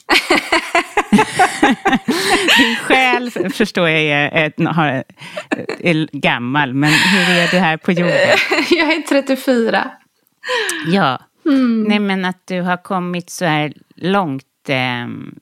Din 2.58 2.76
själ 2.76 3.30
förstår 3.30 3.88
jag 3.88 4.00
är, 4.02 4.30
är, 4.30 5.04
är 5.80 6.08
gammal, 6.12 6.74
men 6.74 6.90
hur 6.92 7.36
är 7.38 7.50
du 7.50 7.58
här 7.58 7.76
på 7.76 7.92
jorden? 7.92 8.14
jag 8.70 8.92
är 8.92 9.02
34. 9.02 9.90
Ja, 10.86 11.18
nej 11.86 11.98
men 11.98 12.24
att 12.24 12.42
du 12.46 12.60
har 12.60 12.76
kommit 12.76 13.30
så 13.30 13.44
här 13.44 13.72
långt 13.96 14.44
ehm, 14.68 15.34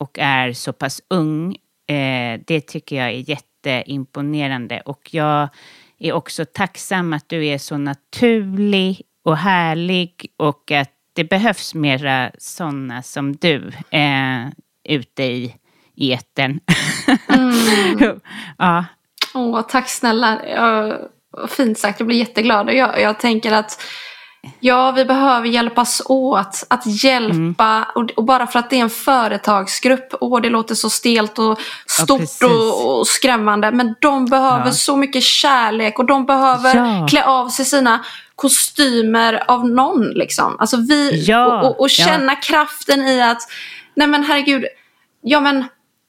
och 0.00 0.18
är 0.18 0.52
så 0.52 0.72
pass 0.72 1.00
ung, 1.10 1.56
eh, 1.90 2.40
det 2.46 2.60
tycker 2.60 2.96
jag 2.96 3.08
är 3.10 3.18
jätteimponerande. 3.64 4.82
Och 4.84 5.14
jag 5.14 5.48
är 5.98 6.12
också 6.12 6.44
tacksam 6.44 7.12
att 7.12 7.28
du 7.28 7.46
är 7.46 7.58
så 7.58 7.78
naturlig 7.78 9.02
och 9.24 9.36
härlig 9.36 10.26
och 10.36 10.70
att 10.70 10.90
det 11.12 11.24
behövs 11.24 11.74
mera 11.74 12.30
sådana 12.38 13.02
som 13.02 13.36
du 13.36 13.72
eh, 13.90 14.48
ute 14.84 15.22
i 15.22 15.54
etern. 16.12 16.60
ja, 18.58 18.84
Åh, 19.34 19.62
tack 19.68 19.88
snälla. 19.88 20.46
Ja, 20.46 20.98
vad 21.30 21.50
fint 21.50 21.78
sagt, 21.78 22.00
jag 22.00 22.06
blir 22.06 22.18
jätteglad. 22.18 22.68
Och 22.68 22.74
jag, 22.74 23.00
jag 23.00 23.20
tänker 23.20 23.52
att 23.52 23.82
ja, 24.60 24.90
vi 24.90 25.04
behöver 25.04 25.48
hjälpas 25.48 26.02
åt. 26.06 26.62
Att 26.70 27.04
hjälpa, 27.04 27.86
och, 27.94 28.10
och 28.16 28.24
bara 28.24 28.46
för 28.46 28.58
att 28.58 28.70
det 28.70 28.76
är 28.76 28.80
en 28.80 28.90
företagsgrupp, 28.90 30.14
åh 30.20 30.40
det 30.40 30.50
låter 30.50 30.74
så 30.74 30.90
stelt 30.90 31.38
och 31.38 31.58
stort 31.86 32.20
precis. 32.20 32.42
och, 32.42 32.98
och 32.98 33.06
skrämmande. 33.06 33.70
Men 33.70 33.94
de 34.00 34.26
behöver 34.26 34.66
Ja. 34.66 34.72
så 34.72 34.96
mycket 34.96 35.22
kärlek 35.22 35.98
och 35.98 36.06
de 36.06 36.26
behöver 36.26 36.74
Ja. 36.76 37.06
klä 37.10 37.24
av 37.24 37.48
sig 37.48 37.64
sina 37.64 38.04
kostymer 38.34 39.42
av 39.50 39.68
någon. 39.68 40.10
Liksom. 40.10 40.56
Alltså 40.58 40.76
vi, 40.76 41.24
Ja, 41.26 41.46
och, 41.60 41.64
och, 41.70 41.80
och 41.80 41.88
ja. 41.90 42.04
känna 42.06 42.36
kraften 42.36 43.00
i 43.08 43.22
att, 43.22 43.38
nej 43.94 44.06
men 44.08 44.24
herregud, 44.24 44.64
ja 45.22 45.40
men 45.40 45.64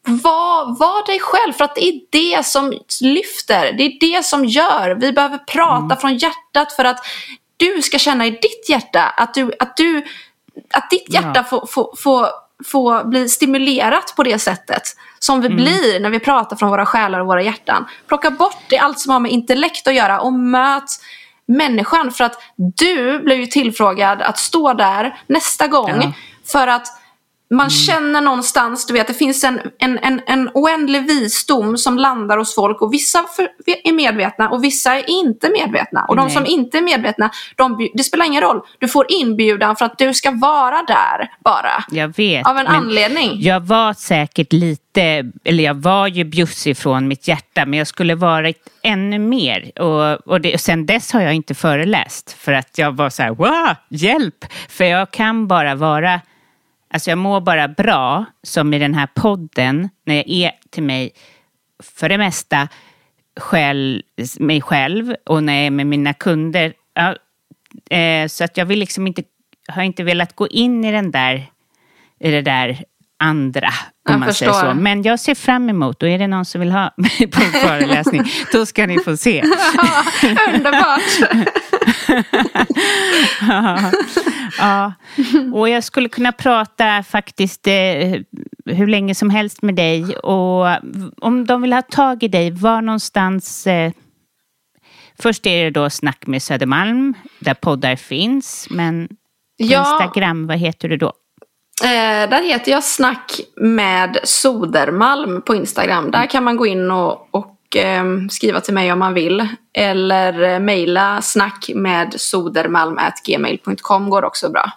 var, 0.06 0.80
var 0.80 1.06
dig 1.06 1.20
själv, 1.20 1.54
för 1.54 1.66
att 1.66 1.76
det 1.76 1.88
är 1.88 2.00
det 2.10 2.46
som 2.46 2.74
lyfter. 3.02 3.74
Det 3.78 3.84
är 3.84 4.00
det 4.00 4.26
som 4.26 4.46
gör. 4.46 4.96
Vi 4.96 5.12
behöver 5.12 5.38
prata 5.38 5.86
Mm. 5.86 5.98
från 5.98 6.18
hjärtat 6.18 6.72
för 6.76 6.86
att 6.86 7.00
du 7.60 7.82
ska 7.82 7.98
känna 8.00 8.26
i 8.26 8.30
ditt 8.30 8.70
hjärta 8.70 9.04
att, 9.04 9.34
du, 9.34 9.52
att, 9.60 9.78
du, 9.78 10.06
att 10.74 10.90
ditt 10.90 11.14
hjärta 11.14 11.32
Ja. 11.36 11.44
får, 11.44 11.66
får, 11.68 11.96
får, 11.98 12.28
får 12.66 13.04
bli 13.04 13.30
stimulerat 13.30 14.14
på 14.16 14.24
det 14.24 14.40
sättet. 14.40 14.82
Som 15.20 15.42
vi 15.42 15.48
Mm. 15.48 15.58
blir 15.58 16.00
när 16.00 16.10
vi 16.10 16.20
pratar 16.20 16.56
från 16.56 16.70
våra 16.70 16.86
själar 16.86 17.20
och 17.20 17.28
våra 17.28 17.42
hjärtan. 17.42 17.86
Plocka 18.08 18.30
bort 18.32 18.58
det, 18.70 18.78
allt 18.78 19.00
som 19.00 19.12
har 19.14 19.20
med 19.20 19.32
intellekt 19.32 19.88
att 19.88 19.94
göra 19.94 20.20
och 20.20 20.34
möt 20.34 20.84
människan. 21.46 22.12
För 22.12 22.24
att 22.24 22.42
du 22.56 23.20
blev 23.20 23.40
ju 23.40 23.46
tillfrågad 23.46 24.22
att 24.22 24.38
stå 24.40 24.74
där 24.74 25.20
nästa 25.28 25.68
gång. 25.68 26.02
Ja. 26.02 26.12
För 26.52 26.68
att 26.68 26.88
man 27.50 27.70
känner 27.70 28.22
någonstans, 28.22 28.86
du 28.86 28.94
vet, 28.94 29.08
det 29.08 29.14
finns 29.14 29.44
en, 29.44 29.62
en, 29.80 30.00
en, 30.00 30.22
en 30.28 30.50
oändlig 30.54 31.08
visdom 31.08 31.78
som 31.78 31.98
landar 31.98 32.38
hos 32.38 32.56
folk 32.56 32.82
och 32.82 32.94
vissa 32.94 33.26
för, 33.36 33.48
är 33.84 33.94
medvetna 33.94 34.50
och 34.50 34.64
vissa 34.64 34.96
är 34.96 35.10
inte 35.10 35.50
medvetna. 35.50 36.06
Och 36.06 36.16
de 36.16 36.26
Nej. 36.26 36.34
som 36.34 36.46
inte 36.46 36.78
är 36.78 36.82
medvetna, 36.82 37.32
de, 37.56 37.90
det 37.94 38.04
spelar 38.04 38.26
ingen 38.26 38.42
roll. 38.42 38.62
Du 38.80 38.88
får 38.88 39.06
inbjudan 39.10 39.76
för 39.76 39.86
att 39.86 39.98
du 39.98 40.14
ska 40.14 40.32
vara 40.32 40.84
där 40.88 41.32
bara. 41.44 41.84
jag 41.92 42.18
vet. 42.18 42.48
Av 42.48 42.58
en 42.58 42.68
anledning. 42.68 43.42
Jag 43.42 43.60
var 43.60 43.94
säkert 43.94 44.54
lite, 44.54 45.32
eller 45.44 45.64
jag 45.64 45.76
var 45.76 46.08
ju 46.08 46.24
bjussig 46.24 46.78
från 46.78 47.08
mitt 47.08 47.28
hjärta, 47.28 47.66
men 47.66 47.80
jag 47.80 47.88
skulle 47.88 48.16
varit 48.16 48.68
ännu 48.84 49.20
mer. 49.20 49.72
Och, 49.80 50.28
och, 50.32 50.42
det, 50.42 50.54
och 50.54 50.60
sen 50.60 50.86
dess 50.86 51.12
har 51.14 51.22
jag 51.22 51.34
inte 51.34 51.56
föreläst, 51.56 52.36
för 52.40 52.52
att 52.52 52.78
jag 52.78 52.92
var 52.92 53.10
så 53.10 53.24
här, 53.24 53.30
wow, 53.30 53.76
hjälp! 53.90 54.46
För 54.70 54.86
jag 54.86 55.12
kan 55.12 55.48
bara 55.48 55.76
vara, 55.76 56.22
alltså 56.94 57.10
jag 57.12 57.18
mår 57.18 57.42
bara 57.42 57.68
bra, 57.68 58.26
som 58.44 58.74
i 58.74 58.80
den 58.80 58.94
här 58.94 59.08
podden, 59.16 59.90
när 60.06 60.16
jag 60.16 60.30
är 60.30 60.52
till 60.70 60.84
mig, 60.84 61.12
för 61.84 62.10
det 62.10 62.18
mesta, 62.18 62.68
själv, 63.40 64.02
mig 64.40 64.62
själv 64.62 65.16
och 65.26 65.44
när 65.44 65.54
jag 65.54 65.66
är 65.66 65.72
med 65.72 65.88
mina 65.88 66.14
kunder. 66.14 66.74
Ja, 66.94 67.16
eh, 67.98 68.28
så 68.28 68.44
att 68.44 68.58
jag 68.58 68.66
vill 68.66 68.80
liksom 68.80 69.08
inte, 69.08 69.24
har 69.68 69.84
inte 69.84 70.04
velat 70.04 70.36
gå 70.36 70.48
in 70.48 70.86
i 70.86 70.92
den 70.92 71.12
där 71.12 71.46
i 72.20 72.32
det 72.32 72.42
där 72.42 72.84
andra, 73.20 73.68
om 73.68 73.74
Jag 74.14 74.20
man 74.20 74.34
säger 74.34 74.52
förstår. 74.52 74.70
så. 74.70 74.76
Men 74.76 75.04
jag 75.04 75.20
ser 75.20 75.36
fram 75.36 75.70
emot, 75.70 76.04
och 76.04 76.10
är 76.10 76.20
det 76.20 76.28
någon 76.28 76.46
som 76.46 76.62
vill 76.62 76.72
ha 76.72 76.94
mig 76.98 77.28
på 77.32 77.42
en 77.44 77.52
föreläsning, 77.52 78.24
då 78.52 78.66
ska 78.66 78.86
ni 78.88 79.00
få 79.00 79.18
se. 79.18 79.42
Underbart! 80.54 81.02
ja. 84.60 84.94
Och 85.54 85.70
jag 85.70 85.84
skulle 85.84 86.10
kunna 86.10 86.32
prata 86.32 87.04
faktiskt 87.04 87.68
eh, 87.68 88.22
hur 88.66 88.88
länge 88.88 89.16
som 89.16 89.30
helst 89.30 89.62
med 89.62 89.76
dig. 89.76 90.18
Och 90.18 90.68
om 91.22 91.46
de 91.46 91.62
vill 91.62 91.74
ha 91.74 91.82
tag 91.82 92.24
i 92.24 92.28
dig, 92.28 92.52
var 92.52 92.82
någonstans 92.82 93.68
eh, 93.68 93.92
Först 95.22 95.46
är 95.46 95.64
det 95.64 95.70
då 95.70 95.90
Snack 95.90 96.28
med 96.28 96.44
Södermalm, 96.44 97.14
där 97.40 97.54
poddar 97.54 97.96
finns. 97.96 98.68
Men 98.70 99.08
Ja. 99.62 99.80
Instagram, 99.92 100.48
vad 100.48 100.58
heter 100.58 100.90
du 100.90 100.98
då? 100.98 101.14
Eh, 101.84 102.30
där 102.30 102.44
heter 102.44 102.72
jag 102.72 102.84
Snack 102.84 103.40
med 103.56 104.18
Sodermalm 104.24 105.42
på 105.42 105.56
Instagram. 105.56 106.12
Där 106.12 106.26
kan 106.26 106.44
man 106.44 106.58
gå 106.58 106.66
in 106.68 106.92
och, 106.92 107.36
och 107.36 107.59
skriva 108.30 108.62
till 108.62 108.74
mig 108.74 108.94
om 108.94 109.00
man 109.00 109.14
vill. 109.14 109.48
Eller 109.74 110.54
eh, 110.54 110.60
mejla 110.60 111.22
snack 111.22 111.70
med 111.76 112.14
sodermalm.gmail.com 112.18 114.10
går 114.10 114.26
också 114.26 114.50
bra. 114.50 114.72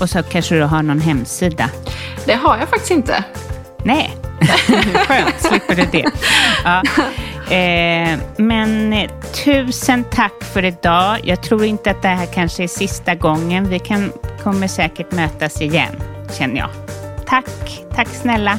Och 0.00 0.10
så 0.10 0.22
kanske 0.22 0.54
du 0.54 0.62
har 0.62 0.82
någon 0.82 1.00
hemsida. 1.00 1.70
Det 2.26 2.34
har 2.34 2.58
jag 2.58 2.68
faktiskt 2.68 2.90
inte. 2.90 3.24
Nej, 3.84 4.16
skönt, 4.94 5.40
slipper 5.40 5.74
du 5.74 5.84
det. 5.92 6.10
Ja. 6.64 6.82
Eh, 7.56 8.18
men 8.36 8.92
eh, 8.92 9.10
tusen 9.44 10.04
tack 10.04 10.44
för 10.44 10.64
idag. 10.64 11.20
Jag 11.24 11.42
tror 11.42 11.64
inte 11.64 11.90
att 11.90 12.02
det 12.02 12.08
här 12.08 12.26
kanske 12.26 12.62
är 12.62 12.68
sista 12.68 13.14
gången. 13.14 13.68
Vi 13.68 13.78
kan, 13.78 14.12
kommer 14.42 14.68
säkert 14.68 15.12
mötas 15.12 15.60
igen, 15.60 15.94
känner 16.38 16.56
jag. 16.56 16.68
Tack, 17.26 17.84
tack 17.94 18.08
snälla. 18.08 18.58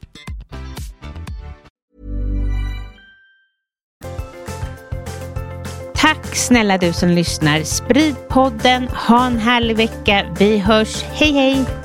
Tack 6.01 6.35
snälla 6.35 6.77
du 6.77 6.93
som 6.93 7.09
lyssnar. 7.09 7.63
Sprid 7.63 8.15
podden. 8.27 8.87
Ha 8.87 9.25
en 9.25 9.37
härlig 9.37 9.77
vecka. 9.77 10.25
Vi 10.39 10.57
hörs. 10.57 11.03
Hej 11.03 11.31
hej! 11.31 11.80